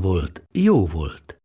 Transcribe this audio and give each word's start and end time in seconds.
volt, 0.00 0.42
jó 0.52 0.86
volt. 0.86 1.40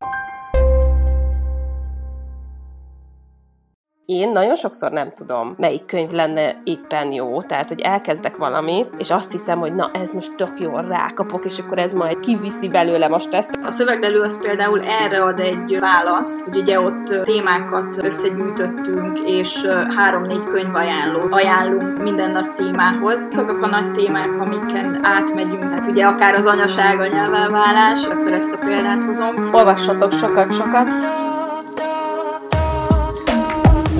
Én 4.11 4.31
nagyon 4.31 4.55
sokszor 4.55 4.91
nem 4.91 5.11
tudom, 5.15 5.55
melyik 5.57 5.85
könyv 5.85 6.11
lenne 6.11 6.61
éppen 6.63 7.11
jó, 7.11 7.41
tehát, 7.41 7.67
hogy 7.67 7.79
elkezdek 7.79 8.37
valamit, 8.37 8.89
és 8.97 9.11
azt 9.11 9.31
hiszem, 9.31 9.59
hogy 9.59 9.75
na, 9.75 9.89
ez 9.93 10.13
most 10.13 10.35
tök 10.35 10.59
jól 10.59 10.81
rákapok, 10.81 11.45
és 11.45 11.59
akkor 11.59 11.77
ez 11.77 11.93
majd 11.93 12.19
kiviszi 12.19 12.67
belőle 12.67 13.07
most 13.07 13.33
ezt. 13.33 13.59
A 13.63 13.69
szöveglelő 13.69 14.21
az 14.21 14.39
például 14.39 14.81
erre 14.81 15.23
ad 15.23 15.39
egy 15.39 15.77
választ, 15.79 16.41
hogy 16.41 16.57
ugye 16.57 16.79
ott 16.79 17.23
témákat 17.23 18.03
összegyűjtöttünk, 18.03 19.19
és 19.19 19.65
három-négy 19.95 20.45
könyv 20.45 20.75
ajánló, 20.75 21.27
ajánlunk 21.29 22.01
minden 22.01 22.31
nagy 22.31 22.49
témához. 22.55 23.19
Azok 23.33 23.61
a 23.61 23.67
nagy 23.67 23.91
témák, 23.91 24.39
amiken 24.39 24.99
átmegyünk, 25.03 25.59
tehát 25.59 25.87
ugye 25.87 26.05
akár 26.05 26.33
az 26.33 26.45
anyaság, 26.45 26.99
a 26.99 27.07
nyelvelválás, 27.07 28.05
akkor 28.05 28.33
ezt 28.33 28.53
a 28.53 28.65
példát 28.65 29.03
hozom. 29.03 29.49
Olvassatok 29.53 30.11
sokat-sokat, 30.11 30.87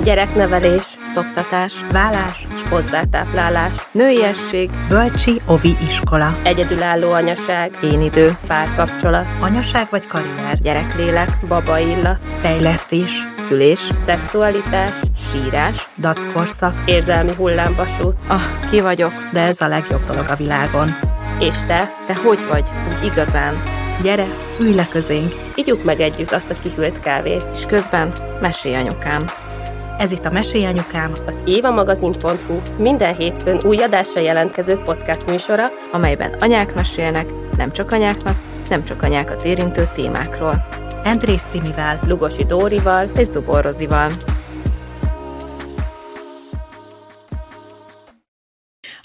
gyereknevelés, 0.02 0.82
szoptatás, 1.14 1.72
vállás 1.90 2.46
és 2.54 2.62
hozzátáplálás, 2.68 3.72
nőiesség, 3.92 4.70
bölcsi 4.88 5.40
ovi 5.46 5.76
iskola, 5.88 6.38
egyedülálló 6.42 7.10
anyaság, 7.10 7.78
én 7.82 8.00
idő, 8.00 8.36
párkapcsolat, 8.46 9.26
anyaság 9.40 9.86
vagy 9.90 10.06
karrier, 10.06 10.58
gyereklélek, 10.58 11.28
baba 11.48 11.78
illat, 11.78 12.20
fejlesztés, 12.40 13.10
szülés, 13.38 13.80
szexualitás, 14.04 14.92
sírás, 15.30 15.88
dackorszak, 15.98 16.74
érzelmi 16.84 17.32
hullámvasút. 17.36 18.16
Ah, 18.26 18.40
ki 18.70 18.80
vagyok, 18.80 19.12
de 19.32 19.40
ez 19.40 19.60
a 19.60 19.68
legjobb 19.68 20.04
dolog 20.06 20.24
a 20.28 20.36
világon. 20.36 20.94
És 21.38 21.54
te? 21.66 21.90
Te 22.06 22.14
hogy 22.14 22.46
vagy? 22.48 22.64
Úgy 22.88 23.06
igazán. 23.06 23.54
Gyere, 24.02 24.26
ülj 24.60 24.74
le 24.74 24.88
közénk. 24.88 25.34
Igyuk 25.54 25.84
meg 25.84 26.00
együtt 26.00 26.32
azt 26.32 26.50
a 26.50 26.54
kihűlt 26.62 27.00
kávét. 27.00 27.46
És 27.54 27.64
közben 27.66 28.12
mesélj 28.40 28.74
anyukám. 28.74 29.20
Ez 30.02 30.12
itt 30.12 30.24
a 30.24 30.30
Mesélj 30.30 30.64
Anyukám, 30.64 31.12
az 31.26 31.42
évamagazin.hu 31.44 32.60
minden 32.78 33.14
hétfőn 33.14 33.60
új 33.64 33.76
adásra 33.76 34.20
jelentkező 34.20 34.76
podcast 34.76 35.30
műsora, 35.30 35.64
amelyben 35.92 36.34
anyák 36.40 36.74
mesélnek, 36.74 37.26
nem 37.56 37.72
csak 37.72 37.92
anyáknak, 37.92 38.36
nem 38.68 38.84
csak 38.84 39.02
anyákat 39.02 39.44
érintő 39.44 39.88
témákról. 39.94 40.66
Andrész 41.04 41.46
Timivel, 41.52 42.00
Lugosi 42.06 42.44
Dórival 42.44 43.10
és 43.16 43.26
Zubor 43.26 43.62
Rozival. 43.62 44.10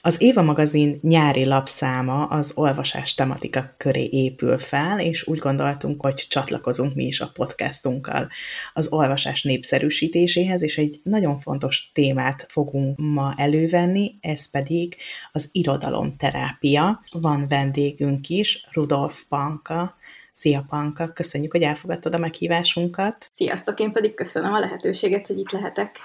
Az 0.07 0.21
Éva 0.21 0.41
magazin 0.41 0.99
nyári 1.01 1.45
lapszáma 1.45 2.25
az 2.25 2.51
olvasás 2.55 3.15
tematika 3.15 3.73
köré 3.77 4.09
épül 4.11 4.59
fel, 4.59 4.99
és 4.99 5.27
úgy 5.27 5.37
gondoltunk, 5.37 6.01
hogy 6.01 6.25
csatlakozunk 6.29 6.93
mi 6.93 7.03
is 7.03 7.21
a 7.21 7.31
podcastunkkal 7.33 8.29
az 8.73 8.91
olvasás 8.91 9.43
népszerűsítéséhez, 9.43 10.63
és 10.63 10.77
egy 10.77 10.99
nagyon 11.03 11.39
fontos 11.39 11.91
témát 11.93 12.45
fogunk 12.49 12.99
ma 12.99 13.33
elővenni, 13.37 14.17
ez 14.21 14.49
pedig 14.49 14.95
az 15.31 15.49
irodalomterápia. 15.51 17.03
Van 17.11 17.47
vendégünk 17.47 18.29
is, 18.29 18.67
Rudolf 18.71 19.23
Panka, 19.29 19.95
Szia 20.33 20.65
Panka, 20.69 21.13
köszönjük, 21.13 21.51
hogy 21.51 21.61
elfogadtad 21.61 22.13
a 22.13 22.17
meghívásunkat. 22.17 23.29
Sziasztok, 23.35 23.79
én 23.79 23.91
pedig 23.91 24.13
köszönöm 24.13 24.53
a 24.53 24.59
lehetőséget, 24.59 25.27
hogy 25.27 25.39
itt 25.39 25.51
lehetek. 25.51 25.97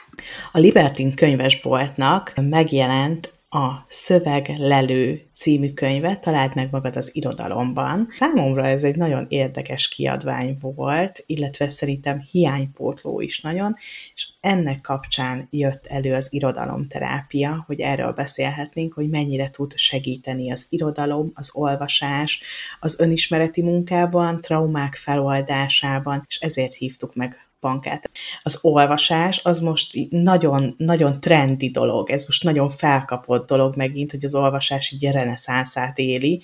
A 0.53 0.59
Libertin 0.59 1.15
könyvesboltnak 1.15 2.33
megjelent 2.41 3.41
a 3.55 3.85
Szöveglelő 3.89 5.23
című 5.37 5.73
könyvet, 5.73 6.21
találd 6.21 6.55
meg 6.55 6.69
magad 6.71 6.97
az 6.97 7.17
irodalomban. 7.17 8.09
Számomra 8.19 8.67
ez 8.67 8.83
egy 8.83 8.97
nagyon 8.97 9.27
érdekes 9.29 9.89
kiadvány 9.89 10.59
volt, 10.61 11.23
illetve 11.27 11.69
szerintem 11.69 12.21
hiánypótló 12.21 13.21
is 13.21 13.41
nagyon, 13.41 13.75
és 14.15 14.29
ennek 14.41 14.81
kapcsán 14.81 15.49
jött 15.51 15.87
elő 15.87 16.15
az 16.15 16.33
irodalomterápia, 16.33 17.65
hogy 17.67 17.81
erről 17.81 18.12
beszélhetnénk, 18.12 18.93
hogy 18.93 19.09
mennyire 19.09 19.51
tud 19.51 19.77
segíteni 19.77 20.53
az 20.53 20.67
irodalom, 20.69 21.31
az 21.35 21.51
olvasás, 21.55 22.41
az 22.81 23.01
önismereti 23.01 23.62
munkában, 23.62 24.41
traumák 24.41 24.95
feloldásában, 24.95 26.25
és 26.29 26.39
ezért 26.39 26.75
hívtuk 26.75 27.15
meg 27.15 27.52
bankát. 27.62 28.11
Az 28.43 28.59
olvasás 28.62 29.41
az 29.45 29.61
most 29.61 29.95
nagyon, 30.11 30.75
nagyon 30.78 31.21
trendi 31.21 31.71
dolog, 31.71 32.11
ez 32.11 32.25
most 32.27 32.43
nagyon 32.45 32.69
felkapott 32.69 33.47
dolog 33.47 33.77
megint, 33.77 34.11
hogy 34.11 34.25
az 34.25 34.34
olvasás 34.34 34.91
így 34.91 35.06
a 35.06 35.11
reneszánszát 35.11 35.99
éli. 35.99 36.43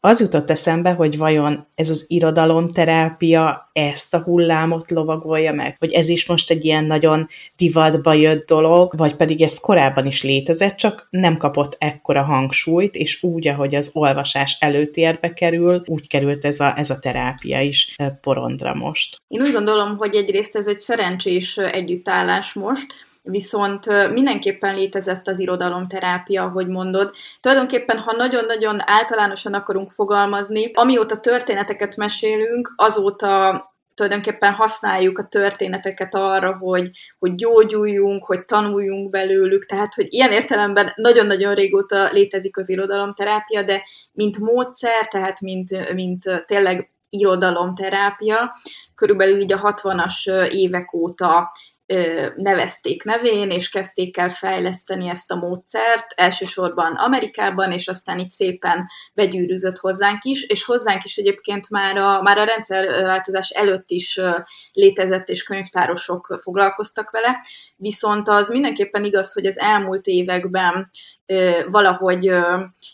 Az 0.00 0.20
jutott 0.20 0.50
eszembe, 0.50 0.92
hogy 0.92 1.18
vajon 1.18 1.66
ez 1.74 1.90
az 1.90 2.04
irodalomterápia 2.08 3.70
ezt 3.72 4.14
a 4.14 4.22
hullámot 4.22 4.90
lovagolja 4.90 5.52
meg, 5.52 5.76
hogy 5.78 5.92
ez 5.92 6.08
is 6.08 6.26
most 6.26 6.50
egy 6.50 6.64
ilyen 6.64 6.84
nagyon 6.84 7.28
divatba 7.56 8.12
jött 8.12 8.46
dolog, 8.46 8.96
vagy 8.96 9.14
pedig 9.14 9.42
ez 9.42 9.58
korábban 9.58 10.06
is 10.06 10.22
létezett, 10.22 10.76
csak 10.76 11.06
nem 11.10 11.36
kapott 11.36 11.76
ekkora 11.78 12.22
hangsúlyt, 12.22 12.94
és 12.94 13.22
úgy, 13.22 13.48
ahogy 13.48 13.74
az 13.74 13.90
olvasás 13.94 14.56
előtérbe 14.60 15.32
kerül, 15.32 15.82
úgy 15.86 16.08
került 16.08 16.44
ez 16.44 16.60
a, 16.60 16.78
ez 16.78 16.90
a 16.90 16.98
terápia 16.98 17.60
is 17.60 17.96
porondra 18.20 18.74
most. 18.74 19.16
Én 19.28 19.40
úgy 19.40 19.52
gondolom, 19.52 19.96
hogy 19.96 20.14
egyrészt 20.14 20.56
ez 20.56 20.66
egy 20.66 20.80
szerencsés 20.80 21.56
együttállás 21.56 22.52
most, 22.52 22.86
viszont 23.30 24.10
mindenképpen 24.12 24.74
létezett 24.74 25.28
az 25.28 25.38
irodalomterápia, 25.38 26.48
hogy 26.48 26.66
mondod. 26.66 27.12
Tulajdonképpen, 27.40 27.98
ha 27.98 28.12
nagyon-nagyon 28.16 28.80
általánosan 28.84 29.54
akarunk 29.54 29.90
fogalmazni, 29.90 30.70
amióta 30.74 31.20
történeteket 31.20 31.96
mesélünk, 31.96 32.72
azóta 32.76 33.62
tulajdonképpen 33.94 34.52
használjuk 34.52 35.18
a 35.18 35.28
történeteket 35.28 36.14
arra, 36.14 36.56
hogy, 36.56 36.90
hogy 37.18 37.34
gyógyuljunk, 37.34 38.24
hogy 38.24 38.44
tanuljunk 38.44 39.10
belőlük, 39.10 39.66
tehát, 39.66 39.94
hogy 39.94 40.06
ilyen 40.08 40.32
értelemben 40.32 40.92
nagyon-nagyon 40.94 41.54
régóta 41.54 42.08
létezik 42.12 42.56
az 42.56 42.68
irodalomterápia, 42.68 43.62
de 43.62 43.82
mint 44.12 44.38
módszer, 44.38 45.08
tehát 45.08 45.40
mint, 45.40 45.92
mint 45.94 46.44
tényleg 46.46 46.90
irodalomterápia, 47.10 48.56
körülbelül 48.94 49.40
így 49.40 49.52
a 49.52 49.74
60-as 49.74 50.48
évek 50.50 50.94
óta 50.94 51.52
nevezték 52.36 53.04
nevén, 53.04 53.50
és 53.50 53.68
kezdték 53.68 54.16
el 54.16 54.30
fejleszteni 54.30 55.08
ezt 55.08 55.30
a 55.30 55.36
módszert, 55.36 56.06
elsősorban 56.14 56.94
Amerikában, 56.94 57.72
és 57.72 57.88
aztán 57.88 58.18
így 58.18 58.28
szépen 58.28 58.86
begyűrűzött 59.14 59.78
hozzánk 59.78 60.24
is, 60.24 60.42
és 60.42 60.64
hozzánk 60.64 61.04
is 61.04 61.16
egyébként 61.16 61.70
már 61.70 61.96
a, 61.96 62.22
már 62.22 62.38
a 62.38 62.44
rendszerváltozás 62.44 63.50
előtt 63.50 63.90
is 63.90 64.20
létezett, 64.72 65.28
és 65.28 65.42
könyvtárosok 65.42 66.38
foglalkoztak 66.42 67.10
vele, 67.10 67.44
viszont 67.76 68.28
az 68.28 68.48
mindenképpen 68.48 69.04
igaz, 69.04 69.32
hogy 69.32 69.46
az 69.46 69.58
elmúlt 69.58 70.06
években 70.06 70.90
valahogy 71.66 72.24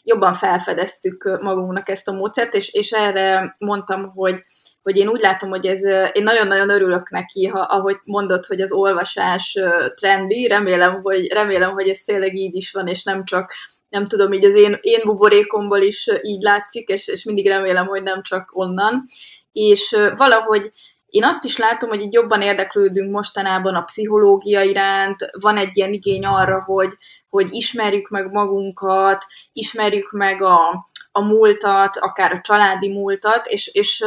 jobban 0.02 0.32
felfedeztük 0.32 1.38
magunknak 1.40 1.88
ezt 1.88 2.08
a 2.08 2.12
módszert, 2.12 2.54
és, 2.54 2.68
és 2.72 2.90
erre 2.90 3.56
mondtam, 3.58 4.10
hogy 4.10 4.44
hogy 4.84 4.96
én 4.96 5.08
úgy 5.08 5.20
látom, 5.20 5.50
hogy 5.50 5.66
ez, 5.66 5.82
én 6.12 6.22
nagyon-nagyon 6.22 6.70
örülök 6.70 7.10
neki, 7.10 7.46
ha, 7.46 7.60
ahogy 7.60 7.96
mondod, 8.04 8.46
hogy 8.46 8.60
az 8.60 8.72
olvasás 8.72 9.58
trendi, 9.94 10.46
remélem, 10.46 11.02
hogy, 11.02 11.32
remélem, 11.32 11.72
hogy 11.72 11.88
ez 11.88 12.00
tényleg 12.00 12.34
így 12.34 12.54
is 12.54 12.72
van, 12.72 12.86
és 12.86 13.02
nem 13.02 13.24
csak 13.24 13.52
nem 13.88 14.04
tudom, 14.04 14.32
így 14.32 14.44
az 14.44 14.54
én, 14.54 14.78
én 14.80 15.00
buborékomból 15.04 15.80
is 15.80 16.08
így 16.22 16.42
látszik, 16.42 16.88
és, 16.88 17.08
és 17.08 17.24
mindig 17.24 17.46
remélem, 17.46 17.86
hogy 17.86 18.02
nem 18.02 18.22
csak 18.22 18.50
onnan. 18.52 19.04
És 19.52 19.96
valahogy 20.16 20.72
én 21.06 21.24
azt 21.24 21.44
is 21.44 21.56
látom, 21.56 21.88
hogy 21.88 22.00
így 22.00 22.12
jobban 22.12 22.42
érdeklődünk 22.42 23.10
mostanában 23.10 23.74
a 23.74 23.82
pszichológia 23.82 24.62
iránt, 24.62 25.30
van 25.40 25.56
egy 25.56 25.76
ilyen 25.76 25.92
igény 25.92 26.26
arra, 26.26 26.62
hogy, 26.62 26.90
hogy 27.28 27.48
ismerjük 27.50 28.08
meg 28.08 28.30
magunkat, 28.30 29.24
ismerjük 29.52 30.10
meg 30.10 30.42
a, 30.42 30.86
a 31.12 31.24
múltat, 31.24 31.96
akár 31.96 32.32
a 32.32 32.40
családi 32.40 32.88
múltat, 32.88 33.46
és, 33.46 33.66
és 33.66 34.04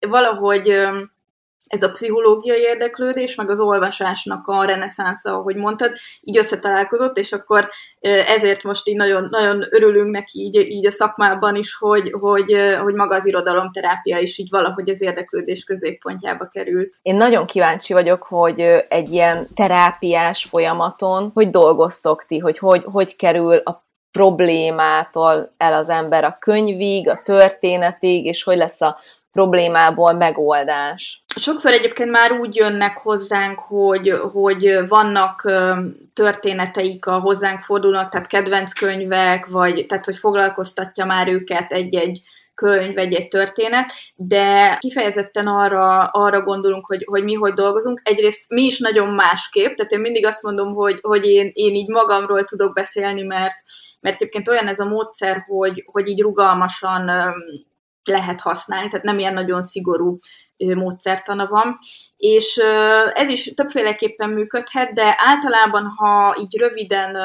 valahogy 0.00 0.88
ez 1.68 1.82
a 1.82 1.90
pszichológiai 1.90 2.60
érdeklődés, 2.60 3.34
meg 3.34 3.50
az 3.50 3.60
olvasásnak 3.60 4.46
a 4.46 4.64
reneszánsza, 4.64 5.32
ahogy 5.32 5.56
mondtad, 5.56 5.92
így 6.20 6.36
összetalálkozott, 6.36 7.18
és 7.18 7.32
akkor 7.32 7.68
ezért 8.26 8.62
most 8.62 8.88
így 8.88 8.96
nagyon, 8.96 9.28
nagyon 9.30 9.64
örülünk 9.70 10.10
neki 10.10 10.38
így, 10.38 10.56
így 10.56 10.86
a 10.86 10.90
szakmában 10.90 11.56
is, 11.56 11.74
hogy, 11.74 12.10
hogy, 12.20 12.56
hogy 12.82 12.94
maga 12.94 13.14
az 13.14 13.26
irodalomterápia 13.26 14.18
is 14.18 14.38
így 14.38 14.50
valahogy 14.50 14.88
az 14.88 15.02
érdeklődés 15.02 15.64
középpontjába 15.64 16.48
került. 16.48 16.94
Én 17.02 17.16
nagyon 17.16 17.46
kíváncsi 17.46 17.92
vagyok, 17.92 18.22
hogy 18.22 18.60
egy 18.88 19.12
ilyen 19.12 19.48
terápiás 19.54 20.44
folyamaton, 20.44 21.30
hogy 21.34 21.50
dolgoztok 21.50 22.24
ti, 22.24 22.38
hogy 22.38 22.58
hogy, 22.58 22.82
hogy 22.84 23.16
kerül 23.16 23.56
a 23.56 23.86
problémától 24.12 25.54
el 25.56 25.74
az 25.74 25.88
ember 25.88 26.24
a 26.24 26.36
könyvig, 26.38 27.08
a 27.08 27.20
történetig, 27.24 28.26
és 28.26 28.42
hogy 28.42 28.56
lesz 28.56 28.80
a 28.80 28.98
problémából 29.32 30.12
megoldás. 30.12 31.22
Sokszor 31.36 31.72
egyébként 31.72 32.10
már 32.10 32.32
úgy 32.32 32.56
jönnek 32.56 32.98
hozzánk, 32.98 33.58
hogy, 33.58 34.10
hogy 34.32 34.88
vannak 34.88 35.52
történeteik 36.12 37.06
a 37.06 37.18
hozzánk 37.18 37.60
fordulnak, 37.60 38.10
tehát 38.10 38.26
kedvenc 38.26 38.72
könyvek, 38.72 39.46
vagy 39.46 39.84
tehát 39.88 40.04
hogy 40.04 40.16
foglalkoztatja 40.16 41.04
már 41.04 41.28
őket 41.28 41.72
egy-egy 41.72 42.20
könyv, 42.54 42.98
egy-egy 42.98 43.28
történet, 43.28 43.90
de 44.14 44.76
kifejezetten 44.80 45.46
arra, 45.46 46.04
arra 46.04 46.42
gondolunk, 46.42 46.86
hogy, 46.86 47.04
hogy 47.06 47.24
mi 47.24 47.34
hogy 47.34 47.52
dolgozunk. 47.52 48.00
Egyrészt 48.04 48.48
mi 48.48 48.62
is 48.62 48.78
nagyon 48.78 49.08
másképp, 49.08 49.74
tehát 49.74 49.92
én 49.92 50.00
mindig 50.00 50.26
azt 50.26 50.42
mondom, 50.42 50.74
hogy, 50.74 50.98
hogy 51.02 51.24
én, 51.24 51.50
én 51.52 51.74
így 51.74 51.88
magamról 51.88 52.44
tudok 52.44 52.74
beszélni, 52.74 53.22
mert, 53.22 53.56
mert 54.00 54.14
egyébként 54.14 54.48
olyan 54.48 54.66
ez 54.66 54.78
a 54.78 54.84
módszer, 54.84 55.44
hogy, 55.46 55.84
hogy 55.92 56.08
így 56.08 56.20
rugalmasan 56.20 57.10
lehet 58.04 58.40
használni, 58.40 58.88
tehát 58.88 59.04
nem 59.04 59.18
ilyen 59.18 59.32
nagyon 59.32 59.62
szigorú 59.62 60.16
módszertana 60.56 61.46
van, 61.46 61.78
és 62.16 62.56
ez 63.12 63.30
is 63.30 63.54
többféleképpen 63.54 64.30
működhet, 64.30 64.92
de 64.92 65.14
általában, 65.18 65.86
ha 65.86 66.36
így 66.40 66.58
röviden 66.58 67.16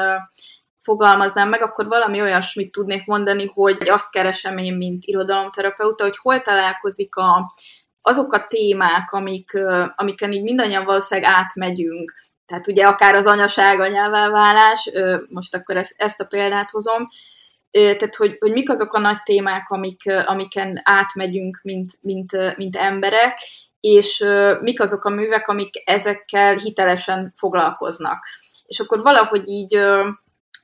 fogalmaznám 0.80 1.48
meg, 1.48 1.62
akkor 1.62 1.86
valami 1.86 2.20
olyasmit 2.20 2.72
tudnék 2.72 3.06
mondani, 3.06 3.50
hogy 3.54 3.88
azt 3.88 4.10
keresem 4.10 4.58
én, 4.58 4.76
mint 4.76 5.04
irodalomterapeuta, 5.04 6.04
hogy 6.04 6.16
hol 6.16 6.40
találkozik 6.40 7.16
a, 7.16 7.54
azok 8.02 8.32
a 8.32 8.46
témák, 8.46 9.12
amik, 9.12 9.50
amiken 9.94 10.32
így 10.32 10.42
mindannyian 10.42 10.84
valószínűleg 10.84 11.30
átmegyünk, 11.30 12.12
tehát 12.46 12.66
ugye 12.66 12.86
akár 12.86 13.14
az 13.14 13.26
anyaság, 13.26 13.80
anyává 13.80 14.28
most 15.28 15.54
akkor 15.54 15.76
ezt, 15.76 15.94
ezt 15.96 16.20
a 16.20 16.24
példát 16.24 16.70
hozom, 16.70 17.08
tehát 17.80 18.14
hogy, 18.14 18.36
hogy 18.38 18.52
mik 18.52 18.70
azok 18.70 18.94
a 18.94 18.98
nagy 18.98 19.22
témák, 19.22 19.70
amik, 19.70 20.02
amiken 20.24 20.80
átmegyünk, 20.84 21.60
mint, 21.62 21.92
mint, 22.00 22.56
mint 22.56 22.76
emberek, 22.76 23.38
és 23.80 24.24
mik 24.60 24.80
azok 24.80 25.04
a 25.04 25.10
művek, 25.10 25.48
amik 25.48 25.82
ezekkel 25.84 26.56
hitelesen 26.56 27.32
foglalkoznak. 27.36 28.24
És 28.66 28.80
akkor 28.80 29.02
valahogy 29.02 29.48
így, 29.48 29.80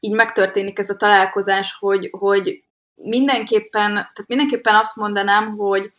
így 0.01 0.13
megtörténik 0.13 0.79
ez 0.79 0.91
a 0.91 0.97
találkozás, 0.97 1.77
hogy, 1.79 2.09
hogy 2.19 2.65
mindenképpen, 2.95 3.93
tehát 3.93 4.25
mindenképpen 4.27 4.75
azt 4.75 4.97
mondanám, 4.97 5.57
hogy, 5.57 5.93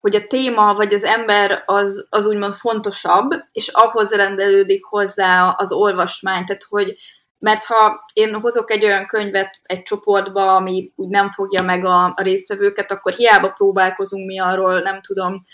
hogy 0.00 0.14
a 0.14 0.26
téma 0.26 0.74
vagy 0.74 0.94
az 0.94 1.04
ember 1.04 1.62
az, 1.66 2.06
az 2.10 2.26
úgymond 2.26 2.52
fontosabb, 2.52 3.30
és 3.52 3.68
ahhoz 3.68 4.12
rendelődik 4.12 4.84
hozzá 4.84 5.48
az 5.48 5.72
olvasmány, 5.72 6.44
tehát 6.44 6.66
hogy, 6.68 6.96
mert 7.44 7.64
ha 7.64 8.04
én 8.12 8.34
hozok 8.34 8.70
egy 8.70 8.84
olyan 8.84 9.06
könyvet 9.06 9.60
egy 9.62 9.82
csoportba, 9.82 10.54
ami 10.54 10.92
úgy 10.96 11.08
nem 11.08 11.30
fogja 11.30 11.62
meg 11.62 11.84
a, 11.84 12.04
a 12.04 12.22
résztvevőket, 12.22 12.90
akkor 12.90 13.12
hiába 13.12 13.48
próbálkozunk 13.48 14.26
mi 14.26 14.38
arról, 14.38 14.80
nem 14.80 15.00
tudom, 15.00 15.44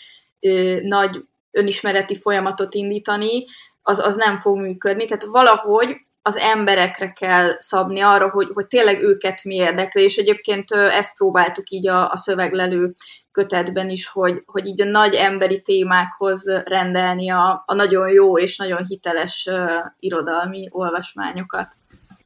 ö, 0.40 0.78
nagy 0.82 1.24
önismereti 1.50 2.16
folyamatot 2.16 2.74
indítani, 2.74 3.44
az, 3.82 3.98
az 3.98 4.16
nem 4.16 4.38
fog 4.38 4.58
működni. 4.58 5.04
Tehát 5.04 5.24
valahogy 5.24 5.96
az 6.22 6.36
emberekre 6.36 7.12
kell 7.12 7.56
szabni 7.58 8.00
arra, 8.00 8.30
hogy, 8.30 8.48
hogy 8.54 8.66
tényleg 8.66 9.02
őket 9.02 9.44
mi 9.44 9.54
érdekli, 9.54 10.02
és 10.02 10.16
egyébként 10.16 10.70
ezt 10.70 11.16
próbáltuk 11.16 11.70
így 11.70 11.88
a, 11.88 12.10
a 12.10 12.16
szöveglelő 12.16 12.94
kötetben 13.32 13.90
is, 13.90 14.08
hogy, 14.08 14.42
hogy 14.46 14.66
így 14.66 14.82
a 14.82 14.90
nagy 14.90 15.14
emberi 15.14 15.62
témákhoz 15.62 16.44
rendelni 16.64 17.30
a, 17.30 17.62
a 17.66 17.74
nagyon 17.74 18.08
jó 18.08 18.38
és 18.38 18.56
nagyon 18.56 18.84
hiteles 18.86 19.48
uh, 19.50 19.70
irodalmi 19.98 20.68
olvasmányokat. 20.70 21.78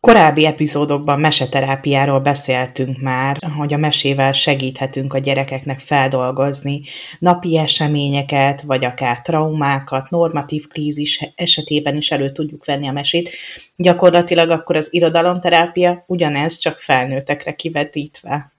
Korábbi 0.05 0.47
epizódokban 0.47 1.21
meseterápiáról 1.21 2.21
beszéltünk 2.21 3.01
már, 3.01 3.39
hogy 3.57 3.75
a 3.75 3.77
mesével 3.77 4.33
segíthetünk 4.33 5.15
a 5.15 5.19
gyerekeknek 5.19 5.79
feldolgozni 5.79 6.83
napi 7.19 7.59
eseményeket, 7.59 8.63
vagy 8.63 8.85
akár 8.85 9.21
traumákat, 9.21 10.11
normatív 10.11 10.67
krízis 10.67 11.33
esetében 11.35 11.97
is 11.97 12.11
elő 12.11 12.33
tudjuk 12.33 12.65
venni 12.65 12.89
a 12.89 12.93
mesét. 12.93 13.31
Gyakorlatilag 13.77 14.51
akkor 14.51 14.77
az 14.77 14.95
irodalomterápia 14.95 16.05
ugyanez, 16.07 16.59
csak 16.59 16.79
felnőttekre 16.79 17.55
kivetítve. 17.55 18.53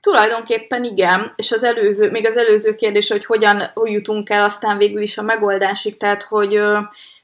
Tulajdonképpen 0.00 0.84
igen, 0.84 1.32
és 1.36 1.52
az 1.52 1.64
előző, 1.64 2.10
még 2.10 2.26
az 2.26 2.36
előző 2.36 2.74
kérdés, 2.74 3.08
hogy 3.08 3.24
hogyan 3.24 3.70
hogy 3.74 3.92
jutunk 3.92 4.30
el 4.30 4.44
aztán 4.44 4.78
végül 4.78 5.02
is 5.02 5.18
a 5.18 5.22
megoldásig, 5.22 5.96
tehát 5.96 6.22
hogy 6.22 6.60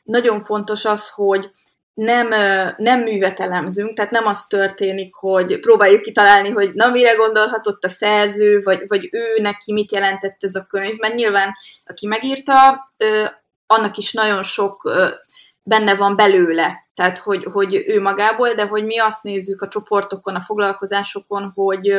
nagyon 0.02 0.40
fontos 0.42 0.84
az, 0.84 1.10
hogy 1.10 1.50
nem, 1.94 2.28
nem 2.76 3.00
művet 3.00 3.40
elemzünk, 3.40 3.96
tehát 3.96 4.10
nem 4.10 4.26
az 4.26 4.46
történik, 4.46 5.14
hogy 5.14 5.60
próbáljuk 5.60 6.02
kitalálni, 6.02 6.50
hogy 6.50 6.74
na 6.74 6.90
mire 6.90 7.14
gondolhatott 7.14 7.84
a 7.84 7.88
szerző, 7.88 8.60
vagy, 8.62 8.82
vagy 8.86 9.08
ő 9.12 9.40
neki 9.40 9.72
mit 9.72 9.92
jelentett 9.92 10.36
ez 10.44 10.54
a 10.54 10.66
könyv, 10.68 10.98
mert 10.98 11.14
nyilván 11.14 11.52
aki 11.84 12.06
megírta, 12.06 12.84
annak 13.66 13.96
is 13.96 14.12
nagyon 14.12 14.42
sok 14.42 14.90
benne 15.62 15.94
van 15.94 16.16
belőle, 16.16 16.88
tehát 16.94 17.18
hogy, 17.18 17.44
hogy 17.52 17.84
ő 17.86 18.00
magából, 18.00 18.52
de 18.52 18.66
hogy 18.66 18.84
mi 18.84 18.98
azt 18.98 19.22
nézzük 19.22 19.62
a 19.62 19.68
csoportokon, 19.68 20.34
a 20.34 20.40
foglalkozásokon, 20.40 21.52
hogy, 21.54 21.94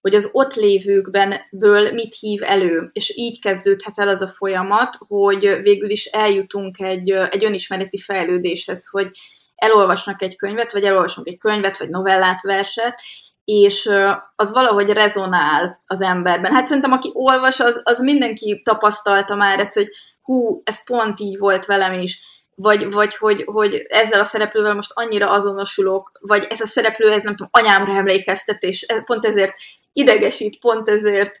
hogy 0.00 0.14
az 0.14 0.28
ott 0.32 0.54
lévőkben 0.54 1.40
ből 1.50 1.92
mit 1.92 2.14
hív 2.18 2.42
elő. 2.42 2.90
És 2.92 3.12
így 3.16 3.40
kezdődhet 3.40 3.98
el 3.98 4.08
az 4.08 4.22
a 4.22 4.28
folyamat, 4.28 4.96
hogy 5.08 5.58
végül 5.62 5.90
is 5.90 6.04
eljutunk 6.04 6.80
egy, 6.80 7.10
egy 7.10 7.44
önismereti 7.44 7.98
fejlődéshez, 7.98 8.88
hogy 8.90 9.10
elolvasnak 9.54 10.22
egy 10.22 10.36
könyvet, 10.36 10.72
vagy 10.72 10.84
elolvasunk 10.84 11.28
egy 11.28 11.38
könyvet, 11.38 11.78
vagy 11.78 11.88
novellát, 11.88 12.42
verset, 12.42 13.00
és 13.44 13.90
az 14.36 14.52
valahogy 14.52 14.90
rezonál 14.90 15.82
az 15.86 16.00
emberben. 16.00 16.52
Hát 16.52 16.66
szerintem, 16.66 16.92
aki 16.92 17.10
olvas, 17.12 17.60
az, 17.60 17.80
az 17.84 18.00
mindenki 18.00 18.60
tapasztalta 18.64 19.34
már 19.34 19.58
ezt, 19.58 19.74
hogy 19.74 19.88
hú, 20.22 20.60
ez 20.64 20.84
pont 20.84 21.20
így 21.20 21.38
volt 21.38 21.66
velem 21.66 21.92
is, 21.92 22.20
vagy, 22.54 22.92
vagy 22.92 23.16
hogy, 23.16 23.44
hogy 23.46 23.74
ezzel 23.74 24.20
a 24.20 24.24
szereplővel 24.24 24.74
most 24.74 24.90
annyira 24.94 25.30
azonosulok, 25.30 26.12
vagy 26.20 26.46
ez 26.50 26.60
a 26.60 26.66
szereplő, 26.66 27.12
ez 27.12 27.22
nem 27.22 27.36
tudom, 27.36 27.50
anyámra 27.52 27.92
emlékeztet, 27.92 28.62
és 28.62 28.86
pont 29.04 29.24
ezért 29.24 29.54
idegesít, 29.98 30.58
pont 30.58 30.88
ezért 30.88 31.40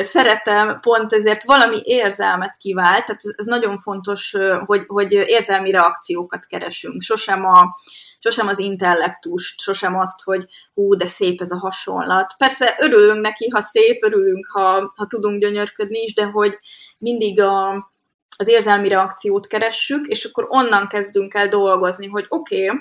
szeretem, 0.00 0.80
pont 0.80 1.12
ezért 1.12 1.44
valami 1.44 1.80
érzelmet 1.84 2.56
kivált, 2.56 3.04
tehát 3.04 3.20
ez 3.36 3.46
nagyon 3.46 3.78
fontos, 3.78 4.36
hogy, 4.66 4.84
hogy 4.86 5.12
érzelmi 5.12 5.70
reakciókat 5.70 6.46
keresünk. 6.46 7.02
Sosem, 7.02 7.44
a, 7.44 7.76
sosem 8.18 8.48
az 8.48 8.58
intellektust, 8.58 9.60
sosem 9.60 9.98
azt, 9.98 10.22
hogy 10.22 10.44
hú, 10.74 10.94
de 10.94 11.06
szép 11.06 11.40
ez 11.40 11.50
a 11.50 11.58
hasonlat. 11.58 12.34
Persze 12.38 12.76
örülünk 12.80 13.20
neki, 13.20 13.48
ha 13.48 13.60
szép, 13.60 14.04
örülünk, 14.04 14.46
ha, 14.52 14.92
ha 14.96 15.06
tudunk 15.06 15.40
gyönyörködni 15.40 15.98
is, 15.98 16.14
de 16.14 16.24
hogy 16.24 16.58
mindig 16.98 17.40
a, 17.40 17.90
az 18.36 18.48
érzelmi 18.48 18.88
reakciót 18.88 19.46
keressük, 19.46 20.06
és 20.06 20.24
akkor 20.24 20.46
onnan 20.48 20.86
kezdünk 20.86 21.34
el 21.34 21.48
dolgozni, 21.48 22.06
hogy 22.06 22.26
oké, 22.28 22.68
okay, 22.68 22.78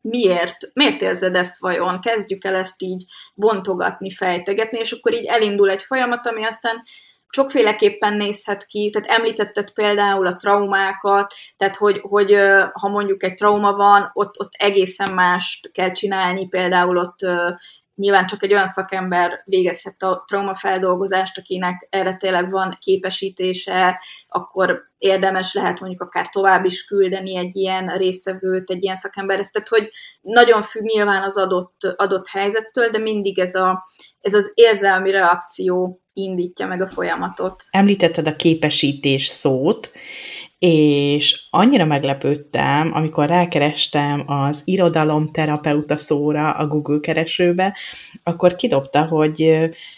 miért, 0.00 0.56
miért 0.72 1.02
érzed 1.02 1.34
ezt 1.34 1.58
vajon? 1.58 2.00
Kezdjük 2.00 2.44
el 2.44 2.54
ezt 2.54 2.82
így 2.82 3.04
bontogatni, 3.34 4.10
fejtegetni, 4.10 4.78
és 4.78 4.92
akkor 4.92 5.14
így 5.14 5.26
elindul 5.26 5.70
egy 5.70 5.82
folyamat, 5.82 6.26
ami 6.26 6.44
aztán 6.44 6.82
sokféleképpen 7.32 8.16
nézhet 8.16 8.64
ki, 8.64 8.90
tehát 8.90 9.18
említetted 9.18 9.72
például 9.72 10.26
a 10.26 10.36
traumákat, 10.36 11.34
tehát 11.56 11.76
hogy, 11.76 11.98
hogy 12.02 12.34
ha 12.72 12.88
mondjuk 12.88 13.22
egy 13.22 13.34
trauma 13.34 13.72
van, 13.72 14.10
ott, 14.12 14.40
ott 14.40 14.52
egészen 14.52 15.12
mást 15.12 15.72
kell 15.72 15.92
csinálni, 15.92 16.48
például 16.48 16.98
ott 16.98 17.18
nyilván 17.94 18.26
csak 18.26 18.42
egy 18.42 18.52
olyan 18.52 18.66
szakember 18.66 19.42
végezhet 19.44 20.02
a 20.02 20.24
traumafeldolgozást, 20.26 21.38
akinek 21.38 21.86
erre 21.90 22.16
tényleg 22.16 22.50
van 22.50 22.76
képesítése, 22.80 24.00
akkor 24.28 24.82
érdemes 24.98 25.54
lehet 25.54 25.80
mondjuk 25.80 26.00
akár 26.00 26.28
tovább 26.28 26.64
is 26.64 26.84
küldeni 26.84 27.36
egy 27.36 27.56
ilyen 27.56 27.86
résztvevőt, 27.86 28.70
egy 28.70 28.82
ilyen 28.82 28.96
szakemberhez. 28.96 29.50
Tehát, 29.50 29.68
hogy 29.68 29.90
nagyon 30.20 30.62
függ 30.62 30.82
nyilván 30.82 31.22
az 31.22 31.36
adott, 31.36 31.94
adott 31.96 32.28
helyzettől, 32.28 32.88
de 32.88 32.98
mindig 32.98 33.38
ez, 33.38 33.54
a, 33.54 33.86
ez 34.20 34.34
az 34.34 34.50
érzelmi 34.54 35.10
reakció 35.10 36.00
indítja 36.12 36.66
meg 36.66 36.82
a 36.82 36.86
folyamatot. 36.86 37.64
Említetted 37.70 38.26
a 38.26 38.36
képesítés 38.36 39.26
szót, 39.26 39.90
és 40.66 41.40
annyira 41.50 41.84
meglepődtem, 41.84 42.90
amikor 42.94 43.28
rákerestem 43.28 44.24
az 44.26 44.62
irodalomterapeuta 44.64 45.96
szóra 45.96 46.50
a 46.50 46.66
Google 46.66 47.00
keresőbe, 47.00 47.76
akkor 48.22 48.54
kidobta, 48.54 49.06
hogy 49.06 49.42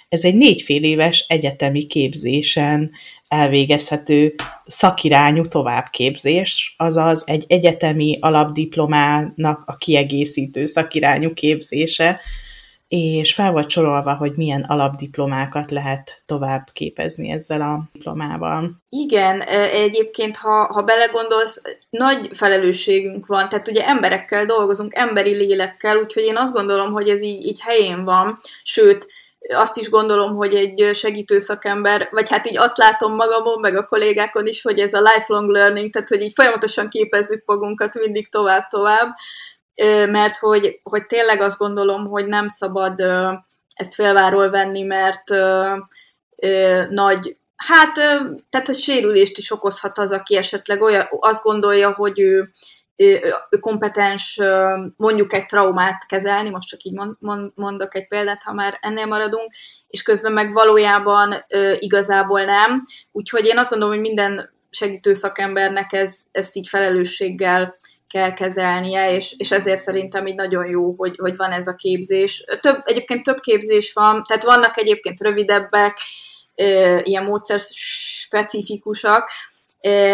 ez 0.08 0.24
egy 0.24 0.34
négyfél 0.34 0.82
éves 0.82 1.24
egyetemi 1.28 1.86
képzésen 1.86 2.90
elvégezhető 3.28 4.34
szakirányú 4.66 5.42
továbbképzés, 5.42 6.74
azaz 6.78 7.24
egy 7.26 7.44
egyetemi 7.48 8.18
alapdiplomának 8.20 9.62
a 9.66 9.76
kiegészítő 9.76 10.64
szakirányú 10.64 11.32
képzése, 11.32 12.20
és 12.94 13.34
fel 13.34 13.52
volt 13.52 13.70
sorolva, 13.70 14.14
hogy 14.14 14.36
milyen 14.36 14.64
alapdiplomákat 14.68 15.70
lehet 15.70 16.22
tovább 16.26 16.68
képezni 16.72 17.30
ezzel 17.30 17.60
a 17.60 17.82
diplomával. 17.92 18.70
Igen, 18.88 19.40
egyébként, 19.70 20.36
ha, 20.36 20.64
ha 20.72 20.82
belegondolsz, 20.82 21.62
nagy 21.90 22.28
felelősségünk 22.32 23.26
van, 23.26 23.48
tehát 23.48 23.68
ugye 23.68 23.86
emberekkel 23.86 24.46
dolgozunk, 24.46 24.94
emberi 24.94 25.34
lélekkel, 25.34 25.96
úgyhogy 25.96 26.22
én 26.22 26.36
azt 26.36 26.52
gondolom, 26.52 26.92
hogy 26.92 27.08
ez 27.08 27.22
így, 27.22 27.46
így 27.46 27.60
helyén 27.60 28.04
van, 28.04 28.38
sőt, 28.62 29.06
azt 29.48 29.78
is 29.78 29.90
gondolom, 29.90 30.34
hogy 30.34 30.54
egy 30.54 30.90
segítő 30.94 31.38
szakember, 31.38 32.08
vagy 32.10 32.30
hát 32.30 32.46
így 32.46 32.58
azt 32.58 32.76
látom 32.76 33.14
magamon, 33.14 33.60
meg 33.60 33.76
a 33.76 33.84
kollégákon 33.84 34.46
is, 34.46 34.62
hogy 34.62 34.78
ez 34.78 34.94
a 34.94 35.02
lifelong 35.14 35.50
learning, 35.50 35.92
tehát 35.92 36.08
hogy 36.08 36.22
így 36.22 36.32
folyamatosan 36.34 36.88
képezzük 36.88 37.42
magunkat 37.44 37.94
mindig 37.94 38.30
tovább-tovább, 38.30 39.14
mert 40.06 40.36
hogy, 40.36 40.80
hogy 40.82 41.06
tényleg 41.06 41.40
azt 41.40 41.58
gondolom, 41.58 42.06
hogy 42.06 42.26
nem 42.26 42.48
szabad 42.48 43.00
ezt 43.74 43.94
félváról 43.94 44.50
venni, 44.50 44.82
mert 44.82 45.30
nagy, 46.90 47.36
hát, 47.56 47.94
tehát, 48.50 48.66
hogy 48.66 48.76
sérülést 48.76 49.38
is 49.38 49.50
okozhat 49.50 49.98
az, 49.98 50.10
aki 50.10 50.36
esetleg 50.36 50.80
olyan, 50.80 51.06
azt 51.10 51.42
gondolja, 51.42 51.92
hogy 51.92 52.20
ő, 52.20 52.50
ő, 52.96 53.34
kompetens 53.60 54.40
mondjuk 54.96 55.32
egy 55.32 55.46
traumát 55.46 56.06
kezelni, 56.06 56.50
most 56.50 56.68
csak 56.68 56.82
így 56.82 56.92
mond, 56.92 57.16
mond, 57.18 57.52
mondok 57.54 57.94
egy 57.94 58.08
példát, 58.08 58.42
ha 58.42 58.52
már 58.52 58.78
ennél 58.80 59.06
maradunk, 59.06 59.52
és 59.88 60.02
közben 60.02 60.32
meg 60.32 60.52
valójában 60.52 61.44
igazából 61.78 62.44
nem. 62.44 62.82
Úgyhogy 63.12 63.46
én 63.46 63.58
azt 63.58 63.70
gondolom, 63.70 63.94
hogy 63.94 64.04
minden 64.04 64.50
segítő 64.70 65.12
szakembernek 65.12 65.92
ez, 65.92 66.20
ezt 66.30 66.56
így 66.56 66.68
felelősséggel 66.68 67.76
kell 68.12 68.32
kezelnie, 68.32 69.14
és, 69.14 69.34
és 69.36 69.50
ezért 69.50 69.80
szerintem 69.80 70.26
így 70.26 70.34
nagyon 70.34 70.66
jó, 70.66 70.94
hogy, 70.96 71.16
hogy 71.18 71.36
van 71.36 71.50
ez 71.50 71.66
a 71.66 71.74
képzés. 71.74 72.44
Több, 72.60 72.80
egyébként 72.84 73.22
több 73.22 73.38
képzés 73.40 73.92
van, 73.92 74.22
tehát 74.22 74.44
vannak 74.44 74.76
egyébként 74.76 75.20
rövidebbek, 75.20 75.98
ilyen 77.02 77.24
módszer 77.24 77.60
specifikusak, 77.60 79.28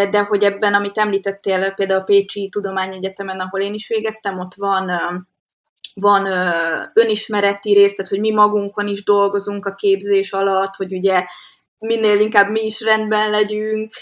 de 0.09 0.19
hogy 0.19 0.43
ebben, 0.43 0.73
amit 0.73 0.97
említettél, 0.97 1.71
például 1.71 1.99
a 1.99 2.03
Pécsi 2.03 2.49
Tudományegyetemen, 2.49 3.39
ahol 3.39 3.61
én 3.61 3.73
is 3.73 3.87
végeztem, 3.87 4.39
ott 4.39 4.53
van 4.55 4.91
van 5.93 6.27
önismereti 6.93 7.73
rész, 7.73 7.95
tehát 7.95 8.11
hogy 8.11 8.19
mi 8.19 8.31
magunkon 8.31 8.87
is 8.87 9.03
dolgozunk 9.03 9.65
a 9.65 9.73
képzés 9.73 10.31
alatt, 10.31 10.75
hogy 10.75 10.93
ugye 10.93 11.25
minél 11.79 12.19
inkább 12.19 12.49
mi 12.49 12.65
is 12.65 12.81
rendben 12.81 13.29
legyünk, 13.29 13.93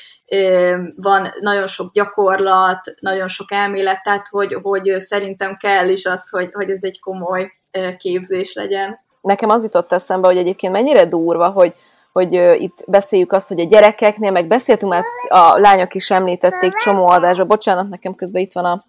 van 0.96 1.34
nagyon 1.40 1.68
sok 1.68 1.94
gyakorlat, 1.94 2.94
nagyon 3.00 3.28
sok 3.28 3.52
elmélet, 3.52 4.04
tehát 4.04 4.28
hogy, 4.28 4.58
hogy 4.62 4.96
szerintem 5.00 5.56
kell 5.56 5.90
is 5.90 6.06
az, 6.06 6.30
hogy, 6.30 6.50
hogy 6.54 6.70
ez 6.70 6.80
egy 6.82 7.00
komoly 7.00 7.52
képzés 7.98 8.54
legyen. 8.54 9.00
Nekem 9.22 9.50
az 9.50 9.64
jutott 9.64 9.92
eszembe, 9.92 10.28
hogy 10.28 10.38
egyébként 10.38 10.74
mennyire 10.74 11.06
durva, 11.06 11.50
hogy, 11.50 11.74
hogy 12.12 12.34
itt 12.62 12.84
beszéljük 12.88 13.32
azt, 13.32 13.48
hogy 13.48 13.60
a 13.60 13.66
gyerekeknél, 13.66 14.32
meg 14.32 14.48
beszéltünk, 14.48 14.92
mert 14.92 15.06
a 15.28 15.58
lányok 15.60 15.94
is 15.94 16.12
említették 16.12 16.74
csomó 16.74 17.08
adásba, 17.08 17.46
bocsánat, 17.46 17.90
nekem 17.90 18.16
közben 18.16 18.42
itt 18.42 18.54
van 18.54 18.66
a 18.66 18.86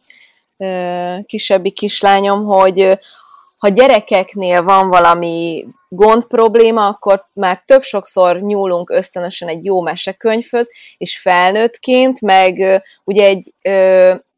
kisebbi 1.27 1.71
kislányom, 1.71 2.45
hogy 2.45 2.99
ha 3.57 3.69
gyerekeknél 3.69 4.63
van 4.63 4.89
valami 4.89 5.67
gond 5.89 6.27
probléma, 6.27 6.87
akkor 6.87 7.29
már 7.33 7.63
tök 7.65 7.83
sokszor 7.83 8.41
nyúlunk 8.41 8.91
ösztönösen 8.91 9.49
egy 9.49 9.65
jó 9.65 9.81
mesekönyvhöz, 9.81 10.71
és 10.97 11.19
felnőttként 11.19 12.21
meg 12.21 12.83
ugye 13.05 13.25
egy, 13.25 13.55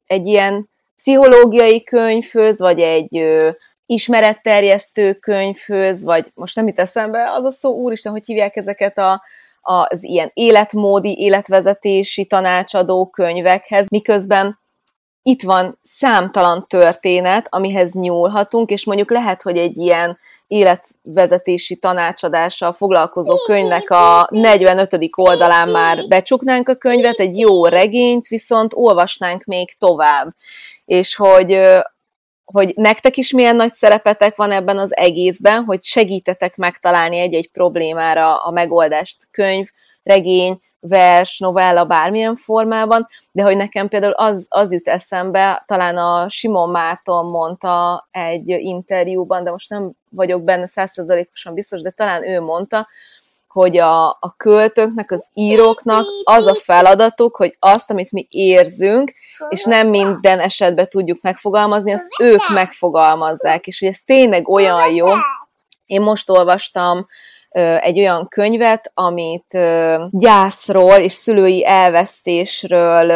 egy 0.07 0.27
ilyen 0.27 0.69
pszichológiai 0.97 1.83
könyvhöz, 1.83 2.59
vagy 2.59 2.81
egy 2.81 3.27
ismeretterjesztő 3.87 5.15
könyvhöz, 5.15 6.05
vagy 6.05 6.31
most 6.35 6.57
nem 6.57 6.67
itt 6.67 6.79
eszembe 6.79 7.31
az 7.31 7.45
a 7.45 7.51
szó, 7.51 7.73
úristen, 7.73 8.13
hogy 8.13 8.27
hívják 8.27 8.57
ezeket 8.57 8.99
a, 8.99 9.23
az 9.61 10.05
ilyen 10.05 10.31
életmódi, 10.35 11.19
életvezetési 11.19 12.27
tanácsadó 12.27 13.07
könyvekhez, 13.07 13.87
miközben 13.89 14.59
itt 15.23 15.43
van 15.43 15.79
számtalan 15.83 16.67
történet, 16.69 17.47
amihez 17.51 17.93
nyúlhatunk, 17.93 18.71
és 18.71 18.85
mondjuk 18.85 19.11
lehet, 19.11 19.43
hogy 19.43 19.59
egy 19.59 19.77
ilyen 19.77 20.19
életvezetési 20.51 21.77
tanácsadással 21.77 22.73
foglalkozó 22.73 23.35
könyvnek 23.47 23.91
a 23.91 24.29
45. 24.31 24.99
oldalán 25.17 25.69
már 25.69 25.99
becsuknánk 26.09 26.69
a 26.69 26.75
könyvet, 26.75 27.19
egy 27.19 27.39
jó 27.39 27.67
regényt 27.67 28.27
viszont 28.27 28.73
olvasnánk 28.75 29.45
még 29.45 29.77
tovább. 29.79 30.35
És 30.85 31.17
hogy, 31.17 31.61
hogy 32.45 32.73
nektek 32.77 33.17
is 33.17 33.33
milyen 33.33 33.57
nagy 33.57 33.73
szerepetek 33.73 34.37
van 34.37 34.51
ebben 34.51 34.79
az 34.79 34.97
egészben, 34.97 35.65
hogy 35.65 35.83
segítetek 35.83 36.57
megtalálni 36.57 37.19
egy-egy 37.19 37.51
problémára 37.51 38.37
a 38.37 38.51
megoldást 38.51 39.29
könyv, 39.31 39.67
regény, 40.03 40.61
vers, 40.81 41.39
novella, 41.39 41.85
bármilyen 41.85 42.37
formában, 42.37 43.07
de 43.33 43.43
hogy 43.43 43.57
nekem 43.57 43.89
például 43.89 44.13
az, 44.13 44.47
az 44.49 44.73
jut 44.73 44.89
eszembe, 44.89 45.65
talán 45.67 45.97
a 45.97 46.29
Simon 46.29 46.71
Márton 46.71 47.27
mondta 47.27 48.09
egy 48.11 48.49
interjúban, 48.49 49.45
de 49.45 49.51
most 49.51 49.71
nem 49.71 49.93
vagyok 50.11 50.43
benne 50.43 50.67
százszerzalékosan 50.67 51.55
biztos, 51.55 51.81
de 51.81 51.91
talán 51.91 52.29
ő 52.29 52.41
mondta, 52.41 52.89
hogy 53.53 53.79
a, 53.79 54.09
a 54.09 54.35
költőknek, 54.37 55.11
az 55.11 55.29
íróknak 55.35 56.07
az 56.23 56.47
a 56.47 56.55
feladatuk, 56.55 57.37
hogy 57.37 57.57
azt, 57.59 57.91
amit 57.91 58.13
mi 58.13 58.27
érzünk, 58.31 59.13
és 59.49 59.65
nem 59.65 59.89
minden 59.89 60.41
esetben 60.41 60.89
tudjuk 60.89 61.21
megfogalmazni, 61.23 61.93
azt 61.93 62.07
ők 62.21 62.49
megfogalmazzák, 62.49 63.67
és 63.67 63.79
hogy 63.79 63.89
ez 63.89 64.01
tényleg 64.05 64.49
olyan 64.49 64.95
jó. 64.95 65.07
Én 65.87 66.01
most 66.01 66.31
olvastam 66.31 67.07
egy 67.81 67.99
olyan 67.99 68.27
könyvet, 68.29 68.91
amit 68.95 69.59
gyászról 70.11 70.95
és 70.95 71.13
szülői 71.13 71.67
elvesztésről 71.67 73.13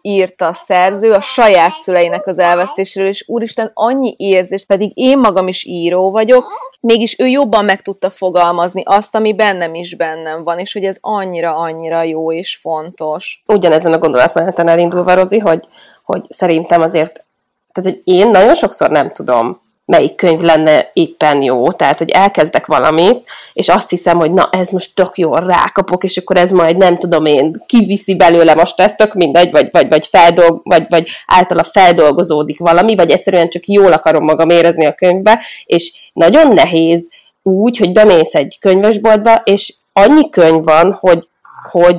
írt 0.00 0.40
a 0.40 0.52
szerző, 0.52 1.12
a 1.12 1.20
saját 1.20 1.72
szüleinek 1.72 2.26
az 2.26 2.38
elvesztésről, 2.38 3.06
és 3.06 3.24
úristen, 3.26 3.70
annyi 3.74 4.14
érzés, 4.18 4.64
pedig 4.64 4.90
én 4.94 5.18
magam 5.18 5.48
is 5.48 5.64
író 5.64 6.10
vagyok, 6.10 6.46
mégis 6.80 7.18
ő 7.18 7.26
jobban 7.26 7.64
meg 7.64 7.82
tudta 7.82 8.10
fogalmazni 8.10 8.82
azt, 8.84 9.14
ami 9.14 9.34
bennem 9.34 9.74
is 9.74 9.96
bennem 9.96 10.44
van, 10.44 10.58
és 10.58 10.72
hogy 10.72 10.84
ez 10.84 10.96
annyira-annyira 11.00 12.02
jó 12.02 12.32
és 12.32 12.56
fontos. 12.56 13.42
Ugyanezen 13.46 13.92
a 13.92 13.98
gondolatmeneten 13.98 14.68
elindulva, 14.68 15.14
Rozi, 15.14 15.38
hogy, 15.38 15.68
hogy 16.04 16.24
szerintem 16.28 16.80
azért, 16.80 17.26
tehát 17.72 17.94
hogy 17.94 18.00
én 18.04 18.30
nagyon 18.30 18.54
sokszor 18.54 18.90
nem 18.90 19.12
tudom 19.12 19.66
melyik 19.88 20.14
könyv 20.14 20.40
lenne 20.40 20.90
éppen 20.92 21.42
jó, 21.42 21.72
tehát, 21.72 21.98
hogy 21.98 22.10
elkezdek 22.10 22.66
valamit, 22.66 23.30
és 23.52 23.68
azt 23.68 23.90
hiszem, 23.90 24.18
hogy 24.18 24.32
na, 24.32 24.48
ez 24.52 24.70
most 24.70 24.94
tök 24.94 25.18
jól 25.18 25.40
rákapok, 25.40 26.04
és 26.04 26.16
akkor 26.16 26.36
ez 26.36 26.50
majd 26.50 26.76
nem 26.76 26.96
tudom 26.96 27.24
én, 27.24 27.62
kiviszi 27.66 28.16
belőle 28.16 28.54
most 28.54 28.80
ez 28.80 28.94
tök 28.94 29.14
mindegy, 29.14 29.50
vagy, 29.50 29.68
vagy, 29.70 29.88
vagy, 29.88 30.06
feldolg, 30.06 30.60
vagy, 30.64 30.86
vagy 30.88 31.08
általa 31.26 31.64
feldolgozódik 31.64 32.58
valami, 32.58 32.94
vagy 32.96 33.10
egyszerűen 33.10 33.48
csak 33.48 33.66
jól 33.66 33.92
akarom 33.92 34.24
magam 34.24 34.50
érezni 34.50 34.86
a 34.86 34.94
könyvbe, 34.94 35.44
és 35.64 36.10
nagyon 36.12 36.52
nehéz 36.52 37.10
úgy, 37.42 37.76
hogy 37.76 37.92
bemész 37.92 38.34
egy 38.34 38.56
könyvesboltba, 38.60 39.34
és 39.44 39.74
annyi 39.92 40.30
könyv 40.30 40.64
van, 40.64 40.92
hogy, 41.00 41.28
hogy 41.70 41.98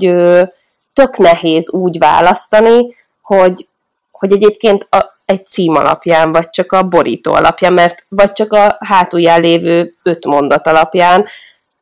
tök 0.93 1.17
nehéz 1.17 1.71
úgy 1.71 1.97
választani, 1.97 2.95
hogy, 3.21 3.67
hogy 4.11 4.31
egyébként 4.31 4.87
a, 4.89 5.18
egy 5.29 5.45
cím 5.45 5.75
alapján, 5.75 6.31
vagy 6.31 6.49
csak 6.49 6.71
a 6.71 6.83
borító 6.83 7.33
alapján, 7.33 7.73
mert 7.73 8.05
vagy 8.07 8.31
csak 8.31 8.53
a 8.53 8.77
hátulján 8.79 9.41
lévő 9.41 9.95
öt 10.03 10.25
mondat 10.25 10.67
alapján. 10.67 11.25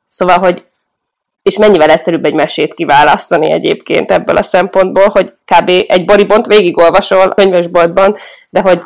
Szóval, 0.07 0.37
hogy 0.37 0.65
és 1.41 1.57
mennyivel 1.57 1.89
egyszerűbb 1.89 2.25
egy 2.25 2.33
mesét 2.33 2.73
kiválasztani 2.73 3.51
egyébként 3.51 4.11
ebből 4.11 4.37
a 4.37 4.41
szempontból, 4.41 5.07
hogy 5.07 5.33
kb. 5.45 5.69
egy 5.87 6.05
boribont 6.05 6.45
végigolvasol 6.45 7.29
könyvesboltban, 7.29 8.15
de 8.49 8.61
hogy 8.61 8.81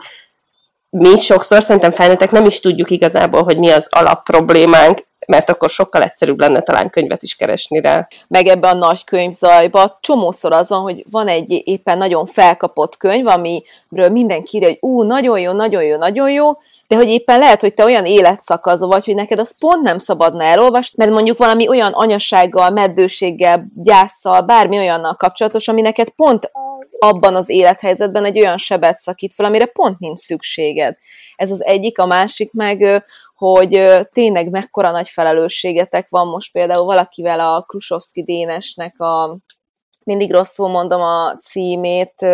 mi 0.89 1.17
sokszor 1.17 1.63
szerintem 1.63 1.91
felnőttek 1.91 2.31
nem 2.31 2.45
is 2.45 2.59
tudjuk 2.59 2.89
igazából, 2.89 3.43
hogy 3.43 3.57
mi 3.57 3.69
az 3.69 3.87
alapproblémánk, 3.91 4.99
mert 5.27 5.49
akkor 5.49 5.69
sokkal 5.69 6.01
egyszerűbb 6.03 6.39
lenne 6.39 6.61
talán 6.61 6.89
könyvet 6.89 7.23
is 7.23 7.35
keresni 7.35 7.81
rá. 7.81 8.07
Meg 8.27 8.47
ebbe 8.47 8.67
a 8.67 8.73
nagy 8.73 9.03
könyvzajba 9.03 9.97
csomószor 10.01 10.51
az 10.51 10.69
van, 10.69 10.81
hogy 10.81 11.05
van 11.09 11.27
egy 11.27 11.61
éppen 11.65 11.97
nagyon 11.97 12.25
felkapott 12.25 12.97
könyv, 12.97 13.27
amiről 13.27 14.09
mindenki 14.09 14.57
írja, 14.57 14.67
hogy 14.67 14.77
ú, 14.81 15.03
nagyon 15.03 15.39
jó, 15.39 15.51
nagyon 15.51 15.83
jó, 15.83 15.97
nagyon 15.97 16.31
jó, 16.31 16.51
de 16.91 16.97
hogy 16.97 17.09
éppen 17.09 17.39
lehet, 17.39 17.61
hogy 17.61 17.73
te 17.73 17.83
olyan 17.83 18.05
életszakaszó 18.05 18.87
vagy, 18.87 19.05
hogy 19.05 19.15
neked 19.15 19.39
az 19.39 19.59
pont 19.59 19.81
nem 19.81 19.97
szabadna 19.97 20.43
elolvasni, 20.43 20.95
mert 20.97 21.11
mondjuk 21.11 21.37
valami 21.37 21.67
olyan 21.67 21.91
anyasággal, 21.91 22.69
meddőséggel, 22.69 23.65
gyászsal, 23.75 24.41
bármi 24.41 24.77
olyannal 24.77 25.15
kapcsolatos, 25.15 25.67
ami 25.67 25.81
neked 25.81 26.09
pont 26.09 26.51
abban 26.99 27.35
az 27.35 27.49
élethelyzetben 27.49 28.25
egy 28.25 28.39
olyan 28.39 28.57
sebet 28.57 28.99
szakít 28.99 29.33
fel, 29.33 29.45
amire 29.45 29.65
pont 29.65 29.99
nincs 29.99 30.17
szükséged. 30.17 30.97
Ez 31.35 31.51
az 31.51 31.63
egyik, 31.65 31.99
a 31.99 32.05
másik 32.05 32.51
meg, 32.51 33.05
hogy 33.35 33.91
tényleg 34.13 34.49
mekkora 34.49 34.91
nagy 34.91 35.09
felelősségetek 35.09 36.09
van 36.09 36.27
most 36.27 36.51
például 36.51 36.85
valakivel 36.85 37.39
a 37.39 37.61
Krusovszki 37.61 38.23
Dénesnek 38.23 38.99
a 38.99 39.37
mindig 40.03 40.31
rosszul 40.31 40.69
mondom 40.69 41.01
a 41.01 41.37
címét, 41.37 42.25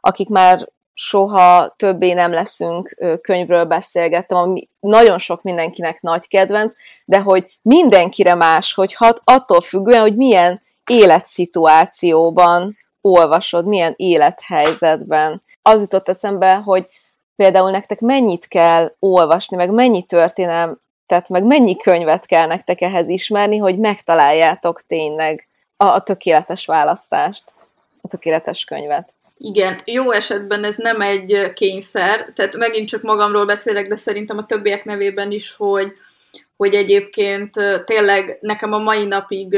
akik 0.00 0.28
már 0.28 0.68
soha 0.94 1.74
többé 1.76 2.12
nem 2.12 2.32
leszünk 2.32 2.96
könyvről 3.22 3.64
beszélgettem, 3.64 4.38
ami 4.38 4.68
nagyon 4.80 5.18
sok 5.18 5.42
mindenkinek 5.42 6.00
nagy 6.00 6.28
kedvenc, 6.28 6.74
de 7.04 7.20
hogy 7.20 7.58
mindenkire 7.62 8.34
más, 8.34 8.74
hogy 8.74 8.94
hat, 8.94 9.20
attól 9.24 9.60
függően, 9.60 10.00
hogy 10.00 10.16
milyen 10.16 10.62
életszituációban 10.90 12.76
olvasod, 13.00 13.66
milyen 13.66 13.94
élethelyzetben. 13.96 15.42
Az 15.62 15.80
jutott 15.80 16.08
eszembe, 16.08 16.54
hogy 16.54 16.86
például 17.36 17.70
nektek 17.70 18.00
mennyit 18.00 18.48
kell 18.48 18.94
olvasni, 18.98 19.56
meg 19.56 19.70
mennyi 19.70 20.02
történelm, 20.02 20.80
tehát 21.06 21.28
meg 21.28 21.44
mennyi 21.44 21.76
könyvet 21.76 22.26
kell 22.26 22.46
nektek 22.46 22.80
ehhez 22.80 23.08
ismerni, 23.08 23.56
hogy 23.56 23.78
megtaláljátok 23.78 24.86
tényleg 24.86 25.48
a, 25.76 25.84
a 25.84 26.00
tökéletes 26.00 26.66
választást, 26.66 27.44
a 28.02 28.08
tökéletes 28.08 28.64
könyvet. 28.64 29.14
Igen, 29.42 29.80
jó 29.84 30.10
esetben 30.10 30.64
ez 30.64 30.76
nem 30.76 31.00
egy 31.00 31.52
kényszer, 31.52 32.32
tehát 32.34 32.56
megint 32.56 32.88
csak 32.88 33.02
magamról 33.02 33.46
beszélek, 33.46 33.88
de 33.88 33.96
szerintem 33.96 34.38
a 34.38 34.46
többiek 34.46 34.84
nevében 34.84 35.30
is, 35.30 35.54
hogy, 35.56 35.92
hogy 36.56 36.74
egyébként 36.74 37.50
tényleg 37.84 38.38
nekem 38.40 38.72
a 38.72 38.78
mai 38.78 39.04
napig 39.04 39.56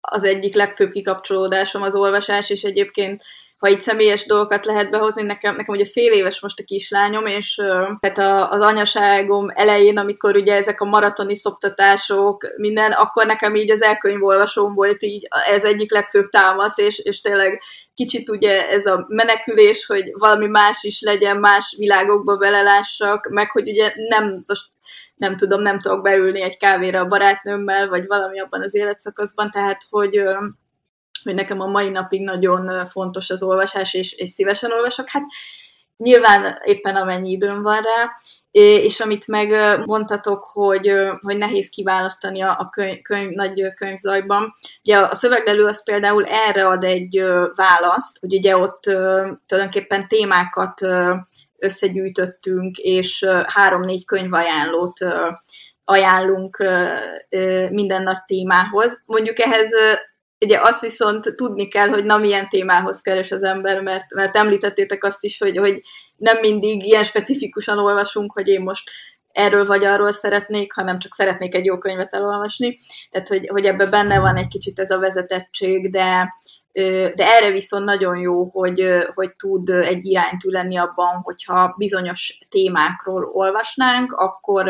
az 0.00 0.22
egyik 0.22 0.54
legfőbb 0.54 0.90
kikapcsolódásom 0.90 1.82
az 1.82 1.94
olvasás, 1.94 2.50
és 2.50 2.62
egyébként 2.62 3.24
ha 3.58 3.68
itt 3.68 3.80
személyes 3.80 4.26
dolgokat 4.26 4.64
lehet 4.64 4.90
behozni, 4.90 5.22
nekem, 5.22 5.56
nekem 5.56 5.74
ugye 5.74 5.86
fél 5.86 6.12
éves 6.12 6.40
most 6.40 6.60
a 6.60 6.64
kislányom, 6.64 7.26
és 7.26 7.54
tehát 8.00 8.18
a, 8.18 8.50
az 8.50 8.60
anyaságom 8.60 9.50
elején, 9.54 9.98
amikor 9.98 10.36
ugye 10.36 10.54
ezek 10.54 10.80
a 10.80 10.84
maratoni 10.84 11.36
szoptatások, 11.36 12.52
minden, 12.56 12.92
akkor 12.92 13.26
nekem 13.26 13.54
így 13.54 13.70
az 13.70 13.82
elkönyvolvasóm 13.82 14.74
volt 14.74 15.02
így 15.02 15.28
ez 15.50 15.62
egyik 15.64 15.92
legfőbb 15.92 16.28
támasz, 16.28 16.78
és, 16.78 16.98
és 16.98 17.20
tényleg 17.20 17.62
kicsit 17.94 18.28
ugye 18.28 18.68
ez 18.68 18.86
a 18.86 19.04
menekülés, 19.08 19.86
hogy 19.86 20.10
valami 20.12 20.46
más 20.46 20.82
is 20.82 21.00
legyen, 21.00 21.36
más 21.36 21.74
világokba 21.78 22.36
belelássak, 22.36 23.28
meg 23.30 23.50
hogy 23.50 23.68
ugye 23.68 23.92
nem, 24.08 24.44
most 24.46 24.66
nem 25.14 25.36
tudom, 25.36 25.62
nem 25.62 25.78
tudok 25.78 26.02
beülni 26.02 26.42
egy 26.42 26.56
kávéra 26.56 27.00
a 27.00 27.08
barátnőmmel, 27.08 27.88
vagy 27.88 28.06
valami 28.06 28.40
abban 28.40 28.62
az 28.62 28.74
életszakaszban, 28.74 29.50
tehát 29.50 29.86
hogy 29.90 30.22
hogy 31.28 31.36
nekem 31.36 31.60
a 31.60 31.66
mai 31.66 31.88
napig 31.88 32.22
nagyon 32.22 32.86
fontos 32.86 33.30
az 33.30 33.42
olvasás, 33.42 33.94
és, 33.94 34.12
és 34.12 34.28
szívesen 34.28 34.72
olvasok. 34.72 35.08
Hát 35.08 35.22
nyilván 35.96 36.60
éppen 36.64 36.96
amennyi 36.96 37.30
időm 37.30 37.62
van 37.62 37.82
rá, 37.82 38.10
és 38.50 39.00
amit 39.00 39.26
meg 39.26 39.78
mondtatok, 39.86 40.44
hogy, 40.44 40.92
hogy 41.20 41.36
nehéz 41.36 41.68
kiválasztani 41.68 42.42
a 42.42 42.68
könyv, 42.72 43.00
könyv, 43.02 43.30
nagy 43.30 43.72
könyvzajban. 43.74 44.54
Ugye 44.84 44.98
a 44.98 45.14
szöveglelő 45.14 45.64
az 45.64 45.82
például 45.82 46.24
erre 46.24 46.66
ad 46.66 46.84
egy 46.84 47.24
választ, 47.54 48.18
hogy 48.18 48.34
ugye 48.34 48.56
ott 48.56 48.82
tulajdonképpen 49.46 50.08
témákat 50.08 50.80
összegyűjtöttünk, 51.58 52.76
és 52.76 53.26
három-négy 53.46 54.04
könyvajánlót 54.04 54.98
ajánlunk 55.84 56.64
minden 57.70 58.02
nagy 58.02 58.24
témához. 58.26 59.02
Mondjuk 59.06 59.38
ehhez 59.38 59.70
ugye 60.40 60.60
azt 60.62 60.80
viszont 60.80 61.34
tudni 61.36 61.68
kell, 61.68 61.88
hogy 61.88 62.04
na 62.04 62.16
milyen 62.16 62.48
témához 62.48 63.00
keres 63.00 63.30
az 63.30 63.42
ember, 63.42 63.82
mert, 63.82 64.14
mert 64.14 64.36
említettétek 64.36 65.04
azt 65.04 65.24
is, 65.24 65.38
hogy, 65.38 65.56
hogy 65.56 65.80
nem 66.16 66.38
mindig 66.40 66.84
ilyen 66.84 67.04
specifikusan 67.04 67.78
olvasunk, 67.78 68.32
hogy 68.32 68.48
én 68.48 68.60
most 68.60 68.90
erről 69.32 69.66
vagy 69.66 69.84
arról 69.84 70.12
szeretnék, 70.12 70.72
hanem 70.72 70.98
csak 70.98 71.14
szeretnék 71.14 71.54
egy 71.54 71.64
jó 71.64 71.78
könyvet 71.78 72.14
elolvasni. 72.14 72.76
Tehát, 73.10 73.28
hogy, 73.28 73.46
hogy 73.48 73.64
ebben 73.64 73.90
benne 73.90 74.18
van 74.18 74.36
egy 74.36 74.48
kicsit 74.48 74.78
ez 74.78 74.90
a 74.90 74.98
vezetettség, 74.98 75.90
de, 75.90 76.34
de 77.14 77.34
erre 77.36 77.50
viszont 77.50 77.84
nagyon 77.84 78.16
jó, 78.16 78.44
hogy, 78.44 78.98
hogy 79.14 79.34
tud 79.36 79.68
egy 79.68 80.06
iránytű 80.06 80.50
lenni 80.50 80.76
abban, 80.76 81.20
hogyha 81.22 81.74
bizonyos 81.76 82.38
témákról 82.48 83.30
olvasnánk, 83.32 84.12
akkor, 84.12 84.68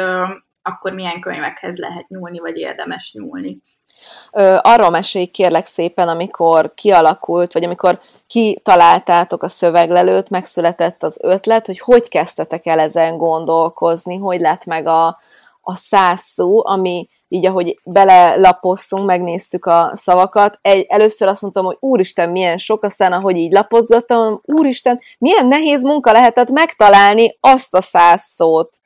akkor 0.62 0.92
milyen 0.92 1.20
könyvekhez 1.20 1.76
lehet 1.78 2.08
nyúlni, 2.08 2.38
vagy 2.38 2.56
érdemes 2.56 3.12
nyúlni. 3.12 3.60
Arról 4.60 4.90
mesélj 4.90 5.24
kérlek 5.24 5.66
szépen, 5.66 6.08
amikor 6.08 6.74
kialakult, 6.74 7.52
vagy 7.52 7.64
amikor 7.64 8.00
kitaláltátok 8.26 9.42
a 9.42 9.48
szöveglelőt, 9.48 10.30
megszületett 10.30 11.02
az 11.02 11.18
ötlet, 11.20 11.66
hogy 11.66 11.78
hogy 11.78 12.08
kezdtetek 12.08 12.66
el 12.66 12.78
ezen 12.78 13.16
gondolkozni, 13.16 14.16
hogy 14.16 14.40
lett 14.40 14.64
meg 14.64 14.86
a, 14.86 15.06
a 15.60 15.74
száz 15.74 16.20
szó, 16.20 16.66
ami 16.66 17.08
így 17.28 17.46
ahogy 17.46 17.74
belelapoztunk, 17.84 19.06
megnéztük 19.06 19.66
a 19.66 19.90
szavakat, 19.94 20.58
egy, 20.62 20.86
először 20.88 21.28
azt 21.28 21.42
mondtam, 21.42 21.64
hogy 21.64 21.76
úristen, 21.80 22.30
milyen 22.30 22.58
sok, 22.58 22.82
aztán 22.82 23.12
ahogy 23.12 23.36
így 23.36 23.52
lapozgattam, 23.52 24.40
úristen, 24.44 25.00
milyen 25.18 25.46
nehéz 25.46 25.82
munka 25.82 26.12
lehetett 26.12 26.50
megtalálni 26.50 27.36
azt 27.40 27.74
a 27.74 27.80
száz 27.80 28.22
szót. 28.22 28.76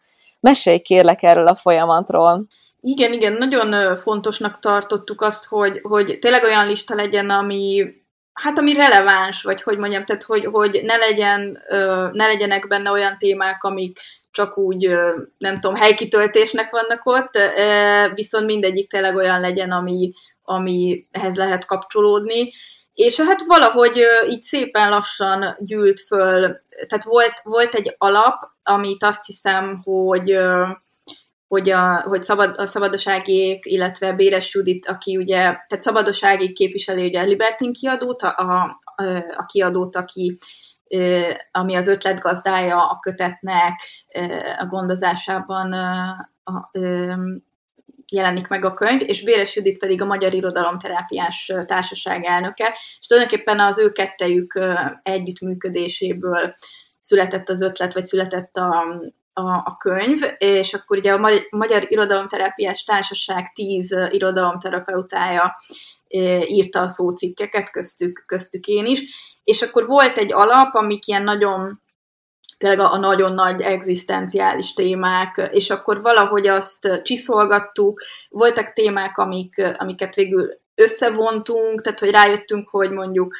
Mesélj 0.41 0.79
kérlek 0.79 1.23
erről 1.23 1.47
a 1.47 1.55
folyamatról. 1.55 2.47
Igen, 2.85 3.12
igen, 3.12 3.33
nagyon 3.33 3.97
fontosnak 3.97 4.59
tartottuk 4.59 5.21
azt, 5.21 5.47
hogy, 5.47 5.81
hogy 5.83 6.18
tényleg 6.18 6.42
olyan 6.42 6.66
lista 6.66 6.95
legyen, 6.95 7.31
ami 7.31 7.95
hát 8.33 8.59
ami 8.59 8.75
releváns, 8.75 9.42
vagy 9.42 9.62
hogy 9.62 9.79
mondjam, 9.79 10.05
tehát 10.05 10.23
hogy, 10.23 10.45
hogy 10.45 10.81
ne, 10.85 10.97
legyen, 10.97 11.62
ne 12.12 12.27
legyenek 12.27 12.68
benne 12.68 12.90
olyan 12.90 13.18
témák, 13.18 13.62
amik 13.64 13.99
csak 14.31 14.59
úgy, 14.59 14.97
nem 15.38 15.61
tudom, 15.61 15.77
helykitöltésnek 15.77 16.71
vannak 16.71 17.01
ott, 17.05 17.38
viszont 18.14 18.47
mindegyik 18.47 18.90
tényleg 18.90 19.16
olyan 19.16 19.40
legyen, 19.40 19.71
ami, 19.71 20.12
amihez 20.42 21.37
lehet 21.37 21.64
kapcsolódni. 21.64 22.53
És 22.95 23.21
hát 23.21 23.42
valahogy 23.47 24.03
így 24.29 24.42
szépen 24.42 24.88
lassan 24.88 25.57
gyűlt 25.59 26.01
föl, 26.01 26.40
tehát 26.88 27.05
volt, 27.05 27.40
volt 27.42 27.75
egy 27.75 27.95
alap, 27.99 28.42
amit 28.62 29.05
azt 29.05 29.27
hiszem, 29.27 29.81
hogy 29.85 30.38
hogy, 31.53 31.71
a, 31.71 32.01
hogy 32.01 32.23
szabad, 32.23 32.55
a 32.61 32.67
szabadoságiék, 32.67 33.65
illetve 33.67 34.12
Béres 34.12 34.55
Judit, 34.55 34.87
aki 34.87 35.17
ugye, 35.17 35.41
tehát 35.41 35.83
szabadosági 35.83 36.53
képviseli 36.53 37.07
ugye 37.07 37.21
a 37.21 37.25
Libertin 37.25 37.73
kiadót, 37.73 38.23
a, 38.23 38.35
a, 38.37 38.81
a 39.37 39.47
kiadót, 39.47 39.97
aki 39.97 40.38
ami 41.51 41.77
az 41.77 41.88
ötletgazdája 41.88 42.88
a 42.88 42.99
kötetnek 42.99 43.81
a 44.59 44.67
gondozásában 44.67 45.73
a, 46.45 46.71
jelenik 48.12 48.49
meg 48.49 48.65
a 48.65 48.75
könyv, 48.75 49.01
és 49.07 49.25
Béres 49.25 49.57
Judit 49.57 49.79
pedig 49.79 50.03
a 50.03 50.07
Magyar 50.07 50.35
Irodalomterápiás 50.35 51.53
Társaság 51.65 52.25
elnöke, 52.25 52.77
és 52.99 53.07
tulajdonképpen 53.07 53.61
az 53.61 53.79
ő 53.79 53.93
kettejük 53.93 54.61
együttműködéséből 55.03 56.55
született 57.01 57.49
az 57.49 57.62
ötlet, 57.62 57.93
vagy 57.95 58.05
született 58.05 58.57
a, 58.57 58.85
a, 59.33 59.51
a 59.51 59.77
könyv, 59.79 60.21
és 60.38 60.75
akkor 60.75 60.99
ugye 60.99 61.12
a 61.12 61.42
Magyar 61.51 61.87
Irodalomterápiás 61.88 62.85
Társaság 62.85 63.53
tíz 63.55 63.95
irodalomterapeutája 64.11 65.57
írta 66.47 66.81
a 66.81 66.88
szócikkeket, 66.88 67.71
köztük, 67.71 68.25
köztük 68.27 68.66
én 68.66 68.87
is, 68.87 69.03
és 69.45 69.62
akkor 69.62 69.87
volt 69.87 70.18
egy 70.18 70.33
alap, 70.33 70.75
amik 70.75 71.07
ilyen 71.07 71.23
nagyon 71.23 71.81
tényleg 72.59 72.81
a, 72.81 72.97
nagyon 72.97 73.33
nagy 73.33 73.61
egzisztenciális 73.61 74.73
témák, 74.73 75.51
és 75.53 75.71
akkor 75.71 76.01
valahogy 76.01 76.47
azt 76.47 77.01
csiszolgattuk, 77.03 78.03
voltak 78.29 78.73
témák, 78.73 79.18
amik, 79.18 79.75
amiket 79.79 80.14
végül 80.14 80.49
összevontunk, 80.75 81.81
tehát 81.81 81.99
hogy 81.99 82.11
rájöttünk, 82.11 82.68
hogy 82.68 82.90
mondjuk 82.90 83.35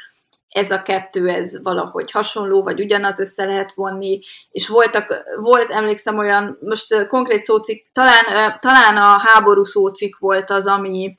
ez 0.53 0.71
a 0.71 0.83
kettő, 0.83 1.29
ez 1.29 1.63
valahogy 1.63 2.11
hasonló, 2.11 2.63
vagy 2.63 2.81
ugyanaz 2.81 3.21
össze 3.21 3.45
lehet 3.45 3.73
vonni, 3.75 4.19
és 4.51 4.69
voltak, 4.69 5.23
volt, 5.37 5.71
emlékszem 5.71 6.19
olyan, 6.19 6.59
most 6.61 7.07
konkrét 7.07 7.43
szócik, 7.43 7.87
talán, 7.93 8.59
talán 8.61 8.97
a 8.97 9.21
háború 9.29 9.65
szócik 9.65 10.19
volt 10.19 10.51
az, 10.51 10.67
ami 10.67 11.17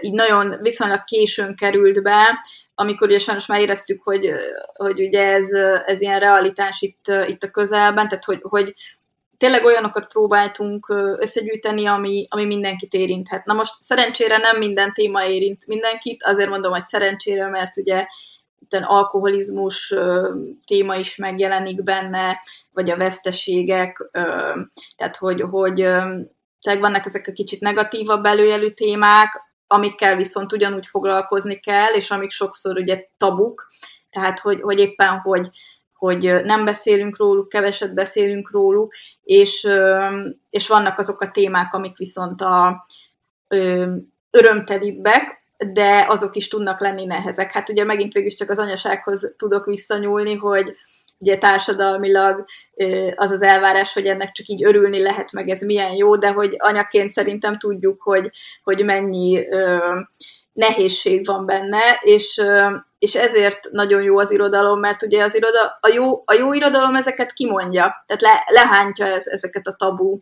így 0.00 0.12
nagyon 0.12 0.58
viszonylag 0.60 1.04
későn 1.04 1.56
került 1.56 2.02
be, 2.02 2.38
amikor 2.74 3.08
ugye 3.08 3.18
sajnos 3.18 3.46
már 3.46 3.60
éreztük, 3.60 4.02
hogy, 4.02 4.30
hogy 4.74 5.00
ugye 5.00 5.32
ez, 5.32 5.50
ez 5.84 6.00
ilyen 6.00 6.20
realitás 6.20 6.80
itt, 6.80 7.12
itt 7.26 7.42
a 7.42 7.50
közelben, 7.50 8.08
tehát 8.08 8.24
hogy, 8.24 8.40
hogy 8.42 8.74
tényleg 9.38 9.64
olyanokat 9.64 10.06
próbáltunk 10.06 10.88
összegyűjteni, 11.18 11.86
ami, 11.86 12.26
ami 12.30 12.44
mindenkit 12.44 12.92
érinthet. 12.92 13.44
Na 13.44 13.52
most 13.52 13.72
szerencsére 13.78 14.36
nem 14.36 14.58
minden 14.58 14.92
téma 14.92 15.24
érint 15.26 15.66
mindenkit, 15.66 16.22
azért 16.22 16.48
mondom, 16.48 16.72
hogy 16.72 16.84
szerencsére, 16.84 17.48
mert 17.48 17.76
ugye 17.76 18.06
alkoholizmus 18.68 19.94
téma 20.66 20.94
is 20.96 21.16
megjelenik 21.16 21.82
benne, 21.82 22.40
vagy 22.72 22.90
a 22.90 22.96
veszteségek, 22.96 24.10
tehát 24.96 25.16
hogy, 25.18 25.40
hogy 25.40 25.74
tehát 26.60 26.80
vannak 26.80 27.06
ezek 27.06 27.26
a 27.26 27.32
kicsit 27.32 27.60
negatívabb 27.60 28.24
előjelű 28.24 28.70
témák, 28.70 29.48
amikkel 29.66 30.16
viszont 30.16 30.52
ugyanúgy 30.52 30.86
foglalkozni 30.86 31.60
kell, 31.60 31.92
és 31.92 32.10
amik 32.10 32.30
sokszor 32.30 32.78
ugye 32.78 33.06
tabuk, 33.16 33.66
tehát 34.10 34.40
hogy, 34.40 34.60
hogy 34.60 34.78
éppen, 34.78 35.18
hogy, 35.18 35.48
hogy 35.92 36.44
nem 36.44 36.64
beszélünk 36.64 37.16
róluk, 37.16 37.48
keveset 37.48 37.94
beszélünk 37.94 38.50
róluk, 38.50 38.94
és, 39.22 39.68
és 40.50 40.68
vannak 40.68 40.98
azok 40.98 41.20
a 41.20 41.30
témák, 41.30 41.72
amik 41.74 41.96
viszont 41.96 42.40
a 42.40 42.86
örömtelibbek, 44.30 45.39
de 45.72 46.06
azok 46.08 46.36
is 46.36 46.48
tudnak 46.48 46.80
lenni 46.80 47.04
nehezek. 47.04 47.52
Hát 47.52 47.68
ugye 47.68 47.84
megint 47.84 48.12
végül 48.12 48.30
csak 48.30 48.50
az 48.50 48.58
anyasághoz 48.58 49.34
tudok 49.36 49.64
visszanyúlni, 49.64 50.34
hogy 50.34 50.76
ugye 51.18 51.38
társadalmilag 51.38 52.44
az 53.14 53.30
az 53.30 53.42
elvárás, 53.42 53.92
hogy 53.92 54.06
ennek 54.06 54.32
csak 54.32 54.46
így 54.46 54.64
örülni 54.64 55.02
lehet, 55.02 55.32
meg 55.32 55.48
ez 55.48 55.62
milyen 55.62 55.92
jó, 55.92 56.16
de 56.16 56.30
hogy 56.30 56.54
anyaként 56.58 57.10
szerintem 57.10 57.58
tudjuk, 57.58 58.02
hogy, 58.02 58.30
hogy 58.62 58.84
mennyi 58.84 59.46
nehézség 60.52 61.26
van 61.26 61.46
benne, 61.46 61.98
és, 62.00 62.42
és 62.98 63.14
ezért 63.14 63.70
nagyon 63.70 64.02
jó 64.02 64.18
az 64.18 64.32
irodalom, 64.32 64.80
mert 64.80 65.02
ugye 65.02 65.24
az 65.24 65.34
iroda, 65.34 65.78
a, 65.80 65.88
jó, 65.88 66.22
a 66.24 66.32
jó 66.32 66.52
irodalom 66.52 66.94
ezeket 66.94 67.32
kimondja, 67.32 68.04
tehát 68.06 68.22
le, 68.22 68.44
lehántja 68.46 69.06
ez, 69.06 69.26
ezeket 69.26 69.66
a 69.66 69.74
tabu 69.74 70.18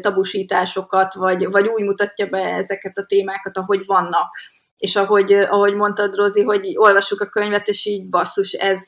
tabusításokat, 0.00 1.14
vagy, 1.14 1.50
vagy 1.50 1.66
úgy 1.66 1.82
mutatja 1.82 2.26
be 2.26 2.38
ezeket 2.38 2.98
a 2.98 3.04
témákat, 3.04 3.56
ahogy 3.56 3.86
vannak. 3.86 4.28
És 4.76 4.96
ahogy, 4.96 5.32
ahogy 5.32 5.74
mondtad, 5.74 6.14
Rozi, 6.14 6.42
hogy 6.42 6.72
olvassuk 6.74 7.20
a 7.20 7.26
könyvet, 7.26 7.68
és 7.68 7.86
így 7.86 8.08
basszus, 8.08 8.52
ez, 8.52 8.82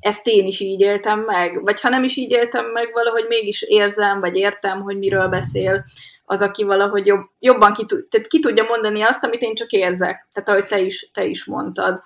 ezt 0.00 0.26
én 0.26 0.46
is 0.46 0.60
így 0.60 0.80
éltem 0.80 1.20
meg. 1.20 1.62
Vagy 1.62 1.80
ha 1.80 1.88
nem 1.88 2.04
is 2.04 2.16
így 2.16 2.30
éltem 2.30 2.66
meg, 2.66 2.92
valahogy 2.92 3.24
mégis 3.28 3.62
érzem, 3.62 4.20
vagy 4.20 4.36
értem, 4.36 4.80
hogy 4.80 4.98
miről 4.98 5.28
beszél 5.28 5.84
az, 6.24 6.40
aki 6.40 6.62
valahogy 6.62 7.06
jobb, 7.06 7.26
jobban 7.38 7.72
ki, 7.72 7.84
tehát 7.84 8.26
ki 8.26 8.38
tudja 8.38 8.64
mondani 8.64 9.02
azt, 9.02 9.24
amit 9.24 9.42
én 9.42 9.54
csak 9.54 9.70
érzek. 9.70 10.28
Tehát 10.32 10.48
ahogy 10.48 10.64
te 10.64 10.78
is, 10.78 11.10
te 11.12 11.24
is 11.24 11.44
mondtad. 11.44 12.02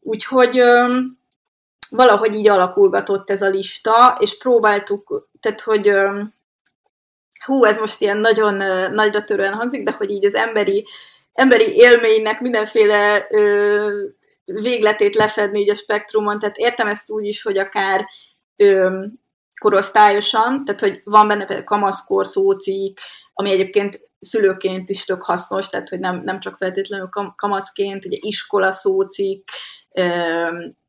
Úgyhogy 0.00 0.58
öm, 0.58 1.18
valahogy 1.90 2.34
így 2.34 2.48
alakulgatott 2.48 3.30
ez 3.30 3.42
a 3.42 3.48
lista, 3.48 4.16
és 4.20 4.36
próbáltuk, 4.36 5.28
tehát 5.40 5.60
hogy 5.60 5.88
öm, 5.88 6.32
hú, 7.44 7.64
ez 7.64 7.78
most 7.78 8.00
ilyen 8.00 8.18
nagyon 8.18 8.54
nagyra 8.92 9.24
törően 9.24 9.54
hangzik, 9.54 9.82
de 9.82 9.92
hogy 9.92 10.10
így 10.10 10.24
az 10.24 10.34
emberi, 10.34 10.86
emberi 11.32 11.74
élménynek 11.74 12.40
mindenféle 12.40 13.26
ö, 13.30 14.02
végletét 14.44 15.14
lefedni 15.14 15.60
így 15.60 15.70
a 15.70 15.74
spektrumon, 15.74 16.38
tehát 16.38 16.56
értem 16.56 16.88
ezt 16.88 17.10
úgy 17.10 17.24
is, 17.24 17.42
hogy 17.42 17.58
akár 17.58 18.06
ö, 18.56 19.02
korosztályosan, 19.60 20.64
tehát 20.64 20.80
hogy 20.80 21.00
van 21.04 21.28
benne 21.28 21.46
például 21.46 21.66
kamaszkor, 21.66 22.26
szócik, 22.26 22.98
ami 23.32 23.50
egyébként 23.50 24.00
szülőként 24.18 24.88
is 24.88 25.04
tök 25.04 25.22
hasznos, 25.22 25.68
tehát 25.68 25.88
hogy 25.88 25.98
nem, 25.98 26.22
nem 26.24 26.40
csak 26.40 26.56
feltétlenül 26.56 27.08
kamaszként, 27.36 28.04
ugye 28.04 28.16
iskola 28.20 28.72
szócik, 28.72 29.48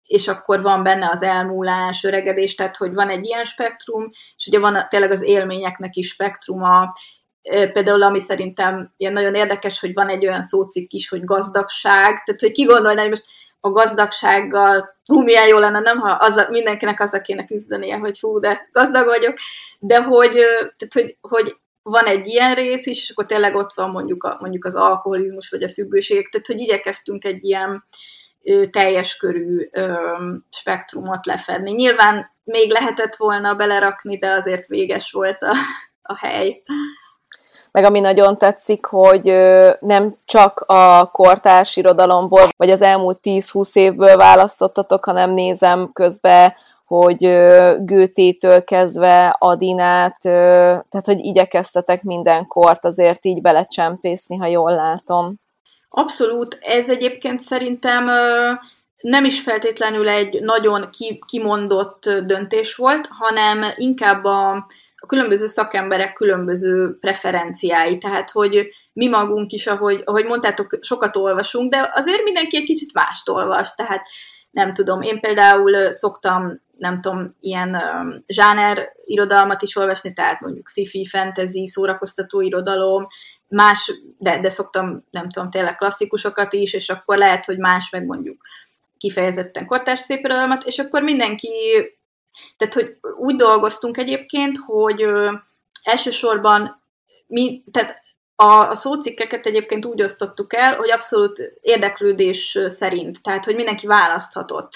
és 0.05 0.27
akkor 0.27 0.61
van 0.61 0.83
benne 0.83 1.09
az 1.09 1.21
elmúlás, 1.21 2.03
öregedés, 2.03 2.55
tehát 2.55 2.77
hogy 2.77 2.93
van 2.93 3.09
egy 3.09 3.25
ilyen 3.25 3.43
spektrum, 3.43 4.09
és 4.37 4.47
ugye 4.47 4.59
van 4.59 4.85
tényleg 4.89 5.11
az 5.11 5.23
élményeknek 5.23 5.95
is 5.95 6.07
spektruma, 6.07 6.93
például 7.41 8.03
ami 8.03 8.19
szerintem 8.19 8.93
ilyen 8.97 9.13
nagyon 9.13 9.35
érdekes, 9.35 9.79
hogy 9.79 9.93
van 9.93 10.07
egy 10.07 10.25
olyan 10.25 10.41
szócikk 10.41 10.91
is, 10.91 11.09
hogy 11.09 11.23
gazdagság, 11.23 12.03
tehát 12.03 12.41
hogy 12.41 12.51
ki 12.51 12.63
gondolná, 12.63 13.01
hogy 13.01 13.09
most 13.09 13.25
a 13.59 13.69
gazdagsággal, 13.69 14.95
hú, 15.05 15.21
milyen 15.21 15.47
jó 15.47 15.57
lenne, 15.57 15.79
nem, 15.79 15.99
ha 15.99 16.11
az 16.11 16.35
a, 16.35 16.47
mindenkinek 16.49 16.99
azzal 16.99 17.21
kéne 17.21 17.45
küzdenie, 17.45 17.95
hogy 17.95 18.19
hú, 18.19 18.39
de 18.39 18.69
gazdag 18.71 19.05
vagyok, 19.05 19.37
de 19.79 20.03
hogy, 20.03 20.31
tehát, 20.77 20.93
hogy, 20.93 21.17
hogy 21.21 21.55
van 21.81 22.05
egy 22.05 22.27
ilyen 22.27 22.55
rész 22.55 22.85
is, 22.85 23.01
és 23.01 23.09
akkor 23.09 23.25
tényleg 23.25 23.55
ott 23.55 23.73
van 23.73 23.89
mondjuk, 23.89 24.23
a, 24.23 24.37
mondjuk 24.39 24.65
az 24.65 24.75
alkoholizmus, 24.75 25.49
vagy 25.49 25.63
a 25.63 25.69
függőségek, 25.69 26.29
tehát 26.29 26.47
hogy 26.47 26.59
igyekeztünk 26.59 27.23
egy 27.23 27.43
ilyen 27.43 27.83
teljes 28.71 29.17
körű 29.17 29.69
spektrumot 30.49 31.25
lefedni. 31.25 31.71
Nyilván 31.71 32.31
még 32.43 32.71
lehetett 32.71 33.15
volna 33.15 33.53
belerakni, 33.53 34.17
de 34.17 34.31
azért 34.31 34.67
véges 34.67 35.11
volt 35.11 35.41
a, 35.41 35.53
a 36.01 36.17
hely. 36.17 36.63
Meg 37.71 37.83
ami 37.83 37.99
nagyon 37.99 38.37
tetszik, 38.37 38.85
hogy 38.85 39.23
nem 39.79 40.17
csak 40.25 40.59
a 40.59 41.11
kortárs 41.11 41.75
irodalomból, 41.75 42.43
vagy 42.57 42.69
az 42.69 42.81
elmúlt 42.81 43.19
10-20 43.23 43.75
évből 43.75 44.17
választottatok, 44.17 45.05
hanem 45.05 45.29
nézem 45.29 45.89
közben, 45.93 46.53
hogy 46.85 47.17
Gőtétől 47.79 48.63
kezdve 48.63 49.35
Adinát, 49.39 50.17
tehát 50.19 51.05
hogy 51.05 51.19
igyekeztetek 51.19 52.03
minden 52.03 52.47
kort 52.47 52.85
azért 52.85 53.25
így 53.25 53.41
belecsempészni, 53.41 54.37
ha 54.37 54.47
jól 54.47 54.71
látom. 54.71 55.35
Abszolút, 55.97 56.57
ez 56.61 56.89
egyébként 56.89 57.41
szerintem 57.41 58.05
nem 59.01 59.25
is 59.25 59.41
feltétlenül 59.41 60.07
egy 60.09 60.41
nagyon 60.41 60.89
kimondott 61.25 62.09
döntés 62.25 62.75
volt, 62.75 63.07
hanem 63.09 63.65
inkább 63.75 64.23
a, 64.23 64.51
a 64.95 65.05
különböző 65.07 65.47
szakemberek 65.47 66.13
különböző 66.13 66.97
preferenciái. 66.99 67.97
Tehát, 67.97 68.31
hogy 68.31 68.67
mi 68.93 69.07
magunk 69.07 69.51
is, 69.51 69.67
ahogy, 69.67 70.01
ahogy 70.05 70.25
mondtátok, 70.25 70.77
sokat 70.81 71.15
olvasunk, 71.15 71.71
de 71.71 71.91
azért 71.93 72.23
mindenki 72.23 72.57
egy 72.57 72.63
kicsit 72.63 72.93
mást 72.93 73.29
olvas. 73.29 73.73
Tehát 73.75 74.07
nem 74.55 74.73
tudom, 74.73 75.01
én 75.01 75.19
például 75.19 75.91
szoktam, 75.91 76.61
nem 76.77 77.01
tudom, 77.01 77.35
ilyen 77.39 77.75
um, 77.75 78.23
zsáner 78.27 78.89
irodalmat 79.03 79.61
is 79.61 79.75
olvasni, 79.75 80.13
tehát 80.13 80.41
mondjuk 80.41 80.67
sci-fi, 80.67 81.05
fantasy, 81.05 81.67
szórakoztató 81.67 82.41
irodalom, 82.41 83.07
más, 83.47 83.91
de, 84.17 84.39
de 84.39 84.49
szoktam, 84.49 85.05
nem 85.11 85.29
tudom, 85.29 85.49
tényleg 85.49 85.75
klasszikusokat 85.75 86.53
is, 86.53 86.73
és 86.73 86.89
akkor 86.89 87.17
lehet, 87.17 87.45
hogy 87.45 87.57
más 87.57 87.89
meg 87.89 88.05
mondjuk 88.05 88.41
kifejezetten 88.97 89.65
kortárs 89.65 89.99
szépirodalmat, 89.99 90.63
és 90.63 90.79
akkor 90.79 91.01
mindenki, 91.01 91.49
tehát 92.57 92.73
hogy 92.73 92.97
úgy 93.17 93.35
dolgoztunk 93.35 93.97
egyébként, 93.97 94.57
hogy 94.65 95.03
ö, 95.03 95.31
elsősorban 95.83 96.81
mi, 97.27 97.63
tehát 97.71 98.03
a, 98.35 98.69
a 98.69 98.75
szócikkeket 98.75 99.45
egyébként 99.45 99.85
úgy 99.85 100.01
osztottuk 100.01 100.55
el, 100.55 100.75
hogy 100.75 100.91
abszolút 100.91 101.57
érdeklődés 101.61 102.57
szerint, 102.67 103.21
tehát 103.21 103.45
hogy 103.45 103.55
mindenki 103.55 103.87
választhatott. 103.87 104.73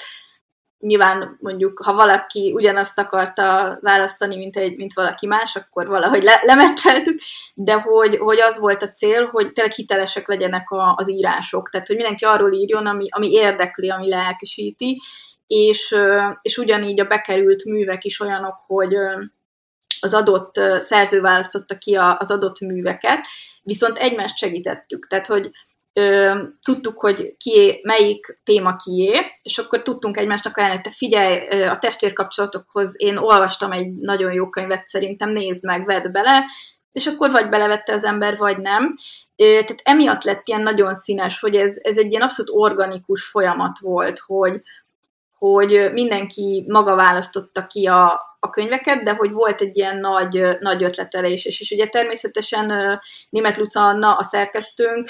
Nyilván 0.79 1.37
mondjuk, 1.39 1.79
ha 1.83 1.93
valaki 1.93 2.51
ugyanazt 2.55 2.99
akarta 2.99 3.77
választani, 3.81 4.37
mint, 4.37 4.55
egy, 4.55 4.75
mint 4.77 4.93
valaki 4.93 5.27
más, 5.27 5.55
akkor 5.55 5.87
valahogy 5.87 6.23
le, 6.23 6.39
lemecseltük, 6.43 7.17
de 7.53 7.73
hogy, 7.73 8.17
hogy 8.17 8.39
az 8.39 8.59
volt 8.59 8.81
a 8.81 8.91
cél, 8.91 9.25
hogy 9.25 9.51
tényleg 9.51 9.73
hitelesek 9.73 10.27
legyenek 10.27 10.69
a, 10.69 10.93
az 10.95 11.09
írások, 11.09 11.69
tehát 11.69 11.87
hogy 11.87 11.95
mindenki 11.95 12.25
arról 12.25 12.53
írjon, 12.53 12.85
ami, 12.85 13.07
ami 13.09 13.31
érdekli, 13.31 13.89
ami 13.89 14.09
lelkesíti, 14.09 15.01
és, 15.47 15.95
és 16.41 16.57
ugyanígy 16.57 16.99
a 16.99 17.05
bekerült 17.05 17.65
művek 17.65 18.03
is 18.03 18.19
olyanok, 18.19 18.55
hogy 18.67 18.95
az 19.99 20.13
adott 20.13 20.53
szerző 20.77 21.21
választotta 21.21 21.77
ki 21.77 21.95
az 21.95 22.31
adott 22.31 22.59
műveket, 22.59 23.25
viszont 23.63 23.97
egymást 23.97 24.37
segítettük, 24.37 25.07
tehát 25.07 25.27
hogy 25.27 25.51
ö, 25.93 26.39
tudtuk, 26.61 26.99
hogy 26.99 27.35
kié, 27.37 27.79
melyik 27.83 28.39
téma 28.43 28.75
kié, 28.75 29.21
és 29.41 29.57
akkor 29.57 29.81
tudtunk 29.81 30.17
egymásnak 30.17 30.57
ajánlani, 30.57 30.81
te 30.81 30.89
figyelj, 30.89 31.63
a 31.67 31.77
testvérkapcsolatokhoz 31.77 32.93
én 32.97 33.17
olvastam 33.17 33.71
egy 33.71 33.93
nagyon 33.95 34.33
jó 34.33 34.49
könyvet, 34.49 34.87
szerintem 34.87 35.29
nézd 35.29 35.63
meg, 35.63 35.85
vedd 35.85 36.11
bele, 36.11 36.43
és 36.91 37.07
akkor 37.07 37.31
vagy 37.31 37.49
belevette 37.49 37.93
az 37.93 38.03
ember, 38.03 38.37
vagy 38.37 38.57
nem. 38.57 38.93
Tehát 39.35 39.81
emiatt 39.83 40.23
lett 40.23 40.47
ilyen 40.47 40.61
nagyon 40.61 40.95
színes, 40.95 41.39
hogy 41.39 41.55
ez, 41.55 41.75
ez 41.81 41.97
egy 41.97 42.09
ilyen 42.09 42.21
abszolút 42.21 42.51
organikus 42.53 43.23
folyamat 43.23 43.79
volt, 43.79 44.19
hogy, 44.19 44.61
hogy 45.37 45.89
mindenki 45.93 46.65
maga 46.67 46.95
választotta 46.95 47.65
ki 47.65 47.85
a, 47.85 48.28
a 48.39 48.49
könyveket, 48.49 49.03
de 49.03 49.13
hogy 49.13 49.31
volt 49.31 49.61
egy 49.61 49.77
ilyen 49.77 49.97
nagy, 49.97 50.57
nagy 50.59 50.83
ötletelés, 50.83 51.45
és, 51.45 51.59
és 51.59 51.71
ugye 51.71 51.87
természetesen 51.87 52.99
Német 53.29 53.57
Luca 53.57 53.85
Anna, 53.85 54.15
a 54.15 54.23
szerkesztőnk, 54.23 55.09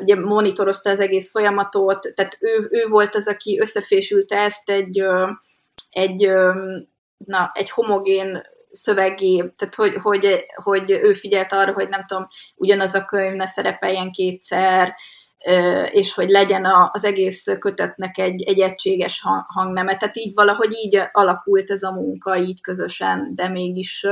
ugye 0.00 0.16
monitorozta 0.16 0.90
az 0.90 1.00
egész 1.00 1.30
folyamatot, 1.30 2.12
tehát 2.14 2.36
ő, 2.40 2.68
ő 2.70 2.86
volt 2.88 3.14
az, 3.14 3.28
aki 3.28 3.58
összefésülte 3.60 4.36
ezt 4.36 4.70
egy, 4.70 5.02
egy, 5.90 6.30
na, 7.16 7.50
egy 7.54 7.70
homogén 7.70 8.42
szövegé, 8.70 9.36
tehát 9.36 9.74
hogy, 9.74 9.96
hogy, 10.02 10.44
hogy 10.54 10.90
ő 10.90 11.12
figyelt 11.12 11.52
arra, 11.52 11.72
hogy 11.72 11.88
nem 11.88 12.04
tudom, 12.06 12.26
ugyanaz 12.54 12.94
a 12.94 13.04
könyv 13.04 13.34
ne 13.34 13.46
szerepeljen 13.46 14.12
kétszer, 14.12 14.94
és 15.90 16.14
hogy 16.14 16.28
legyen 16.28 16.66
az 16.92 17.04
egész 17.04 17.46
kötetnek 17.58 18.18
egy, 18.18 18.42
egy 18.42 18.60
egységes 18.60 19.22
hangneme. 19.46 19.96
Tehát 19.96 20.16
így 20.16 20.34
valahogy 20.34 20.72
így 20.72 21.02
alakult 21.12 21.70
ez 21.70 21.82
a 21.82 21.92
munka, 21.92 22.36
így 22.36 22.60
közösen, 22.60 23.32
de 23.34 23.48
mégis, 23.48 24.06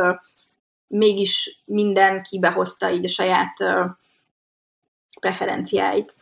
mégis 0.87 1.63
mindenki 1.65 2.39
behozta 2.39 2.91
így 2.91 3.05
a 3.05 3.09
saját 3.09 3.57
preferenciáit. 5.21 6.15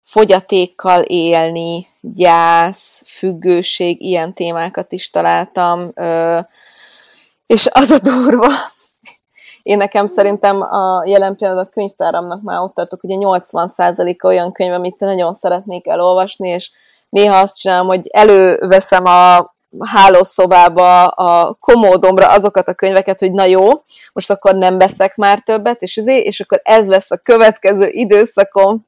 fogyatékkal 0.00 1.02
élni, 1.02 1.86
gyász, 2.00 3.02
függőség, 3.06 4.02
ilyen 4.02 4.34
témákat 4.34 4.92
is 4.92 5.10
találtam, 5.10 5.92
és 7.46 7.68
az 7.70 7.90
a 7.90 7.98
durva, 7.98 8.48
én 9.62 9.76
nekem 9.76 10.06
szerintem 10.06 10.60
a 10.60 11.02
jelen 11.06 11.36
pillanatban 11.36 11.66
a 11.66 11.74
könyvtáramnak 11.74 12.42
már 12.42 12.60
ott 12.60 12.74
tartok, 12.74 13.04
ugye 13.04 13.14
80%-a 13.18 14.26
olyan 14.26 14.52
könyv, 14.52 14.72
amit 14.72 14.98
nagyon 14.98 15.32
szeretnék 15.32 15.86
elolvasni, 15.86 16.48
és 16.48 16.70
néha 17.08 17.38
azt 17.38 17.58
csinálom, 17.60 17.86
hogy 17.86 18.06
előveszem 18.10 19.04
a 19.04 19.54
hálószobába, 19.78 21.06
a 21.06 21.56
komódomra 21.60 22.30
azokat 22.30 22.68
a 22.68 22.74
könyveket, 22.74 23.20
hogy 23.20 23.32
na 23.32 23.44
jó, 23.44 23.68
most 24.12 24.30
akkor 24.30 24.54
nem 24.54 24.78
veszek 24.78 25.16
már 25.16 25.38
többet, 25.38 25.82
és, 25.82 25.96
azért, 25.96 26.24
és 26.24 26.40
akkor 26.40 26.60
ez 26.64 26.86
lesz 26.86 27.10
a 27.10 27.16
következő 27.16 27.88
időszakom, 27.88 28.86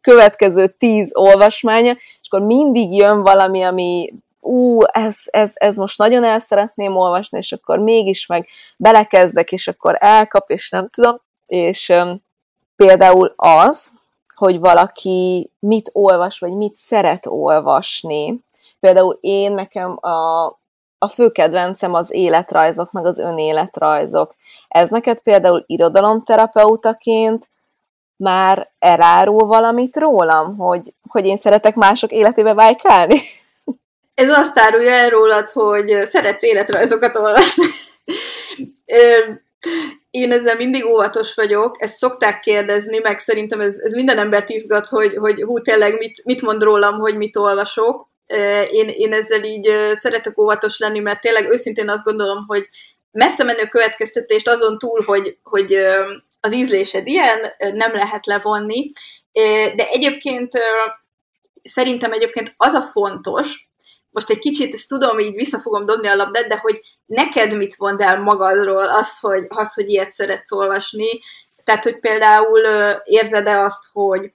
következő 0.00 0.66
tíz 0.78 1.10
olvasmánya, 1.14 1.92
és 1.92 2.28
akkor 2.30 2.46
mindig 2.46 2.96
jön 2.96 3.22
valami, 3.22 3.62
ami 3.62 4.12
ú, 4.48 4.80
ez, 4.82 5.16
ez, 5.24 5.50
ez 5.54 5.76
most 5.76 5.98
nagyon 5.98 6.24
el 6.24 6.38
szeretném 6.38 6.96
olvasni, 6.96 7.38
és 7.38 7.52
akkor 7.52 7.78
mégis 7.78 8.26
meg 8.26 8.48
belekezdek, 8.76 9.52
és 9.52 9.68
akkor 9.68 9.96
elkap, 10.00 10.50
és 10.50 10.70
nem 10.70 10.88
tudom. 10.88 11.20
És 11.46 11.88
um, 11.88 12.22
például 12.76 13.32
az, 13.36 13.92
hogy 14.34 14.58
valaki 14.58 15.50
mit 15.58 15.90
olvas, 15.92 16.38
vagy 16.38 16.56
mit 16.56 16.76
szeret 16.76 17.26
olvasni. 17.26 18.44
Például 18.80 19.18
én 19.20 19.52
nekem 19.52 19.98
a, 20.00 20.46
a 20.98 21.08
fő 21.08 21.28
kedvencem 21.30 21.94
az 21.94 22.12
életrajzok, 22.12 22.92
meg 22.92 23.06
az 23.06 23.18
önéletrajzok. 23.18 24.34
Ez 24.68 24.90
neked 24.90 25.20
például 25.20 25.64
irodalomterapeutaként 25.66 27.50
már 28.16 28.70
elárul 28.78 29.46
valamit 29.46 29.96
rólam, 29.96 30.56
hogy, 30.56 30.94
hogy 31.08 31.26
én 31.26 31.36
szeretek 31.36 31.74
mások 31.74 32.12
életébe 32.12 32.54
vájkálni? 32.54 33.20
Ez 34.18 34.30
azt 34.30 34.58
árulja 34.58 34.92
el 34.92 35.10
rólad, 35.10 35.50
hogy 35.50 36.06
szeretsz 36.06 36.42
életrajzokat 36.42 37.16
olvasni. 37.16 37.64
Én 40.10 40.32
ezzel 40.32 40.56
mindig 40.56 40.84
óvatos 40.84 41.34
vagyok, 41.34 41.82
ezt 41.82 41.96
szokták 41.96 42.40
kérdezni, 42.40 42.98
meg 42.98 43.18
szerintem 43.18 43.60
ez, 43.60 43.74
ez 43.78 43.92
minden 43.92 44.18
embert 44.18 44.48
izgat, 44.48 44.86
hogy, 44.86 45.16
hogy 45.16 45.42
hú, 45.42 45.60
tényleg 45.60 45.98
mit, 45.98 46.24
mit 46.24 46.42
mond 46.42 46.62
rólam, 46.62 46.98
hogy 46.98 47.16
mit 47.16 47.36
olvasok. 47.36 48.08
Én, 48.70 48.88
én 48.88 49.12
ezzel 49.12 49.42
így 49.42 49.70
szeretek 49.92 50.38
óvatos 50.38 50.78
lenni, 50.78 50.98
mert 50.98 51.20
tényleg 51.20 51.50
őszintén 51.50 51.88
azt 51.88 52.04
gondolom, 52.04 52.44
hogy 52.46 52.68
messze 53.10 53.44
menő 53.44 53.66
következtetést 53.66 54.48
azon 54.48 54.78
túl, 54.78 55.02
hogy, 55.04 55.38
hogy 55.42 55.76
az 56.40 56.54
ízlésed 56.54 57.06
ilyen, 57.06 57.38
nem 57.58 57.94
lehet 57.94 58.26
levonni, 58.26 58.90
de 59.76 59.88
egyébként 59.90 60.52
szerintem 61.62 62.12
egyébként 62.12 62.54
az 62.56 62.72
a 62.74 62.82
fontos, 62.82 63.67
most 64.18 64.30
egy 64.30 64.38
kicsit 64.38 64.74
ezt 64.74 64.88
tudom, 64.88 65.18
így 65.18 65.34
vissza 65.34 65.58
fogom 65.58 65.86
dobni 65.86 66.08
a 66.08 66.14
labdát, 66.14 66.46
de 66.46 66.56
hogy 66.56 66.80
neked 67.06 67.56
mit 67.56 67.78
mond 67.78 68.00
el 68.00 68.20
magadról 68.20 68.88
az, 68.88 69.18
hogy, 69.18 69.46
az, 69.48 69.74
hogy 69.74 69.88
ilyet 69.88 70.12
szeretsz 70.12 70.52
olvasni, 70.52 71.20
tehát, 71.64 71.84
hogy 71.84 72.00
például 72.00 72.60
érzed-e 73.04 73.60
azt, 73.60 73.84
hogy 73.92 74.32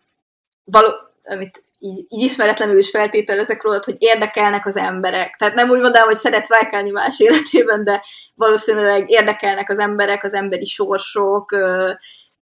való, 0.63 0.89
amit 1.23 1.63
így, 1.79 2.05
így 2.09 2.23
ismeretlenül 2.23 2.77
is 2.77 2.89
feltételezek 2.89 3.63
rólad, 3.63 3.83
hogy 3.83 3.95
érdekelnek 3.99 4.65
az 4.65 4.75
emberek. 4.75 5.35
Tehát 5.35 5.53
nem 5.55 5.69
úgy 5.69 5.79
mondanám, 5.79 6.07
hogy 6.07 6.17
szeretsz 6.17 6.49
vájkálni 6.49 6.89
más 6.89 7.19
életében, 7.19 7.83
de 7.83 8.03
valószínűleg 8.35 9.09
érdekelnek 9.09 9.69
az 9.69 9.77
emberek, 9.77 10.23
az 10.23 10.33
emberi 10.33 10.65
sorsok, 10.65 11.51
ö, 11.51 11.91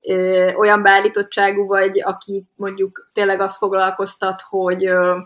ö, 0.01 0.53
olyan 0.53 0.83
beállítottságú 0.83 1.67
vagy, 1.67 2.03
aki 2.03 2.45
mondjuk 2.57 3.09
tényleg 3.15 3.41
azt 3.41 3.57
foglalkoztat, 3.57 4.43
hogy 4.49 4.87
ö, 4.87 5.17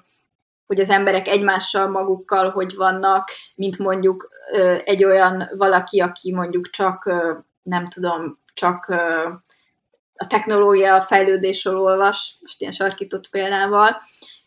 hogy 0.66 0.81
az 0.81 0.88
emberek 0.88 1.29
egymással 1.29 1.88
magukkal 1.88 2.50
hogy 2.50 2.74
vannak, 2.74 3.29
mint 3.57 3.79
mondjuk 3.79 4.29
egy 4.85 5.05
olyan 5.05 5.50
valaki, 5.57 6.00
aki 6.00 6.33
mondjuk 6.33 6.70
csak, 6.70 7.05
nem 7.62 7.88
tudom, 7.88 8.38
csak 8.55 8.87
a 10.14 10.27
technológia 10.27 11.03
fejlődésről 11.03 11.79
olvas, 11.79 12.38
most 12.40 12.61
ilyen 12.61 12.72
sarkított 12.72 13.31
példával. 13.31 13.96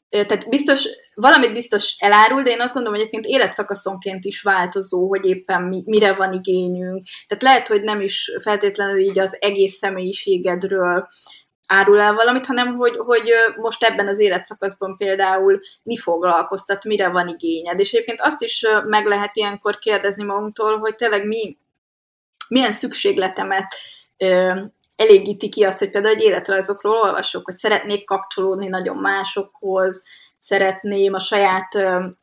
Tehát 0.10 0.50
biztos, 0.50 0.88
valamit 1.14 1.54
biztos 1.54 1.96
elárul, 2.00 2.42
de 2.42 2.50
én 2.50 2.62
azt 2.62 2.74
gondolom, 2.74 3.00
hogy 3.00 3.08
egyébként 3.08 3.34
életszakaszonként 3.34 4.26
is 4.26 4.42
változó, 4.42 5.08
hogy 5.08 5.26
éppen 5.26 5.64
mi, 5.64 5.82
mire 5.86 6.14
van 6.14 6.34
igényünk. 6.34 7.04
Tehát 7.28 7.44
lehet, 7.44 7.68
hogy 7.68 7.82
nem 7.82 8.02
is 8.02 8.32
feltétlenül 8.42 9.00
így 9.00 9.20
az 9.20 9.38
egész 9.40 9.78
személyiségedről 9.78 11.08
árul 11.68 12.00
el 12.00 12.14
valamit, 12.14 12.46
hanem 12.46 12.76
hogy, 12.76 12.98
hogy 12.98 13.32
most 13.56 13.84
ebben 13.84 14.08
az 14.08 14.20
életszakaszban 14.20 14.98
például 14.98 15.60
mi 15.84 15.98
foglalkoztat, 15.98 16.84
mire 16.84 17.10
van 17.10 17.28
igényed. 17.28 17.80
És 17.80 17.92
egyébként 17.92 18.22
azt 18.22 18.42
is 18.42 18.66
meg 18.86 19.06
lehet 19.06 19.36
ilyenkor 19.36 19.78
kérdezni 19.78 20.24
magunktól, 20.24 20.78
hogy 20.78 20.96
tényleg 20.96 21.28
mi, 21.28 21.58
milyen 22.50 22.72
szükségletemet 22.72 23.76
elégíti 24.96 25.50
ki 25.50 25.64
azt, 25.64 25.80
hogy 25.80 25.90
például 25.90 26.16
egy 26.16 26.24
életrajzokról 26.24 26.96
olvasok, 26.96 27.46
hogy 27.46 27.58
szeretnék 27.58 28.06
kapcsolódni 28.06 28.68
nagyon 28.68 28.98
másokhoz, 28.98 30.02
szeretném 30.40 31.14
a 31.14 31.20
saját 31.20 31.78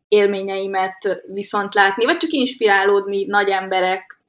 élményeimet 0.08 1.22
viszont 1.32 1.74
látni, 1.74 2.04
vagy 2.04 2.16
csak 2.16 2.30
inspirálódni 2.30 3.24
nagy 3.24 3.48
emberek 3.48 4.20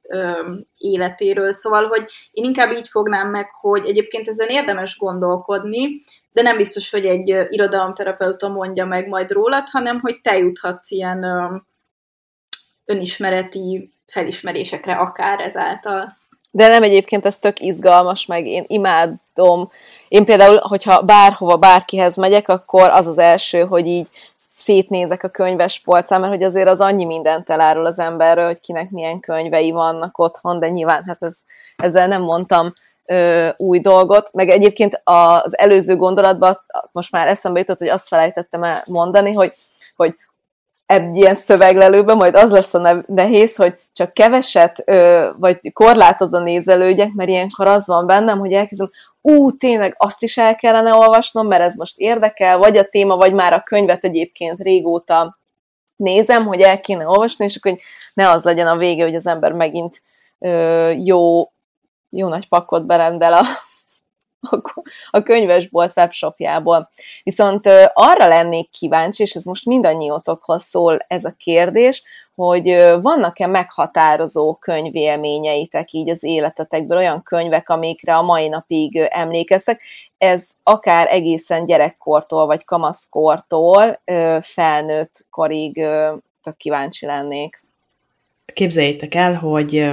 életéről. 0.76 1.52
Szóval, 1.52 1.86
hogy 1.86 2.10
én 2.30 2.44
inkább 2.44 2.72
így 2.72 2.88
fognám 2.88 3.30
meg, 3.30 3.50
hogy 3.60 3.86
egyébként 3.86 4.28
ezen 4.28 4.48
érdemes 4.48 4.98
gondolkodni, 4.98 5.88
de 6.32 6.42
nem 6.42 6.56
biztos, 6.56 6.90
hogy 6.90 7.06
egy 7.06 7.46
irodalomterapeuta 7.48 8.48
mondja 8.48 8.84
meg 8.84 9.08
majd 9.08 9.30
rólad, 9.30 9.68
hanem 9.70 10.00
hogy 10.00 10.20
te 10.22 10.36
juthatsz 10.36 10.90
ilyen 10.90 11.24
önismereti 12.84 13.90
felismerésekre 14.06 14.94
akár 14.94 15.40
ezáltal. 15.40 16.12
De 16.50 16.68
nem 16.68 16.82
egyébként 16.82 17.26
ez 17.26 17.38
tök 17.38 17.60
izgalmas, 17.60 18.26
meg 18.26 18.46
én 18.46 18.64
imádom. 18.66 19.70
Én 20.08 20.24
például, 20.24 20.58
hogyha 20.58 21.02
bárhova, 21.02 21.56
bárkihez 21.56 22.16
megyek, 22.16 22.48
akkor 22.48 22.90
az 22.90 23.06
az 23.06 23.18
első, 23.18 23.60
hogy 23.60 23.86
így 23.86 24.08
szétnézek 24.56 25.22
a 25.22 25.28
könyves 25.28 25.80
polcán, 25.80 26.20
mert 26.20 26.32
hogy 26.32 26.42
azért 26.42 26.68
az 26.68 26.80
annyi 26.80 27.04
mindent 27.04 27.50
elárul 27.50 27.86
az 27.86 27.98
emberről, 27.98 28.46
hogy 28.46 28.60
kinek 28.60 28.90
milyen 28.90 29.20
könyvei 29.20 29.70
vannak 29.70 30.18
otthon, 30.18 30.58
de 30.58 30.68
nyilván 30.68 31.04
hát 31.04 31.22
ez, 31.22 31.36
ezzel 31.76 32.06
nem 32.06 32.22
mondtam 32.22 32.72
ö, 33.06 33.48
új 33.56 33.80
dolgot, 33.80 34.32
meg 34.32 34.48
egyébként 34.48 35.00
az 35.04 35.58
előző 35.58 35.96
gondolatban 35.96 36.60
most 36.92 37.12
már 37.12 37.28
eszembe 37.28 37.58
jutott, 37.58 37.78
hogy 37.78 37.88
azt 37.88 38.08
felejtettem 38.08 38.62
el 38.62 38.82
mondani, 38.86 39.32
hogy, 39.32 39.52
hogy 39.96 40.16
egy 40.86 41.16
ilyen 41.16 41.34
szöveglelőben 41.34 42.16
majd 42.16 42.34
az 42.34 42.50
lesz 42.50 42.74
a 42.74 43.04
nehéz, 43.06 43.56
hogy 43.56 43.74
csak 43.92 44.12
keveset, 44.12 44.82
ö, 44.84 45.28
vagy 45.38 45.72
korlátozó 45.72 46.38
nézelődjek, 46.38 47.12
mert 47.12 47.30
ilyenkor 47.30 47.66
az 47.66 47.86
van 47.86 48.06
bennem, 48.06 48.38
hogy 48.38 48.52
elkezdem, 48.52 48.90
ú, 49.26 49.56
tényleg 49.56 49.94
azt 49.98 50.22
is 50.22 50.36
el 50.36 50.54
kellene 50.54 50.94
olvasnom, 50.94 51.46
mert 51.46 51.62
ez 51.62 51.76
most 51.76 51.98
érdekel, 51.98 52.58
vagy 52.58 52.76
a 52.76 52.84
téma, 52.84 53.16
vagy 53.16 53.32
már 53.32 53.52
a 53.52 53.62
könyvet 53.62 54.04
egyébként 54.04 54.60
régóta 54.60 55.38
nézem, 55.96 56.46
hogy 56.46 56.60
el 56.60 56.80
kéne 56.80 57.08
olvasni, 57.08 57.44
és 57.44 57.56
akkor 57.56 57.72
hogy 57.72 57.80
ne 58.14 58.30
az 58.30 58.44
legyen 58.44 58.66
a 58.66 58.76
vége, 58.76 59.04
hogy 59.04 59.14
az 59.14 59.26
ember 59.26 59.52
megint 59.52 60.02
ö, 60.38 60.90
jó, 60.90 61.50
jó 62.10 62.28
nagy 62.28 62.48
pakkot 62.48 62.86
berendel 62.86 63.32
a, 63.32 63.42
a 65.10 65.22
könyvesbolt 65.22 65.92
webshopjából. 65.96 66.90
Viszont 67.22 67.66
arra 67.92 68.26
lennék 68.26 68.70
kíváncsi, 68.70 69.22
és 69.22 69.34
ez 69.34 69.44
most 69.44 69.66
mindannyiótokhoz 69.66 70.62
szól 70.62 70.98
ez 71.08 71.24
a 71.24 71.34
kérdés, 71.36 72.02
hogy 72.34 72.96
vannak-e 73.00 73.46
meghatározó 73.46 74.54
könyvélményeitek 74.54 75.92
így 75.92 76.10
az 76.10 76.22
életetekből, 76.22 76.96
olyan 76.96 77.22
könyvek, 77.22 77.68
amikre 77.68 78.16
a 78.16 78.22
mai 78.22 78.48
napig 78.48 78.96
emlékeztek. 78.96 79.82
Ez 80.18 80.50
akár 80.62 81.06
egészen 81.10 81.64
gyerekkortól, 81.64 82.46
vagy 82.46 82.64
kamaszkortól 82.64 84.02
felnőtt 84.40 85.26
korig 85.30 85.74
tök 86.40 86.56
kíváncsi 86.56 87.06
lennék. 87.06 87.65
Képzeljétek 88.52 89.14
el, 89.14 89.34
hogy 89.34 89.90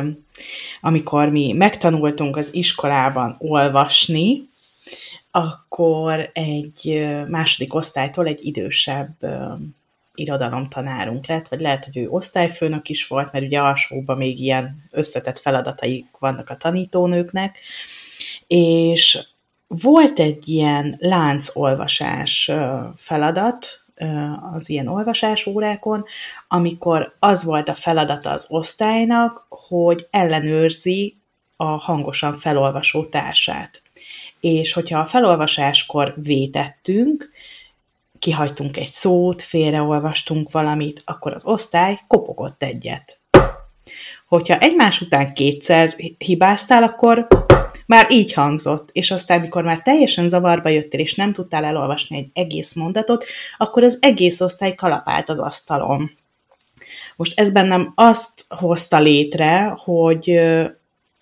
amikor 0.81 1.29
mi 1.29 1.53
megtanultunk 1.53 2.37
az 2.37 2.53
iskolában 2.53 3.35
olvasni, 3.39 4.49
akkor 5.31 6.29
egy 6.33 7.07
második 7.27 7.73
osztálytól 7.73 8.27
egy 8.27 8.45
idősebb 8.45 9.15
irodalomtanárunk 10.15 11.27
lett, 11.27 11.47
vagy 11.47 11.61
lehet, 11.61 11.85
hogy 11.85 11.97
ő 11.97 12.09
osztályfőnök 12.09 12.89
is 12.89 13.07
volt, 13.07 13.31
mert 13.31 13.45
ugye 13.45 13.59
alsóban 13.59 14.17
még 14.17 14.39
ilyen 14.39 14.83
összetett 14.91 15.39
feladataik 15.39 16.05
vannak 16.19 16.49
a 16.49 16.57
tanítónőknek, 16.57 17.57
és 18.47 19.27
volt 19.67 20.19
egy 20.19 20.47
ilyen 20.47 20.95
láncolvasás 20.99 22.51
feladat 22.95 23.82
az 24.53 24.69
ilyen 24.69 24.87
olvasás 24.87 25.45
órákon, 25.45 26.05
amikor 26.47 27.15
az 27.19 27.43
volt 27.43 27.69
a 27.69 27.75
feladata 27.75 28.29
az 28.29 28.45
osztálynak, 28.49 29.45
hogy 29.49 30.07
ellenőrzi 30.09 31.17
a 31.55 31.65
hangosan 31.65 32.37
felolvasó 32.37 33.05
társát. 33.05 33.81
És 34.39 34.73
hogyha 34.73 34.99
a 34.99 35.05
felolvasáskor 35.05 36.13
vétettünk, 36.15 37.31
kihagytunk 38.19 38.77
egy 38.77 38.89
szót, 38.89 39.41
félreolvastunk 39.41 40.51
valamit, 40.51 41.01
akkor 41.05 41.33
az 41.33 41.45
osztály 41.45 41.99
kopogott 42.07 42.63
egyet. 42.63 43.19
Hogyha 44.27 44.57
egymás 44.57 45.01
után 45.01 45.33
kétszer 45.33 45.95
hibáztál, 46.17 46.83
akkor 46.83 47.27
már 47.93 48.11
így 48.11 48.33
hangzott, 48.33 48.89
és 48.91 49.11
aztán, 49.11 49.41
mikor 49.41 49.63
már 49.63 49.81
teljesen 49.81 50.29
zavarba 50.29 50.69
jöttél, 50.69 50.99
és 50.99 51.15
nem 51.15 51.33
tudtál 51.33 51.63
elolvasni 51.63 52.17
egy 52.17 52.29
egész 52.33 52.73
mondatot, 52.73 53.25
akkor 53.57 53.83
az 53.83 53.97
egész 54.01 54.41
osztály 54.41 54.75
kalapált 54.75 55.29
az 55.29 55.39
asztalon. 55.39 56.11
Most 57.15 57.39
ez 57.39 57.51
bennem 57.51 57.91
azt 57.95 58.45
hozta 58.49 58.99
létre, 58.99 59.73
hogy 59.83 60.39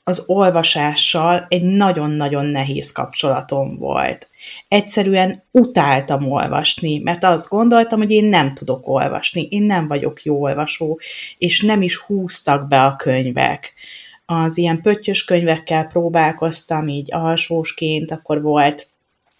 az 0.03 0.23
olvasással 0.27 1.45
egy 1.49 1.61
nagyon-nagyon 1.61 2.45
nehéz 2.45 2.91
kapcsolatom 2.91 3.77
volt. 3.77 4.29
Egyszerűen 4.67 5.43
utáltam 5.51 6.31
olvasni, 6.31 6.99
mert 6.99 7.23
azt 7.23 7.49
gondoltam, 7.49 7.99
hogy 7.99 8.11
én 8.11 8.25
nem 8.25 8.53
tudok 8.53 8.87
olvasni, 8.87 9.47
én 9.49 9.63
nem 9.63 9.87
vagyok 9.87 10.23
jó 10.23 10.41
olvasó, 10.41 10.99
és 11.37 11.61
nem 11.61 11.81
is 11.81 11.97
húztak 11.97 12.67
be 12.67 12.83
a 12.83 12.95
könyvek. 12.95 13.73
Az 14.33 14.57
ilyen 14.57 14.81
pöttyös 14.81 15.23
könyvekkel 15.23 15.85
próbálkoztam 15.85 16.87
így 16.87 17.13
alsósként, 17.13 18.11
akkor 18.11 18.41
volt 18.41 18.87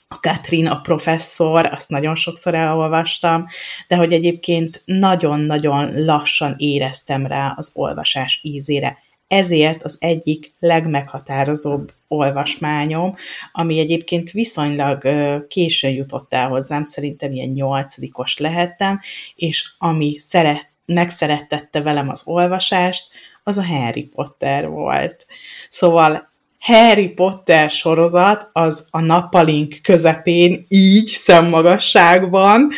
a 0.07 0.19
Katrin 0.19 0.67
a 0.67 0.79
professzor, 0.81 1.65
azt 1.65 1.89
nagyon 1.89 2.15
sokszor 2.15 2.55
elolvastam, 2.55 3.45
de 3.87 3.95
hogy 3.95 4.13
egyébként 4.13 4.81
nagyon-nagyon 4.85 6.03
lassan 6.05 6.55
éreztem 6.57 7.25
rá 7.25 7.53
az 7.57 7.71
olvasás 7.75 8.39
ízére. 8.43 8.97
Ezért 9.27 9.83
az 9.83 9.97
egyik 9.99 10.53
legmeghatározóbb 10.59 11.93
olvasmányom, 12.07 13.15
ami 13.51 13.79
egyébként 13.79 14.31
viszonylag 14.31 15.07
későn 15.47 15.91
jutott 15.91 16.33
el 16.33 16.47
hozzám, 16.47 16.83
szerintem 16.83 17.31
ilyen 17.31 17.49
nyolcadikos 17.49 18.37
lehettem, 18.37 18.99
és 19.35 19.71
ami 19.77 20.17
szeret, 20.17 20.70
megszerettette 20.93 21.81
velem 21.81 22.09
az 22.09 22.21
olvasást, 22.25 23.09
az 23.43 23.57
a 23.57 23.65
Harry 23.65 24.03
Potter 24.03 24.69
volt. 24.69 25.25
Szóval 25.69 26.29
Harry 26.59 27.07
Potter 27.07 27.71
sorozat 27.71 28.49
az 28.53 28.87
a 28.91 29.01
nappalink 29.01 29.79
közepén, 29.81 30.65
így 30.67 31.07
szemmagasságban, 31.07 32.69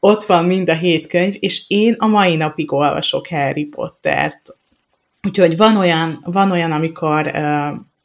ott 0.00 0.22
van 0.22 0.44
mind 0.44 0.68
a 0.68 0.74
hét 0.74 1.06
könyv, 1.06 1.34
és 1.38 1.64
én 1.68 1.94
a 1.98 2.06
mai 2.06 2.36
napig 2.36 2.72
olvasok 2.72 3.28
Harry 3.28 3.64
Pottert. 3.64 4.54
Úgyhogy 5.22 5.56
van 5.56 5.76
olyan, 5.76 6.20
van 6.24 6.50
olyan 6.50 6.72
amikor, 6.72 7.32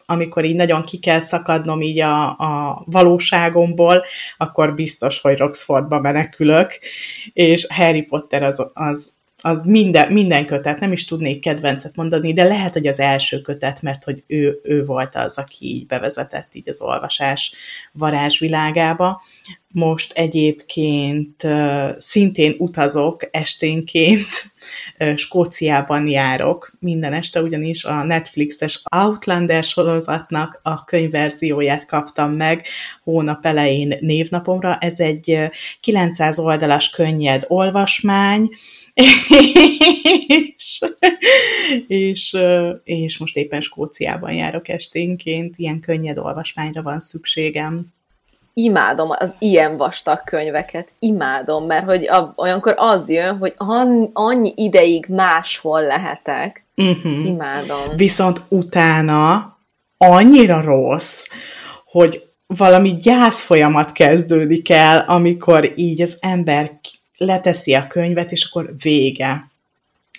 amikor 0.06 0.46
így 0.46 0.56
nagyon 0.56 0.82
ki 0.82 1.00
kell 1.00 1.20
szakadnom 1.20 1.82
így 1.82 2.00
a, 2.00 2.28
a 2.28 2.84
valóságomból, 2.86 4.04
akkor 4.38 4.74
biztos, 4.74 5.22
hogy 5.22 5.38
Roxfordba 5.38 6.00
menekülök, 6.00 6.80
és 7.34 7.68
Harry 7.70 8.02
Potter 8.02 8.44
az, 8.44 8.70
az, 8.74 9.12
az 9.42 9.64
minden, 9.64 10.12
minden 10.12 10.46
kötet, 10.46 10.80
nem 10.80 10.92
is 10.92 11.06
tudnék 11.06 11.40
kedvencet 11.40 11.96
mondani, 11.96 12.34
de 12.34 12.44
lehet, 12.44 12.74
hogy 12.74 12.88
az 12.88 13.00
első 13.00 13.42
kötet, 13.42 13.82
mert 13.82 14.04
hogy 14.04 14.24
ő, 14.28 14.60
ő 14.64 14.84
volt 14.84 15.16
az, 15.16 15.38
aki 15.38 15.66
így 15.66 15.86
bevezetett 15.86 16.56
így 16.56 16.70
az 16.70 16.82
olvasás 16.82 17.54
varázsvilágába. 17.92 19.22
Most 19.72 20.12
egyébként 20.12 21.48
szintén 21.98 22.56
utazok 22.58 23.28
esténként, 23.32 24.28
Skóciában 25.16 26.08
járok 26.08 26.72
minden 26.80 27.14
este, 27.14 27.42
ugyanis 27.42 27.84
a 27.84 28.04
Netflixes 28.04 28.82
Outlander 28.96 29.64
sorozatnak 29.64 30.60
a 30.64 30.84
könyvverzióját 30.84 31.86
kaptam 31.86 32.32
meg 32.32 32.66
hónap 33.04 33.46
elején 33.46 33.98
névnapomra. 34.00 34.78
Ez 34.82 35.00
egy 35.00 35.50
900 35.80 36.40
oldalas 36.40 36.90
könnyed 36.90 37.46
olvasmány, 37.48 38.50
és, 40.28 40.86
és, 41.88 42.38
és 42.84 43.18
most 43.18 43.36
éppen 43.36 43.62
Skóciában 43.62 44.32
járok 44.32 44.68
esténként, 44.68 45.54
ilyen 45.58 45.80
könnyed 45.80 46.18
olvasmányra 46.18 46.82
van 46.82 47.00
szükségem. 47.00 47.86
Imádom 48.54 49.10
az 49.10 49.36
ilyen 49.40 49.78
vastag 49.78 50.24
könyveket, 50.24 50.92
imádom, 51.00 51.66
mert 51.66 51.86
hogy 51.86 52.08
a, 52.08 52.34
olyankor 52.36 52.74
az 52.78 53.10
jön, 53.10 53.38
hogy 53.38 53.54
annyi 54.14 54.54
ideig 54.56 55.06
máshol 55.10 55.82
lehetek. 55.82 56.66
Uh-huh. 56.76 57.26
Imádom. 57.26 57.96
Viszont 57.96 58.42
utána 58.48 59.58
annyira 59.98 60.62
rossz, 60.62 61.26
hogy 61.86 62.24
valami 62.48 62.98
gyász 62.98 63.42
folyamat 63.42 63.92
kezdődik 63.92 64.70
el, 64.70 65.06
amikor 65.08 65.74
így 65.76 66.02
az 66.02 66.18
ember 66.20 66.80
leteszi 67.20 67.74
a 67.74 67.88
könyvet, 67.88 68.32
és 68.32 68.44
akkor 68.44 68.74
vége. 68.82 69.52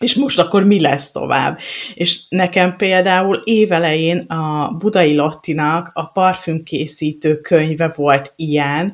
És 0.01 0.15
most 0.15 0.39
akkor 0.39 0.65
mi 0.65 0.81
lesz 0.81 1.11
tovább? 1.11 1.59
És 1.95 2.21
nekem 2.29 2.77
például 2.77 3.41
évelején 3.45 4.19
a 4.19 4.71
Budai 4.79 5.15
Lottinak 5.15 5.91
a 5.95 6.07
parfümkészítő 6.07 7.41
könyve 7.41 7.93
volt 7.97 8.33
ilyen, 8.37 8.93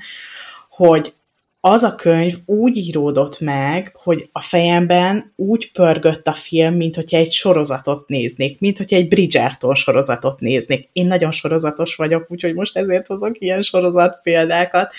hogy 0.68 1.14
az 1.60 1.82
a 1.82 1.94
könyv 1.94 2.34
úgy 2.44 2.76
íródott 2.76 3.40
meg, 3.40 3.96
hogy 4.02 4.28
a 4.32 4.40
fejemben 4.40 5.32
úgy 5.36 5.72
pörgött 5.72 6.26
a 6.26 6.32
film, 6.32 6.74
mint 6.74 6.94
hogyha 6.94 7.16
egy 7.16 7.32
sorozatot 7.32 8.08
néznék, 8.08 8.60
mint 8.60 8.76
hogyha 8.76 8.96
egy 8.96 9.08
Bridgerton 9.08 9.74
sorozatot 9.74 10.40
néznék. 10.40 10.88
Én 10.92 11.06
nagyon 11.06 11.30
sorozatos 11.30 11.96
vagyok, 11.96 12.26
úgyhogy 12.28 12.54
most 12.54 12.76
ezért 12.76 13.06
hozok 13.06 13.40
ilyen 13.40 13.62
sorozat 13.62 14.18
példákat. 14.22 14.92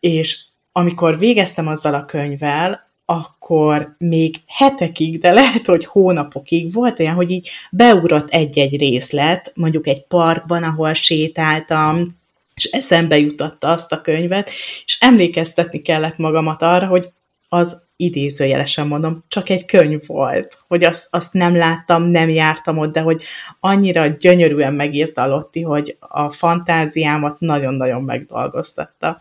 És 0.00 0.44
amikor 0.76 1.18
végeztem 1.18 1.66
azzal 1.66 1.94
a 1.94 2.04
könyvvel, 2.04 2.90
akkor 3.04 3.94
még 3.98 4.36
hetekig, 4.46 5.18
de 5.18 5.32
lehet, 5.32 5.66
hogy 5.66 5.84
hónapokig 5.84 6.72
volt 6.72 7.00
olyan, 7.00 7.14
hogy 7.14 7.30
így 7.30 7.50
beugrott 7.70 8.30
egy-egy 8.30 8.76
részlet, 8.78 9.52
mondjuk 9.54 9.86
egy 9.86 10.06
parkban, 10.06 10.62
ahol 10.62 10.94
sétáltam, 10.94 12.16
és 12.54 12.64
eszembe 12.64 13.18
jutatta 13.18 13.68
azt 13.68 13.92
a 13.92 14.00
könyvet, 14.00 14.50
és 14.84 14.98
emlékeztetni 15.00 15.82
kellett 15.82 16.16
magamat 16.16 16.62
arra, 16.62 16.86
hogy 16.86 17.12
az 17.48 17.82
idézőjelesen 17.96 18.86
mondom, 18.86 19.24
csak 19.28 19.48
egy 19.48 19.64
könyv 19.64 20.06
volt, 20.06 20.58
hogy 20.68 20.84
azt, 20.84 21.06
azt 21.10 21.32
nem 21.32 21.56
láttam, 21.56 22.02
nem 22.02 22.28
jártam 22.28 22.78
ott, 22.78 22.92
de 22.92 23.00
hogy 23.00 23.22
annyira 23.60 24.06
gyönyörűen 24.06 24.74
megírta 24.74 25.26
Lotti, 25.26 25.62
hogy 25.62 25.96
a 26.00 26.30
fantáziámat 26.30 27.40
nagyon-nagyon 27.40 28.02
megdolgoztatta. 28.02 29.20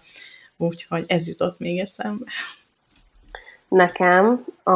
Úgyhogy 0.57 1.03
ez 1.07 1.27
jutott 1.27 1.59
még 1.59 1.79
eszembe. 1.79 2.25
Nekem 3.67 4.45
a, 4.63 4.71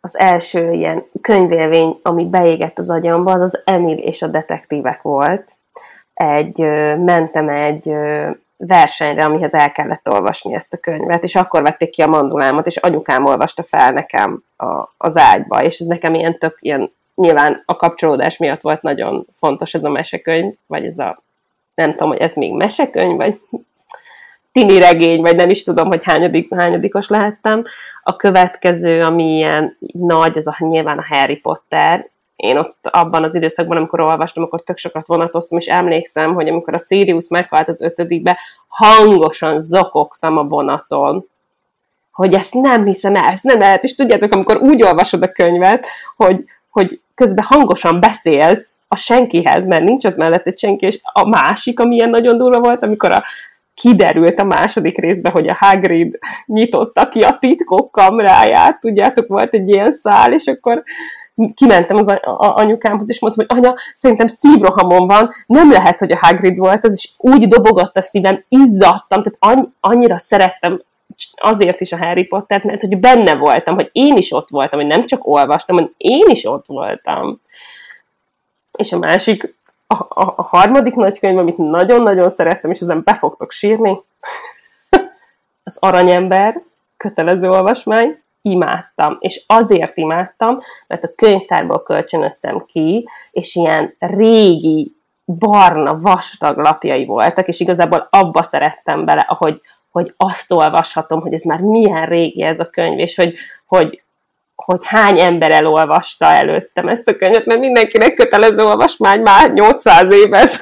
az 0.00 0.16
első 0.18 0.72
ilyen 0.72 1.04
könyvélvény, 1.20 1.98
ami 2.02 2.24
beégett 2.24 2.78
az 2.78 2.90
agyamba, 2.90 3.32
az 3.32 3.40
az 3.40 3.62
Emil 3.64 3.96
és 3.96 4.22
a 4.22 4.26
detektívek 4.26 5.02
volt. 5.02 5.52
Egy, 6.14 6.58
mentem 6.98 7.48
egy 7.48 7.94
versenyre, 8.56 9.24
amihez 9.24 9.54
el 9.54 9.72
kellett 9.72 10.08
olvasni 10.08 10.54
ezt 10.54 10.72
a 10.72 10.76
könyvet, 10.76 11.22
és 11.22 11.34
akkor 11.34 11.62
vették 11.62 11.90
ki 11.90 12.02
a 12.02 12.06
mandulámat, 12.06 12.66
és 12.66 12.76
anyukám 12.76 13.24
olvasta 13.24 13.62
fel 13.62 13.92
nekem 13.92 14.42
a, 14.56 14.92
az 14.96 15.16
ágyba, 15.16 15.62
és 15.62 15.78
ez 15.78 15.86
nekem 15.86 16.14
ilyen 16.14 16.38
tök, 16.38 16.56
ilyen, 16.60 16.90
nyilván 17.14 17.62
a 17.66 17.76
kapcsolódás 17.76 18.36
miatt 18.36 18.60
volt 18.60 18.82
nagyon 18.82 19.26
fontos 19.38 19.74
ez 19.74 19.84
a 19.84 19.90
mesekönyv, 19.90 20.54
vagy 20.66 20.84
ez 20.84 20.98
a, 20.98 21.22
nem 21.74 21.90
tudom, 21.90 22.08
hogy 22.08 22.20
ez 22.20 22.34
még 22.34 22.52
mesekönyv, 22.52 23.16
vagy 23.16 23.40
tini 24.54 24.78
regény, 24.78 25.20
vagy 25.20 25.36
nem 25.36 25.50
is 25.50 25.62
tudom, 25.62 25.86
hogy 25.86 26.04
hányadik, 26.04 26.54
hányadikos 26.54 27.08
lehettem. 27.08 27.64
A 28.02 28.16
következő, 28.16 29.02
ami 29.02 29.24
ilyen 29.24 29.76
nagy, 29.92 30.36
ez 30.36 30.46
a 30.46 30.56
nyilván 30.58 30.98
a 30.98 31.04
Harry 31.08 31.36
Potter. 31.36 32.08
Én 32.36 32.56
ott 32.56 32.88
abban 32.90 33.24
az 33.24 33.34
időszakban, 33.34 33.76
amikor 33.76 34.00
olvastam, 34.00 34.42
akkor 34.42 34.62
tök 34.62 34.76
sokat 34.76 35.06
vonatoztam, 35.06 35.58
és 35.58 35.66
emlékszem, 35.66 36.34
hogy 36.34 36.48
amikor 36.48 36.74
a 36.74 36.78
Sirius 36.78 37.28
meghalt 37.28 37.68
az 37.68 37.80
ötödikbe, 37.80 38.38
hangosan 38.68 39.58
zokogtam 39.58 40.36
a 40.36 40.44
vonaton, 40.44 41.28
hogy 42.12 42.34
ezt 42.34 42.54
nem 42.54 42.84
hiszem 42.84 43.14
el, 43.14 43.24
ezt 43.24 43.44
nem 43.44 43.58
lehet, 43.58 43.84
és 43.84 43.94
tudjátok, 43.94 44.32
amikor 44.32 44.56
úgy 44.56 44.82
olvasod 44.82 45.22
a 45.22 45.32
könyvet, 45.32 45.86
hogy, 46.16 46.44
hogy 46.70 47.00
közben 47.14 47.44
hangosan 47.44 48.00
beszélsz 48.00 48.72
a 48.88 48.96
senkihez, 48.96 49.66
mert 49.66 49.84
nincs 49.84 50.04
ott 50.04 50.16
mellette 50.16 50.52
senki, 50.56 50.86
és 50.86 51.00
a 51.02 51.28
másik, 51.28 51.80
ami 51.80 51.94
ilyen 51.94 52.10
nagyon 52.10 52.38
durva 52.38 52.60
volt, 52.60 52.82
amikor 52.82 53.12
a 53.12 53.24
kiderült 53.74 54.38
a 54.38 54.44
második 54.44 54.98
részben, 54.98 55.32
hogy 55.32 55.48
a 55.48 55.56
Hagrid 55.58 56.18
nyitotta 56.46 57.08
ki 57.08 57.22
a 57.22 57.38
titkok 57.38 57.92
kamráját, 57.92 58.80
tudjátok, 58.80 59.28
volt 59.28 59.54
egy 59.54 59.68
ilyen 59.68 59.92
szál, 59.92 60.32
és 60.32 60.46
akkor 60.46 60.82
kimentem 61.54 61.96
az 61.96 62.14
anyukámhoz, 62.36 63.10
és 63.10 63.20
mondtam, 63.20 63.46
hogy 63.46 63.58
anya, 63.58 63.74
szerintem 63.94 64.26
szívrohamon 64.26 65.06
van, 65.06 65.30
nem 65.46 65.70
lehet, 65.70 65.98
hogy 65.98 66.12
a 66.12 66.18
Hagrid 66.20 66.58
volt, 66.58 66.84
ez 66.84 66.92
is 66.92 67.14
úgy 67.18 67.48
dobogott 67.48 67.96
a 67.96 68.02
szívem, 68.02 68.44
izzadtam, 68.48 69.22
tehát 69.22 69.66
annyira 69.80 70.18
szerettem 70.18 70.82
azért 71.34 71.80
is 71.80 71.92
a 71.92 71.96
Harry 71.96 72.24
Pottert, 72.24 72.64
mert 72.64 72.80
hogy 72.80 72.98
benne 72.98 73.34
voltam, 73.34 73.74
hogy 73.74 73.88
én 73.92 74.16
is 74.16 74.32
ott 74.32 74.48
voltam, 74.48 74.78
hogy 74.78 74.88
nem 74.88 75.06
csak 75.06 75.26
olvastam, 75.26 75.76
hanem 75.76 75.92
én 75.96 76.26
is 76.26 76.44
ott 76.44 76.66
voltam. 76.66 77.40
És 78.78 78.92
a 78.92 78.98
másik, 78.98 79.54
a, 79.94 80.06
a, 80.08 80.32
a 80.36 80.42
harmadik 80.42 80.94
nagykönyv, 80.94 81.38
amit 81.38 81.56
nagyon-nagyon 81.56 82.28
szerettem, 82.28 82.70
és 82.70 82.80
ezen 82.80 83.02
be 83.04 83.14
fogtok 83.14 83.50
sírni, 83.50 84.02
az 85.64 85.76
Aranyember, 85.80 86.62
kötelező 86.96 87.50
olvasmány, 87.50 88.22
imádtam. 88.42 89.16
És 89.20 89.44
azért 89.46 89.96
imádtam, 89.96 90.58
mert 90.86 91.04
a 91.04 91.14
könyvtárból 91.14 91.82
kölcsönöztem 91.82 92.64
ki, 92.66 93.08
és 93.30 93.54
ilyen 93.54 93.94
régi, 93.98 94.96
barna, 95.26 95.96
vastag 95.98 96.58
lapjai 96.58 97.04
voltak, 97.04 97.48
és 97.48 97.60
igazából 97.60 98.08
abba 98.10 98.42
szerettem 98.42 99.04
bele, 99.04 99.26
ahogy, 99.28 99.60
hogy 99.90 100.14
azt 100.16 100.52
olvashatom, 100.52 101.20
hogy 101.20 101.32
ez 101.32 101.42
már 101.42 101.60
milyen 101.60 102.06
régi 102.06 102.42
ez 102.42 102.60
a 102.60 102.70
könyv, 102.70 102.98
és 102.98 103.16
hogy, 103.16 103.34
hogy, 103.66 104.03
hogy 104.54 104.84
hány 104.84 105.20
ember 105.20 105.50
elolvasta 105.50 106.26
előttem 106.26 106.88
ezt 106.88 107.08
a 107.08 107.16
könyvet, 107.16 107.46
mert 107.46 107.60
mindenkinek 107.60 108.14
kötelező 108.14 108.62
olvasmány 108.62 109.20
már 109.20 109.52
800 109.52 110.12
éve 110.12 110.38
ez 110.38 110.60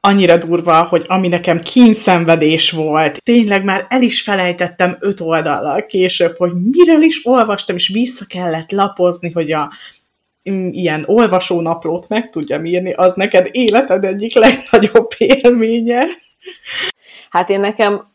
annyira 0.00 0.36
durva, 0.36 0.82
hogy 0.82 1.04
ami 1.06 1.28
nekem 1.28 1.60
kínszenvedés 1.60 2.70
volt, 2.70 3.22
tényleg 3.22 3.64
már 3.64 3.86
el 3.88 4.02
is 4.02 4.22
felejtettem 4.22 4.96
öt 5.00 5.20
oldallal 5.20 5.86
később, 5.86 6.36
hogy 6.36 6.52
miről 6.70 7.02
is 7.02 7.26
olvastam, 7.26 7.76
és 7.76 7.88
vissza 7.88 8.24
kellett 8.28 8.70
lapozni, 8.70 9.30
hogy 9.30 9.52
a 9.52 9.70
ilyen 10.70 11.04
olvasónaplót 11.06 12.08
meg 12.08 12.30
tudjam 12.30 12.64
írni, 12.64 12.92
az 12.92 13.14
neked 13.14 13.48
életed 13.50 14.04
egyik 14.04 14.34
legnagyobb 14.34 15.08
élménye. 15.18 16.04
Hát 17.30 17.50
én 17.50 17.60
nekem 17.60 18.08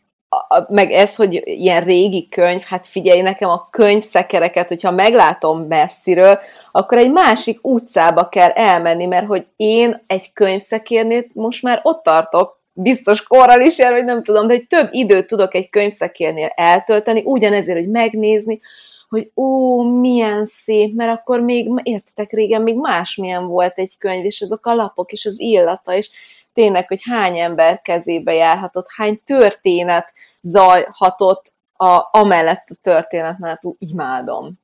meg 0.68 0.90
ez, 0.90 1.16
hogy 1.16 1.42
ilyen 1.44 1.84
régi 1.84 2.28
könyv, 2.28 2.62
hát 2.62 2.86
figyelj, 2.86 3.20
nekem 3.20 3.48
a 3.48 3.68
könyvszekereket, 3.70 4.68
hogyha 4.68 4.90
meglátom 4.90 5.60
messziről, 5.60 6.38
akkor 6.72 6.98
egy 6.98 7.12
másik 7.12 7.58
utcába 7.62 8.28
kell 8.28 8.50
elmenni, 8.50 9.06
mert 9.06 9.26
hogy 9.26 9.46
én 9.56 10.04
egy 10.06 10.32
könyvszekérnél 10.32 11.24
most 11.32 11.62
már 11.62 11.80
ott 11.82 12.02
tartok, 12.02 12.56
biztos 12.72 13.22
korral 13.22 13.60
is 13.60 13.78
jár, 13.78 13.92
vagy 13.92 14.04
nem 14.04 14.22
tudom, 14.22 14.46
de 14.46 14.54
hogy 14.54 14.66
több 14.66 14.88
időt 14.90 15.26
tudok 15.26 15.54
egy 15.54 15.68
könyvszekérnél 15.68 16.50
eltölteni, 16.54 17.22
ugyanezért, 17.24 17.78
hogy 17.78 17.90
megnézni, 17.90 18.60
hogy 19.08 19.30
ó, 19.36 19.82
milyen 19.82 20.44
szép, 20.44 20.94
mert 20.94 21.18
akkor 21.18 21.40
még, 21.40 21.68
értetek, 21.82 22.32
régen 22.32 22.62
még 22.62 22.76
másmilyen 22.76 23.46
volt 23.46 23.78
egy 23.78 23.98
könyv, 23.98 24.24
és 24.24 24.40
azok 24.40 24.66
a 24.66 24.74
lapok, 24.74 25.12
és 25.12 25.24
az 25.24 25.40
illata, 25.40 25.94
és 25.94 26.10
tényleg, 26.56 26.88
hogy 26.88 27.00
hány 27.04 27.38
ember 27.38 27.80
kezébe 27.82 28.32
járhatott, 28.32 28.86
hány 28.96 29.20
történet 29.24 30.14
zajhatott 30.42 31.52
a, 31.72 32.08
amellett 32.10 32.66
a 32.68 32.74
történet 32.82 33.38
mellett, 33.38 33.62
imádom. 33.78 34.58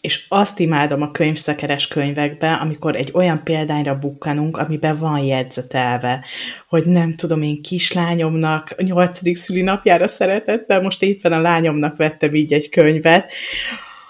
És 0.00 0.26
azt 0.28 0.58
imádom 0.58 1.02
a 1.02 1.10
könyvszekeres 1.10 1.88
könyvekben, 1.88 2.54
amikor 2.54 2.96
egy 2.96 3.10
olyan 3.14 3.42
példányra 3.44 3.98
bukkanunk, 3.98 4.56
amiben 4.56 4.98
van 4.98 5.18
jegyzetelve, 5.18 6.24
hogy 6.68 6.84
nem 6.86 7.14
tudom, 7.14 7.42
én 7.42 7.62
kislányomnak 7.62 8.74
a 8.78 8.82
nyolcadik 8.82 9.36
szülinapjára 9.36 10.06
szeretettel, 10.06 10.80
most 10.80 11.02
éppen 11.02 11.32
a 11.32 11.40
lányomnak 11.40 11.96
vettem 11.96 12.34
így 12.34 12.52
egy 12.52 12.68
könyvet, 12.68 13.32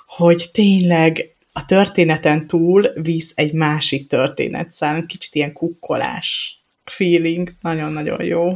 hogy 0.07 0.51
tényleg 0.53 1.36
a 1.53 1.64
történeten 1.64 2.47
túl 2.47 2.93
visz 2.95 3.32
egy 3.34 3.53
másik 3.53 4.09
történetszál, 4.09 5.07
kicsit 5.07 5.34
ilyen 5.34 5.53
kukkolás 5.53 6.58
feeling, 6.89 7.49
nagyon-nagyon 7.61 8.22
jó. 8.24 8.49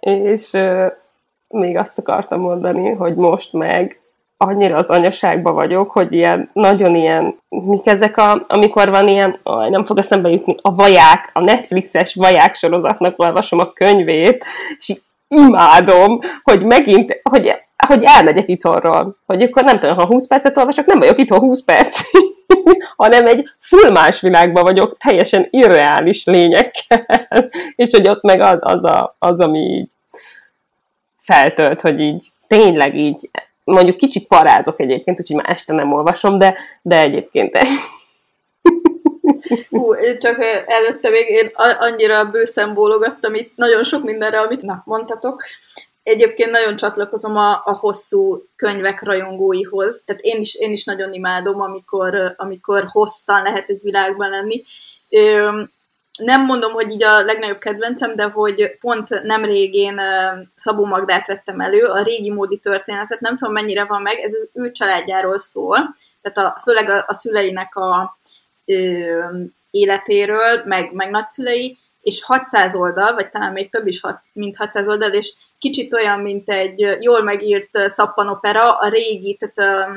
És 0.00 0.52
uh, 0.52 0.86
még 1.48 1.76
azt 1.76 1.98
akartam 1.98 2.40
mondani, 2.40 2.90
hogy 2.90 3.14
most 3.14 3.52
meg 3.52 4.00
annyira 4.36 4.76
az 4.76 4.90
anyaságban 4.90 5.54
vagyok, 5.54 5.90
hogy 5.90 6.12
ilyen, 6.12 6.50
nagyon 6.52 6.94
ilyen, 6.94 7.38
mik 7.48 7.86
ezek 7.86 8.16
a, 8.16 8.44
amikor 8.46 8.90
van 8.90 9.08
ilyen, 9.08 9.38
aj, 9.42 9.68
nem 9.68 9.84
fog 9.84 9.98
eszembe 9.98 10.28
jutni, 10.28 10.54
a 10.62 10.74
vaják, 10.74 11.30
a 11.32 11.40
Netflixes 11.40 12.14
vaják 12.14 12.54
sorozatnak 12.54 13.22
olvasom 13.22 13.58
a 13.58 13.72
könyvét, 13.72 14.44
és 14.78 15.00
imádom, 15.28 16.18
hogy 16.42 16.64
megint, 16.64 17.20
hogy, 17.22 17.52
hogy 17.86 18.02
elmegyek 18.04 18.48
itthonról. 18.48 19.14
Hogy 19.26 19.42
akkor 19.42 19.64
nem 19.64 19.78
tudom, 19.78 19.96
ha 19.96 20.06
20 20.06 20.26
percet 20.26 20.56
olvasok, 20.56 20.86
nem 20.86 20.98
vagyok 20.98 21.18
itthon 21.18 21.38
20 21.38 21.64
percig 21.64 22.35
hanem 22.96 23.26
egy 23.26 23.48
full 23.58 23.90
más 23.90 24.20
világban 24.20 24.62
vagyok, 24.62 24.96
teljesen 24.98 25.46
irreális 25.50 26.24
lényekkel, 26.24 27.06
és 27.76 27.90
hogy 27.90 28.08
ott 28.08 28.22
meg 28.22 28.40
az, 28.40 28.58
az, 28.60 28.84
a, 28.84 29.16
az 29.18 29.40
ami 29.40 29.58
így 29.58 29.90
feltölt, 31.20 31.80
hogy 31.80 32.00
így 32.00 32.26
tényleg 32.46 32.96
így, 32.96 33.30
mondjuk 33.64 33.96
kicsit 33.96 34.26
parázok 34.26 34.80
egyébként, 34.80 35.20
úgyhogy 35.20 35.36
már 35.36 35.50
este 35.50 35.72
nem 35.72 35.92
olvasom, 35.92 36.38
de, 36.38 36.56
de 36.82 37.00
egyébként 37.00 37.58
Hú, 39.70 39.94
csak 40.18 40.44
előtte 40.66 41.10
még 41.10 41.28
én 41.28 41.50
annyira 41.78 42.24
bőszen 42.24 42.74
bólogattam 42.74 43.34
itt 43.34 43.52
nagyon 43.56 43.82
sok 43.82 44.02
mindenre, 44.02 44.40
amit 44.40 44.62
na, 44.62 44.82
mondtatok. 44.84 45.42
Egyébként 46.06 46.50
nagyon 46.50 46.76
csatlakozom 46.76 47.36
a, 47.36 47.62
a 47.64 47.72
hosszú 47.72 48.44
könyvek 48.56 49.02
rajongóihoz, 49.02 50.02
tehát 50.04 50.22
én 50.22 50.40
is, 50.40 50.54
én 50.54 50.72
is 50.72 50.84
nagyon 50.84 51.12
imádom, 51.12 51.60
amikor, 51.60 52.34
amikor 52.36 52.84
hosszan 52.88 53.42
lehet 53.42 53.68
egy 53.68 53.80
világban 53.82 54.30
lenni. 54.30 54.64
Nem 56.18 56.44
mondom, 56.44 56.72
hogy 56.72 56.90
így 56.90 57.02
a 57.02 57.22
legnagyobb 57.22 57.58
kedvencem, 57.58 58.16
de 58.16 58.24
hogy 58.24 58.76
pont 58.80 59.22
nem 59.22 59.44
régén 59.44 60.00
Szabó 60.54 60.84
Magdát 60.84 61.26
vettem 61.26 61.60
elő, 61.60 61.84
a 61.84 62.02
régi 62.02 62.30
módi 62.30 62.58
történetet, 62.58 63.20
nem 63.20 63.36
tudom 63.36 63.54
mennyire 63.54 63.84
van 63.84 64.02
meg, 64.02 64.18
ez 64.18 64.32
az 64.32 64.48
ő 64.52 64.72
családjáról 64.72 65.38
szól, 65.38 65.94
tehát 66.22 66.52
a, 66.52 66.60
főleg 66.60 66.88
a, 66.90 67.04
a 67.06 67.14
szüleinek 67.14 67.76
a 67.76 68.18
ö, 68.64 69.24
életéről, 69.70 70.62
meg, 70.64 70.92
meg 70.92 71.10
nagyszülei, 71.10 71.78
és 72.00 72.24
600 72.24 72.74
oldal, 72.74 73.14
vagy 73.14 73.28
talán 73.28 73.52
még 73.52 73.70
több 73.70 73.86
is, 73.86 74.00
mint 74.32 74.56
600 74.56 74.88
oldal, 74.88 75.12
és 75.12 75.34
kicsit 75.58 75.94
olyan, 75.94 76.20
mint 76.20 76.50
egy 76.50 76.96
jól 77.00 77.22
megírt 77.22 77.70
szappanopera, 77.86 78.70
a 78.70 78.88
régi, 78.88 79.38
tehát 79.38 79.88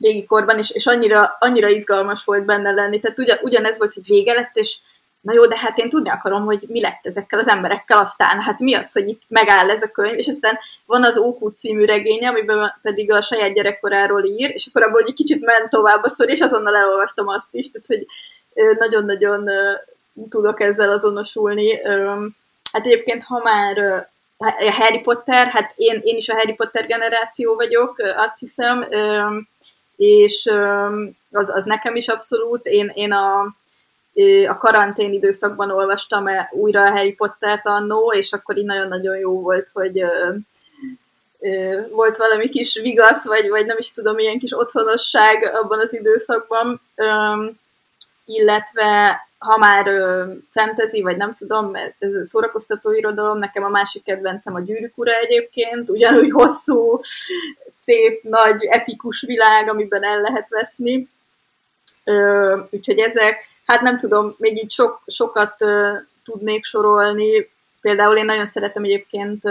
régi 0.00 0.24
korban, 0.24 0.58
és, 0.58 0.70
és 0.70 0.86
annyira, 0.86 1.36
annyira 1.38 1.68
izgalmas 1.68 2.24
volt 2.24 2.44
benne 2.44 2.70
lenni. 2.70 3.00
Tehát 3.00 3.18
ugyan, 3.18 3.38
ugyanez 3.42 3.78
volt, 3.78 3.94
hogy 3.94 4.06
vége 4.06 4.32
lett, 4.32 4.56
és 4.56 4.76
na 5.20 5.32
jó, 5.32 5.46
de 5.46 5.58
hát 5.58 5.78
én 5.78 5.88
tudni 5.88 6.10
akarom, 6.10 6.44
hogy 6.44 6.64
mi 6.68 6.80
lett 6.80 7.00
ezekkel 7.02 7.38
az 7.38 7.48
emberekkel 7.48 7.98
aztán, 7.98 8.40
hát 8.40 8.58
mi 8.58 8.74
az, 8.74 8.92
hogy 8.92 9.08
itt 9.08 9.22
megáll 9.28 9.70
ez 9.70 9.82
a 9.82 9.90
könyv, 9.90 10.18
és 10.18 10.28
aztán 10.28 10.58
van 10.86 11.04
az 11.04 11.18
Ókú 11.18 11.48
című 11.48 11.84
regénye, 11.84 12.28
amiben 12.28 12.74
pedig 12.82 13.12
a 13.12 13.22
saját 13.22 13.52
gyerekkoráról 13.52 14.24
ír, 14.24 14.50
és 14.54 14.66
akkor 14.66 14.82
abban 14.82 15.02
egy 15.06 15.14
kicsit 15.14 15.44
ment 15.44 15.70
tovább 15.70 16.02
a 16.02 16.08
szor, 16.08 16.30
és 16.30 16.40
azonnal 16.40 16.76
elolvastam 16.76 17.28
azt 17.28 17.48
is, 17.50 17.70
tehát 17.70 17.86
hogy 17.86 18.06
nagyon-nagyon 18.78 19.48
tudok 20.30 20.60
ezzel 20.60 20.90
azonosulni. 20.90 21.80
Hát 22.72 22.84
egyébként, 22.84 23.22
ha 23.22 23.40
már 23.42 24.08
a 24.40 24.72
Harry 24.72 25.00
Potter, 25.00 25.46
hát 25.46 25.72
én, 25.76 26.00
én 26.04 26.16
is 26.16 26.28
a 26.28 26.34
Harry 26.34 26.54
Potter 26.54 26.86
generáció 26.86 27.54
vagyok, 27.54 27.98
azt 28.16 28.38
hiszem, 28.38 28.86
és 29.96 30.50
az, 31.30 31.48
az 31.48 31.64
nekem 31.64 31.96
is 31.96 32.08
abszolút. 32.08 32.66
Én, 32.66 32.90
én 32.94 33.12
a, 33.12 33.40
a 34.48 34.56
karantén 34.58 35.12
időszakban 35.12 35.70
olvastam 35.70 36.26
újra 36.50 36.82
a 36.82 36.90
Harry 36.90 37.14
Pottert 37.14 37.66
annó, 37.66 38.12
és 38.12 38.32
akkor 38.32 38.56
így 38.56 38.64
nagyon-nagyon 38.64 39.16
jó 39.16 39.40
volt, 39.40 39.70
hogy 39.72 40.04
volt 41.90 42.16
valami 42.16 42.48
kis 42.48 42.78
vigasz, 42.82 43.24
vagy, 43.24 43.48
vagy 43.48 43.66
nem 43.66 43.78
is 43.78 43.92
tudom, 43.92 44.18
ilyen 44.18 44.38
kis 44.38 44.58
otthonosság 44.58 45.54
abban 45.54 45.78
az 45.78 45.94
időszakban, 45.94 46.80
illetve 48.24 49.20
ha 49.40 49.56
már 49.58 49.84
fantasy, 50.50 51.02
vagy 51.02 51.16
nem 51.16 51.34
tudom, 51.34 51.74
ez 51.74 52.28
szórakoztató 52.28 52.92
irodalom, 52.92 53.38
nekem 53.38 53.64
a 53.64 53.68
másik 53.68 54.04
kedvencem 54.04 54.54
a 54.54 54.60
Gyűrűk 54.60 54.98
ura 54.98 55.12
egyébként, 55.12 55.88
ugyanúgy 55.88 56.30
hosszú, 56.30 57.00
szép, 57.84 58.22
nagy, 58.22 58.64
epikus 58.64 59.20
világ, 59.26 59.68
amiben 59.68 60.04
el 60.04 60.20
lehet 60.20 60.48
veszni. 60.48 61.08
Úgyhogy 62.70 62.98
ezek, 62.98 63.48
hát 63.66 63.80
nem 63.80 63.98
tudom, 63.98 64.34
még 64.38 64.56
így 64.56 64.70
sok, 64.70 65.02
sokat 65.06 65.54
tudnék 66.24 66.64
sorolni. 66.64 67.50
Például 67.80 68.16
én 68.16 68.24
nagyon 68.24 68.46
szeretem 68.46 68.84
egyébként 68.84 69.42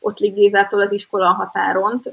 Ottlik 0.00 0.34
Gézától 0.34 0.80
az 0.80 0.92
iskola 0.92 1.26
határont. 1.26 2.06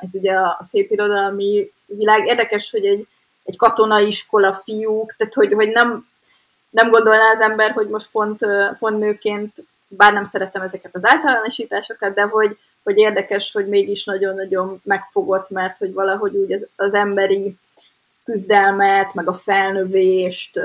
Ez 0.00 0.08
ugye 0.12 0.32
a 0.32 0.60
szép 0.70 0.90
irodalmi 0.90 1.72
világ. 1.86 2.26
Érdekes, 2.26 2.70
hogy 2.70 2.86
egy, 2.86 3.06
egy 3.44 3.56
katonai 3.56 4.06
iskola 4.06 4.54
fiúk, 4.54 5.14
tehát 5.16 5.34
hogy, 5.34 5.52
hogy 5.52 5.68
nem 5.68 6.06
nem 6.76 6.90
gondolná 6.90 7.30
az 7.34 7.40
ember, 7.40 7.70
hogy 7.70 7.88
most 7.88 8.10
pont, 8.10 8.38
pont 8.78 8.98
nőként, 8.98 9.54
bár 9.88 10.12
nem 10.12 10.24
szeretem 10.24 10.62
ezeket 10.62 10.94
az 10.94 11.04
általánosításokat, 11.04 12.14
de 12.14 12.22
hogy, 12.22 12.58
hogy 12.82 12.96
érdekes, 12.96 13.52
hogy 13.52 13.68
mégis 13.68 14.04
nagyon-nagyon 14.04 14.80
megfogott, 14.84 15.50
mert 15.50 15.78
hogy 15.78 15.92
valahogy 15.92 16.34
úgy 16.34 16.52
az, 16.52 16.66
az 16.76 16.94
emberi 16.94 17.56
küzdelmet, 18.24 19.14
meg 19.14 19.28
a 19.28 19.34
felnövést, 19.34 20.60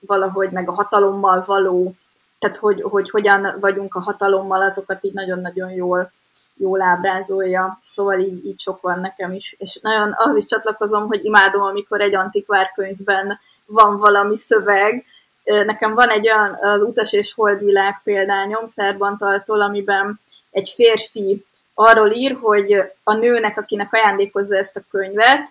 valahogy 0.00 0.50
meg 0.50 0.68
a 0.68 0.72
hatalommal 0.72 1.44
való, 1.46 1.94
tehát 2.38 2.56
hogy, 2.56 2.82
hogy 2.82 3.10
hogyan 3.10 3.56
vagyunk 3.60 3.94
a 3.94 4.00
hatalommal, 4.00 4.62
azokat 4.62 5.04
így 5.04 5.12
nagyon-nagyon 5.12 5.70
jól, 5.70 6.12
jól 6.54 6.82
ábrázolja. 6.82 7.80
Szóval 7.94 8.18
így, 8.18 8.46
így 8.46 8.60
sok 8.60 8.80
van 8.80 9.00
nekem 9.00 9.32
is. 9.32 9.54
És 9.58 9.78
nagyon 9.82 10.14
az 10.16 10.36
is 10.36 10.44
csatlakozom, 10.44 11.06
hogy 11.06 11.24
imádom, 11.24 11.62
amikor 11.62 12.00
egy 12.00 12.14
antikvár 12.14 12.72
könyvben 12.74 13.38
van 13.72 13.98
valami 13.98 14.36
szöveg. 14.36 15.04
Nekem 15.44 15.94
van 15.94 16.08
egy 16.08 16.28
olyan 16.28 16.58
az 16.62 16.82
Utas 16.82 17.12
és 17.12 17.34
Holdvilág 17.34 18.00
példányom 18.04 18.66
Szerbantaltól, 18.66 19.60
amiben 19.60 20.20
egy 20.50 20.72
férfi 20.74 21.44
arról 21.74 22.10
ír, 22.10 22.36
hogy 22.40 22.82
a 23.02 23.14
nőnek, 23.14 23.58
akinek 23.58 23.92
ajándékozza 23.92 24.56
ezt 24.56 24.76
a 24.76 24.84
könyvet, 24.90 25.48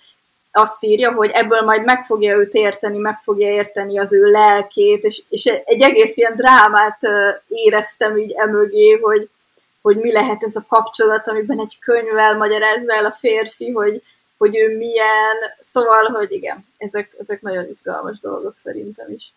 azt 0.52 0.84
írja, 0.84 1.12
hogy 1.12 1.30
ebből 1.34 1.62
majd 1.62 1.84
meg 1.84 2.06
fogja 2.06 2.38
őt 2.38 2.54
érteni, 2.54 2.98
meg 2.98 3.20
fogja 3.24 3.48
érteni 3.48 4.00
az 4.00 4.14
ő 4.14 4.26
lelkét, 4.26 5.04
és, 5.04 5.22
és 5.30 5.46
egy 5.46 5.82
egész 5.82 6.18
ilyen 6.18 6.36
drámát 6.36 7.00
éreztem 7.48 8.18
így 8.18 8.32
emögé, 8.32 8.92
hogy, 9.02 9.30
hogy 9.82 9.98
mi 9.98 10.12
lehet 10.12 10.44
ez 10.44 10.56
a 10.56 10.66
kapcsolat, 10.68 11.28
amiben 11.28 11.60
egy 11.60 11.78
könyvvel 11.80 12.38
magyarázza 12.38 12.94
el 12.94 13.06
a 13.06 13.18
férfi, 13.20 13.72
hogy, 13.72 14.02
hogy 14.40 14.58
ő 14.58 14.78
milyen, 14.78 15.36
szóval, 15.62 16.04
hogy 16.04 16.32
igen, 16.32 16.66
ezek, 16.78 17.16
ezek 17.20 17.42
nagyon 17.42 17.66
izgalmas 17.70 18.20
dolgok 18.20 18.56
szerintem 18.64 19.12
is. 19.12 19.34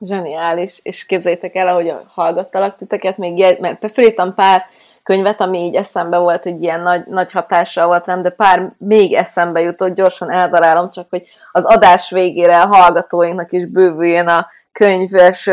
Zseniális, 0.00 0.80
és 0.82 1.06
képzeljétek 1.06 1.54
el, 1.54 1.68
ahogy 1.68 1.94
hallgattalak 2.06 2.76
titeket, 2.76 3.16
még 3.16 3.56
mert 3.60 3.92
felírtam 3.92 4.34
pár 4.34 4.64
könyvet, 5.02 5.40
ami 5.40 5.58
így 5.58 5.74
eszembe 5.74 6.18
volt, 6.18 6.42
hogy 6.42 6.62
ilyen 6.62 6.80
nagy, 6.80 7.06
nagy 7.06 7.32
hatással 7.32 7.86
volt 7.86 8.06
rám, 8.06 8.22
de 8.22 8.30
pár 8.30 8.72
még 8.78 9.14
eszembe 9.14 9.60
jutott, 9.60 9.94
gyorsan 9.94 10.32
eldarálom, 10.32 10.90
csak 10.90 11.06
hogy 11.10 11.26
az 11.52 11.64
adás 11.64 12.10
végére 12.10 12.60
a 12.60 12.66
hallgatóinknak 12.66 13.52
is 13.52 13.64
bővüljön 13.64 14.28
a 14.28 14.46
könyves 14.72 15.48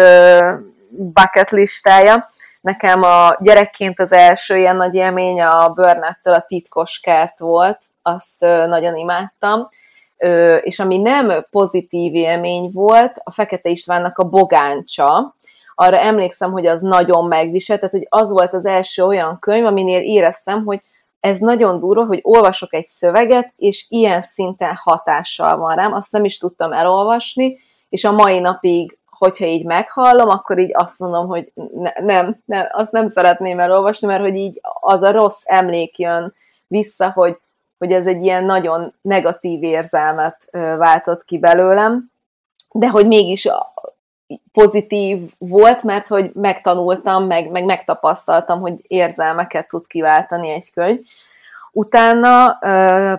bucket 0.89 1.49
listája. 1.49 2.29
Nekem 2.61 3.03
a 3.03 3.37
gyerekként 3.39 3.99
az 3.99 4.11
első 4.11 4.57
ilyen 4.57 4.75
nagy 4.75 4.95
élmény 4.95 5.41
a 5.41 5.69
Burnett-től 5.69 6.33
a 6.33 6.45
titkos 6.47 6.99
kert 6.99 7.39
volt, 7.39 7.79
azt 8.09 8.39
nagyon 8.39 8.97
imádtam, 8.97 9.69
és 10.61 10.79
ami 10.79 10.97
nem 10.97 11.47
pozitív 11.49 12.15
élmény 12.15 12.69
volt, 12.73 13.21
a 13.23 13.31
Fekete 13.31 13.69
Istvánnak 13.69 14.17
a 14.17 14.29
Bogáncsa, 14.29 15.35
arra 15.75 15.97
emlékszem, 15.97 16.51
hogy 16.51 16.65
az 16.65 16.81
nagyon 16.81 17.27
megviselt, 17.27 17.79
tehát 17.79 17.93
hogy 17.95 18.07
az 18.09 18.31
volt 18.31 18.53
az 18.53 18.65
első 18.65 19.03
olyan 19.03 19.39
könyv, 19.39 19.65
aminél 19.65 20.01
éreztem, 20.01 20.65
hogy 20.65 20.79
ez 21.19 21.39
nagyon 21.39 21.79
durva, 21.79 22.05
hogy 22.05 22.19
olvasok 22.21 22.73
egy 22.73 22.87
szöveget, 22.87 23.53
és 23.55 23.85
ilyen 23.89 24.21
szinten 24.21 24.75
hatással 24.75 25.57
van 25.57 25.75
rám, 25.75 25.93
azt 25.93 26.11
nem 26.11 26.23
is 26.23 26.37
tudtam 26.37 26.73
elolvasni, 26.73 27.57
és 27.89 28.03
a 28.03 28.11
mai 28.11 28.39
napig, 28.39 28.97
hogyha 29.05 29.45
így 29.45 29.65
meghallom, 29.65 30.29
akkor 30.29 30.59
így 30.59 30.71
azt 30.73 30.99
mondom, 30.99 31.27
hogy 31.27 31.51
ne, 31.73 31.91
nem, 31.99 32.41
nem, 32.45 32.67
azt 32.71 32.91
nem 32.91 33.07
szeretném 33.07 33.59
elolvasni, 33.59 34.07
mert 34.07 34.21
hogy 34.21 34.35
így 34.35 34.59
az 34.79 35.01
a 35.01 35.11
rossz 35.11 35.41
emlék 35.45 35.97
jön 35.97 36.33
vissza, 36.67 37.11
hogy, 37.11 37.39
hogy 37.79 37.91
ez 37.91 38.05
egy 38.05 38.23
ilyen 38.23 38.43
nagyon 38.43 38.93
negatív 39.01 39.63
érzelmet 39.63 40.47
váltott 40.77 41.23
ki 41.23 41.37
belőlem, 41.37 42.11
de 42.71 42.87
hogy 42.87 43.07
mégis 43.07 43.47
pozitív 44.51 45.31
volt, 45.37 45.83
mert 45.83 46.07
hogy 46.07 46.31
megtanultam, 46.33 47.25
meg, 47.25 47.51
meg 47.51 47.65
megtapasztaltam, 47.65 48.59
hogy 48.59 48.73
érzelmeket 48.87 49.67
tud 49.67 49.87
kiváltani 49.87 50.49
egy 50.49 50.71
könyv. 50.71 50.99
Utána 51.71 52.59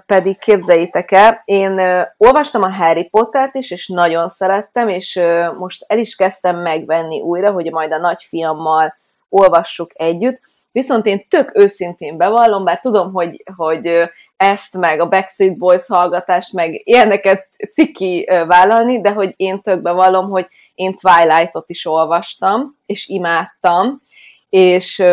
pedig 0.07 0.39
képzeljétek 0.39 1.11
el, 1.11 1.43
én 1.45 1.81
olvastam 2.17 2.63
a 2.63 2.73
Harry 2.73 3.09
Pottert 3.09 3.55
is, 3.55 3.71
és 3.71 3.89
nagyon 3.89 4.29
szerettem, 4.29 4.89
és 4.89 5.21
most 5.59 5.85
el 5.89 5.99
is 5.99 6.15
kezdtem 6.15 6.57
megvenni 6.57 7.21
újra, 7.21 7.51
hogy 7.51 7.71
majd 7.71 7.93
a 7.93 7.99
nagyfiammal 7.99 8.95
olvassuk 9.29 9.91
együtt, 9.95 10.41
viszont 10.73 11.07
én 11.07 11.29
tök 11.29 11.51
őszintén 11.55 12.17
bevallom, 12.17 12.65
bár 12.65 12.81
tudom, 12.81 13.13
hogy, 13.13 13.45
hogy 13.57 14.11
ezt, 14.41 14.77
meg 14.77 15.01
a 15.01 15.09
Backstreet 15.09 15.57
Boys 15.57 15.87
hallgatást, 15.87 16.53
meg 16.53 16.81
ilyeneket 16.85 17.49
ciki 17.73 18.29
vállalni, 18.47 19.01
de 19.01 19.11
hogy 19.11 19.35
én 19.37 19.61
tök 19.61 19.83
bevallom, 19.83 20.31
hogy 20.31 20.47
én 20.75 20.95
Twilight-ot 20.95 21.71
is 21.71 21.87
olvastam, 21.87 22.77
és 22.87 23.09
imádtam, 23.09 24.03
és 24.49 25.05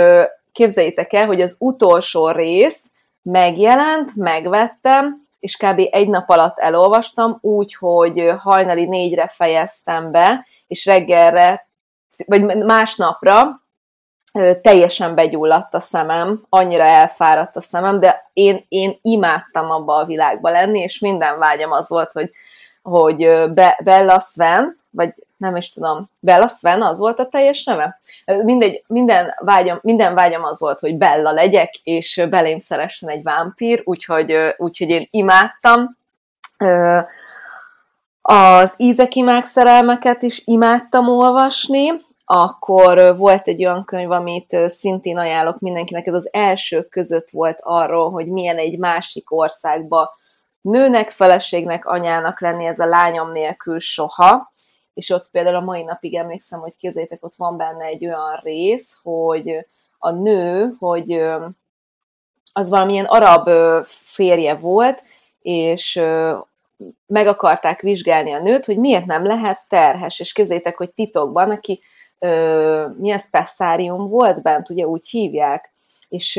képzeljétek 0.51 1.13
el, 1.13 1.25
hogy 1.25 1.41
az 1.41 1.55
utolsó 1.59 2.29
részt 2.29 2.85
megjelent, 3.21 4.15
megvettem, 4.15 5.25
és 5.39 5.57
kb. 5.57 5.81
egy 5.91 6.09
nap 6.09 6.29
alatt 6.29 6.57
elolvastam, 6.57 7.37
úgy, 7.41 7.75
hogy 7.75 8.33
hajnali 8.37 8.85
négyre 8.85 9.27
fejeztem 9.27 10.11
be, 10.11 10.45
és 10.67 10.85
reggelre, 10.85 11.67
vagy 12.25 12.43
másnapra 12.57 13.61
teljesen 14.61 15.15
begyulladt 15.15 15.73
a 15.73 15.79
szemem, 15.79 16.45
annyira 16.49 16.83
elfáradt 16.83 17.55
a 17.55 17.61
szemem, 17.61 17.99
de 17.99 18.29
én, 18.33 18.65
én 18.69 18.99
imádtam 19.01 19.69
abba 19.69 19.95
a 19.95 20.05
világba 20.05 20.49
lenni, 20.49 20.79
és 20.79 20.99
minden 20.99 21.39
vágyam 21.39 21.71
az 21.71 21.87
volt, 21.87 22.11
hogy, 22.11 22.31
hogy 22.81 23.17
Be- 23.53 23.79
Bella 23.83 24.19
Sven, 24.19 24.75
vagy 24.89 25.09
nem 25.37 25.55
is 25.55 25.71
tudom, 25.71 26.09
Bella 26.21 26.47
Sven 26.47 26.81
az 26.81 26.99
volt 26.99 27.19
a 27.19 27.27
teljes 27.27 27.63
neve? 27.63 27.99
Mindegy, 28.25 28.83
minden 28.87 29.33
vágyam, 29.37 29.79
minden 29.81 30.13
vágyam 30.13 30.43
az 30.43 30.59
volt, 30.59 30.79
hogy 30.79 30.97
Bella 30.97 31.31
legyek, 31.31 31.75
és 31.83 32.25
belém 32.29 32.59
szeressen 32.59 33.09
egy 33.09 33.23
vámpír, 33.23 33.81
úgyhogy, 33.85 34.35
úgyhogy 34.57 34.89
én 34.89 35.07
imádtam. 35.11 35.97
Az 38.21 38.73
ízekimák 38.77 39.45
szerelmeket 39.45 40.21
is 40.23 40.41
imádtam 40.45 41.09
olvasni, 41.09 42.05
akkor 42.29 43.17
volt 43.17 43.47
egy 43.47 43.65
olyan 43.65 43.83
könyv, 43.83 44.11
amit 44.11 44.57
szintén 44.65 45.17
ajánlok 45.17 45.59
mindenkinek, 45.59 46.07
ez 46.07 46.13
az 46.13 46.29
elsők 46.31 46.89
között 46.89 47.29
volt 47.29 47.59
arról, 47.61 48.09
hogy 48.09 48.27
milyen 48.27 48.57
egy 48.57 48.79
másik 48.79 49.31
országba 49.31 50.17
nőnek, 50.61 51.09
feleségnek, 51.09 51.85
anyának 51.85 52.41
lenni, 52.41 52.65
ez 52.65 52.79
a 52.79 52.85
lányom 52.85 53.27
nélkül 53.27 53.79
soha, 53.79 54.53
és 54.93 55.09
ott 55.09 55.29
például 55.31 55.55
a 55.55 55.61
mai 55.61 55.83
napig 55.83 56.15
emlékszem, 56.15 56.59
hogy 56.59 56.75
képzeljétek, 56.77 57.25
ott 57.25 57.35
van 57.35 57.57
benne 57.57 57.85
egy 57.85 58.05
olyan 58.05 58.39
rész, 58.43 58.97
hogy 59.03 59.65
a 59.97 60.11
nő, 60.11 60.75
hogy 60.79 61.11
az 62.53 62.69
valamilyen 62.69 63.05
arab 63.05 63.49
férje 63.85 64.55
volt, 64.55 65.03
és 65.41 66.01
meg 67.05 67.27
akarták 67.27 67.81
vizsgálni 67.81 68.31
a 68.31 68.39
nőt, 68.39 68.65
hogy 68.65 68.77
miért 68.77 69.05
nem 69.05 69.25
lehet 69.25 69.65
terhes, 69.67 70.19
és 70.19 70.31
képzeljétek, 70.31 70.77
hogy 70.77 70.91
titokban, 70.91 71.49
aki 71.49 71.79
mi 72.97 73.09
ez, 73.09 73.29
pesszárium 73.29 74.07
volt 74.07 74.41
bent, 74.41 74.69
ugye 74.69 74.87
úgy 74.87 75.09
hívják, 75.09 75.73
és 76.09 76.35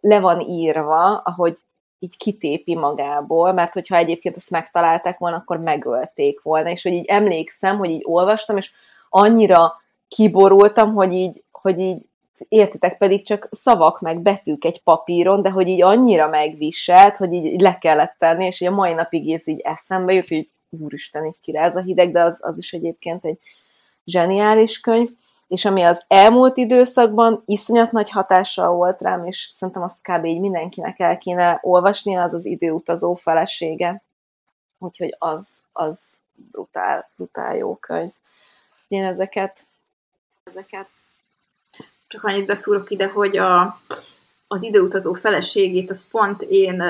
le 0.00 0.20
van 0.20 0.40
írva, 0.40 1.16
ahogy 1.16 1.56
így 1.98 2.16
kitépi 2.16 2.76
magából, 2.76 3.52
mert 3.52 3.72
hogyha 3.72 3.96
egyébként 3.96 4.36
ezt 4.36 4.50
megtalálták 4.50 5.18
volna, 5.18 5.36
akkor 5.36 5.58
megölték 5.58 6.42
volna, 6.42 6.70
és 6.70 6.82
hogy 6.82 6.92
így 6.92 7.06
emlékszem, 7.06 7.78
hogy 7.78 7.90
így 7.90 8.04
olvastam, 8.04 8.56
és 8.56 8.72
annyira 9.08 9.72
kiborultam, 10.08 10.94
hogy 10.94 11.12
így, 11.12 11.42
hogy 11.50 11.78
így 11.78 12.06
értitek, 12.48 12.98
pedig 12.98 13.24
csak 13.24 13.48
szavak 13.50 14.00
meg 14.00 14.20
betűk 14.20 14.64
egy 14.64 14.82
papíron, 14.82 15.42
de 15.42 15.50
hogy 15.50 15.68
így 15.68 15.82
annyira 15.82 16.28
megviselt, 16.28 17.16
hogy 17.16 17.32
így 17.32 17.60
le 17.60 17.78
kellett 17.78 18.14
tenni, 18.18 18.44
és 18.44 18.60
így 18.60 18.68
a 18.68 18.74
mai 18.74 18.92
napig 18.92 19.32
ez 19.32 19.48
így 19.48 19.60
eszembe 19.60 20.12
jut, 20.12 20.28
hogy 20.28 20.48
úristen, 20.80 21.24
így 21.24 21.40
kiráz 21.40 21.76
a 21.76 21.80
hideg, 21.80 22.12
de 22.12 22.22
az, 22.22 22.38
az 22.42 22.58
is 22.58 22.72
egyébként 22.72 23.24
egy 23.24 23.38
zseniális 24.04 24.80
könyv 24.80 25.08
és 25.54 25.64
ami 25.64 25.82
az 25.82 26.04
elmúlt 26.08 26.56
időszakban 26.56 27.42
iszonyat 27.46 27.92
nagy 27.92 28.10
hatással 28.10 28.74
volt 28.74 29.00
rám, 29.00 29.24
és 29.24 29.48
szerintem 29.50 29.82
azt 29.82 30.02
kb. 30.02 30.24
így 30.24 30.40
mindenkinek 30.40 30.98
el 30.98 31.18
kéne 31.18 31.58
olvasnia, 31.62 32.22
az 32.22 32.34
az 32.34 32.44
időutazó 32.44 33.14
felesége. 33.14 34.02
Úgyhogy 34.78 35.16
az, 35.18 35.62
az 35.72 36.18
brutál, 36.34 37.10
brutál 37.16 37.56
jó 37.56 37.76
könyv. 37.76 38.10
Én 38.88 39.04
ezeket, 39.04 39.66
ezeket 40.44 40.86
csak 42.06 42.24
annyit 42.24 42.46
beszúrok 42.46 42.90
ide, 42.90 43.06
hogy 43.06 43.36
a, 43.36 43.80
az 44.46 44.62
időutazó 44.62 45.12
feleségét, 45.12 45.90
az 45.90 46.08
pont 46.08 46.42
én 46.42 46.82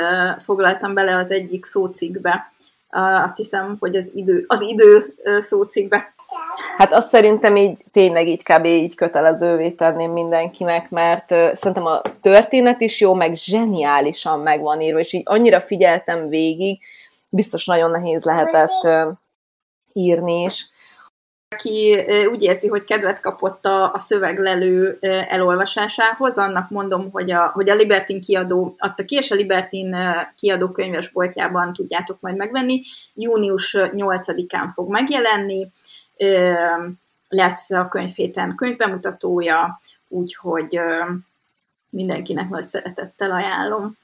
foglaltam 0.44 0.94
bele 0.94 1.16
az 1.16 1.30
egyik 1.30 1.64
szócikkbe. 1.64 2.52
Uh, 2.90 3.22
azt 3.22 3.36
hiszem, 3.36 3.76
hogy 3.80 3.96
az 3.96 4.10
idő, 4.14 4.44
az 4.46 4.60
idő 4.60 5.14
uh, 5.24 5.40
szócikkbe 5.40 6.13
Hát 6.76 6.92
azt 6.92 7.08
szerintem 7.08 7.56
így 7.56 7.76
tényleg 7.92 8.28
így 8.28 8.42
kb. 8.42 8.64
így 8.64 8.94
kötelezővé 8.94 9.70
tenném 9.70 10.10
mindenkinek, 10.12 10.90
mert 10.90 11.28
szerintem 11.28 11.86
a 11.86 12.02
történet 12.20 12.80
is 12.80 13.00
jó, 13.00 13.14
meg 13.14 13.34
zseniálisan 13.34 14.40
meg 14.40 14.60
van 14.60 14.80
írva, 14.80 14.98
és 14.98 15.12
így 15.12 15.22
annyira 15.24 15.60
figyeltem 15.60 16.28
végig, 16.28 16.80
biztos 17.30 17.66
nagyon 17.66 17.90
nehéz 17.90 18.24
lehetett 18.24 18.88
írni 19.92 20.42
is. 20.42 20.72
Aki 21.48 22.04
úgy 22.30 22.42
érzi, 22.42 22.68
hogy 22.68 22.84
kedvet 22.84 23.20
kapott 23.20 23.64
a, 23.64 23.92
a 23.92 23.98
szöveglelő 23.98 24.98
elolvasásához, 25.28 26.36
annak 26.36 26.70
mondom, 26.70 27.10
hogy 27.10 27.30
a, 27.30 27.50
hogy 27.54 27.70
a 27.70 27.74
Libertin 27.74 28.20
kiadó 28.20 28.74
adta 28.78 29.04
ki, 29.04 29.16
és 29.16 29.30
a 29.30 29.34
Libertin 29.34 29.96
kiadó 30.36 30.68
könyvesboltjában 30.68 31.72
tudjátok 31.72 32.20
majd 32.20 32.36
megvenni. 32.36 32.82
Június 33.14 33.76
8-án 33.78 34.68
fog 34.74 34.90
megjelenni 34.90 35.70
lesz 37.28 37.70
a 37.70 37.88
könyvhéten 37.88 38.54
könyvbemutatója, 38.54 39.80
úgyhogy 40.08 40.80
mindenkinek 41.90 42.48
nagy 42.48 42.68
szeretettel 42.68 43.30
ajánlom. 43.30 43.96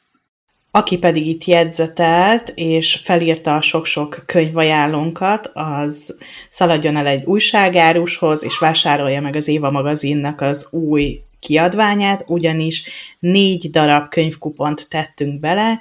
Aki 0.72 0.98
pedig 0.98 1.26
itt 1.26 1.44
jegyzetelt, 1.44 2.52
és 2.54 2.96
felírta 2.96 3.56
a 3.56 3.60
sok-sok 3.60 4.22
könyvajánlónkat, 4.26 5.50
az 5.54 6.16
szaladjon 6.48 6.96
el 6.96 7.06
egy 7.06 7.24
újságárushoz, 7.24 8.44
és 8.44 8.58
vásárolja 8.58 9.20
meg 9.20 9.36
az 9.36 9.48
Éva 9.48 9.70
magazinnak 9.70 10.40
az 10.40 10.72
új 10.72 11.20
kiadványát, 11.40 12.24
ugyanis 12.26 12.84
négy 13.18 13.70
darab 13.70 14.08
könyvkupont 14.08 14.88
tettünk 14.88 15.40
bele, 15.40 15.78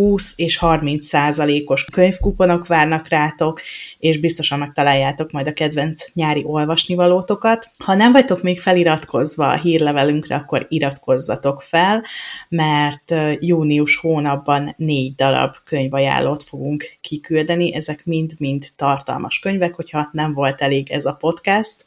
20 0.00 0.32
és 0.36 0.56
30 0.56 1.06
százalékos 1.06 1.84
könyvkuponok 1.84 2.66
várnak 2.66 3.08
rátok, 3.08 3.60
és 3.98 4.18
biztosan 4.18 4.58
megtaláljátok 4.58 5.30
majd 5.30 5.46
a 5.46 5.52
kedvenc 5.52 6.04
nyári 6.14 6.42
olvasnivalótokat. 6.46 7.70
Ha 7.84 7.94
nem 7.94 8.12
vagytok 8.12 8.42
még 8.42 8.60
feliratkozva 8.60 9.48
a 9.48 9.56
hírlevelünkre, 9.56 10.34
akkor 10.34 10.66
iratkozzatok 10.68 11.62
fel, 11.62 12.04
mert 12.48 13.14
június 13.38 13.96
hónapban 13.96 14.74
négy 14.76 15.14
darab 15.14 15.54
könyvajánlót 15.64 16.42
fogunk 16.42 16.98
kiküldeni, 17.00 17.74
ezek 17.74 18.04
mind-mind 18.04 18.66
tartalmas 18.76 19.38
könyvek, 19.38 19.74
hogyha 19.74 20.08
nem 20.12 20.32
volt 20.34 20.60
elég 20.60 20.90
ez 20.90 21.04
a 21.04 21.12
podcast. 21.12 21.84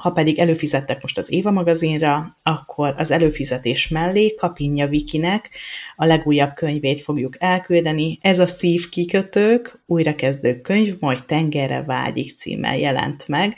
Ha 0.00 0.10
pedig 0.10 0.38
előfizettek 0.38 1.02
most 1.02 1.18
az 1.18 1.32
Éva 1.32 1.50
magazinra, 1.50 2.36
akkor 2.42 2.94
az 2.96 3.10
előfizetés 3.10 3.88
mellé 3.88 4.34
Kapinja 4.34 4.88
Vikinek 4.88 5.50
a 5.96 6.04
legújabb 6.04 6.54
könyvét 6.54 7.00
fogjuk 7.00 7.36
elküldeni. 7.38 8.18
Ez 8.22 8.38
a 8.38 8.46
Szív 8.46 8.88
kikötők, 8.88 9.82
újrakezdő 9.86 10.60
könyv, 10.60 10.96
majd 10.98 11.24
tengerre 11.24 11.82
vágyik 11.82 12.36
címmel 12.36 12.78
jelent 12.78 13.28
meg. 13.28 13.56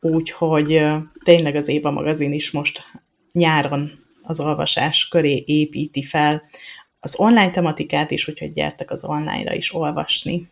Úgyhogy 0.00 0.82
tényleg 1.24 1.54
az 1.54 1.68
Éva 1.68 1.90
magazin 1.90 2.32
is 2.32 2.50
most 2.50 2.82
nyáron 3.32 3.90
az 4.22 4.40
olvasás 4.40 5.08
köré 5.08 5.44
építi 5.46 6.02
fel 6.02 6.42
az 7.00 7.18
online 7.18 7.50
tematikát 7.50 8.10
is, 8.10 8.28
úgyhogy 8.28 8.52
gyertek 8.52 8.90
az 8.90 9.04
online-ra 9.04 9.54
is 9.54 9.74
olvasni. 9.74 10.48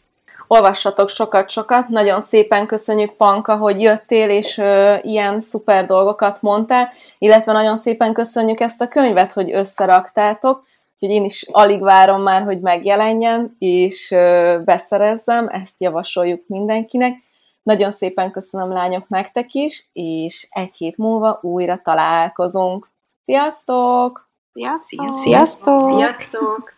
Olvassatok 0.50 1.08
sokat-sokat, 1.08 1.88
nagyon 1.88 2.20
szépen 2.20 2.66
köszönjük 2.66 3.12
Panka, 3.12 3.56
hogy 3.56 3.80
jöttél, 3.80 4.30
és 4.30 4.58
ö, 4.58 4.94
ilyen 5.02 5.40
szuper 5.40 5.86
dolgokat 5.86 6.42
mondtál, 6.42 6.90
illetve 7.18 7.52
nagyon 7.52 7.76
szépen 7.76 8.12
köszönjük 8.12 8.60
ezt 8.60 8.80
a 8.80 8.88
könyvet, 8.88 9.32
hogy 9.32 9.52
összeraktátok, 9.52 10.64
hogy 10.98 11.08
én 11.08 11.24
is 11.24 11.46
alig 11.52 11.82
várom 11.82 12.22
már, 12.22 12.42
hogy 12.42 12.60
megjelenjen, 12.60 13.56
és 13.58 14.10
ö, 14.10 14.58
beszerezzem, 14.64 15.48
ezt 15.48 15.74
javasoljuk 15.78 16.42
mindenkinek. 16.46 17.16
Nagyon 17.62 17.90
szépen 17.90 18.30
köszönöm 18.30 18.72
lányok 18.72 19.08
nektek 19.08 19.52
is, 19.52 19.88
és 19.92 20.48
egy 20.50 20.76
hét 20.76 20.96
múlva 20.96 21.38
újra 21.42 21.80
találkozunk. 21.82 22.88
Sziasztok! 23.24 24.28
Sziasztok! 24.52 25.18
Sziasztok! 25.18 25.90
Sziasztok! 25.90 26.72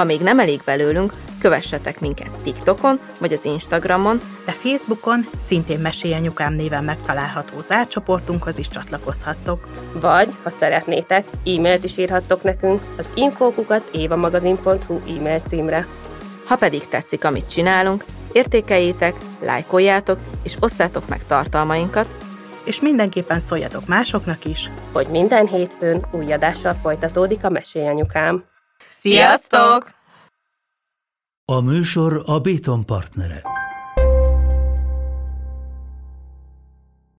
Ha 0.00 0.06
még 0.06 0.20
nem 0.20 0.38
elég 0.38 0.60
belőlünk, 0.64 1.12
kövessetek 1.40 2.00
minket 2.00 2.30
TikTokon 2.42 2.98
vagy 3.18 3.32
az 3.32 3.44
Instagramon, 3.44 4.20
de 4.46 4.52
Facebookon 4.52 5.26
szintén 5.38 5.78
Mesélj 5.78 6.14
Anyukám 6.14 6.52
néven 6.52 6.84
megtalálható 6.84 7.60
zárcsoportunkhoz 7.60 8.58
is 8.58 8.68
csatlakozhattok. 8.68 9.68
Vagy, 9.92 10.28
ha 10.42 10.50
szeretnétek, 10.50 11.26
e-mailt 11.44 11.84
is 11.84 11.96
írhattok 11.96 12.42
nekünk 12.42 12.82
az 12.98 13.12
infókukat 13.14 13.88
évamagazin.hu 13.92 15.00
e-mail 15.16 15.42
címre. 15.48 15.86
Ha 16.44 16.56
pedig 16.56 16.88
tetszik, 16.88 17.24
amit 17.24 17.50
csinálunk, 17.50 18.04
értékeljétek, 18.32 19.14
lájkoljátok 19.40 20.18
és 20.42 20.56
osszátok 20.60 21.08
meg 21.08 21.26
tartalmainkat, 21.26 22.08
És 22.64 22.80
mindenképpen 22.80 23.38
szóljatok 23.38 23.86
másoknak 23.86 24.44
is. 24.44 24.70
Hogy 24.92 25.06
minden 25.06 25.46
hétfőn 25.46 26.06
új 26.10 26.32
adással 26.32 26.72
folytatódik 26.72 27.44
a 27.44 27.50
Mesélyanyukám. 27.50 28.49
Sziasztok! 29.00 29.90
A 31.44 31.60
műsor 31.60 32.22
a 32.26 32.40
Béton 32.40 32.86
partnere. 32.86 33.42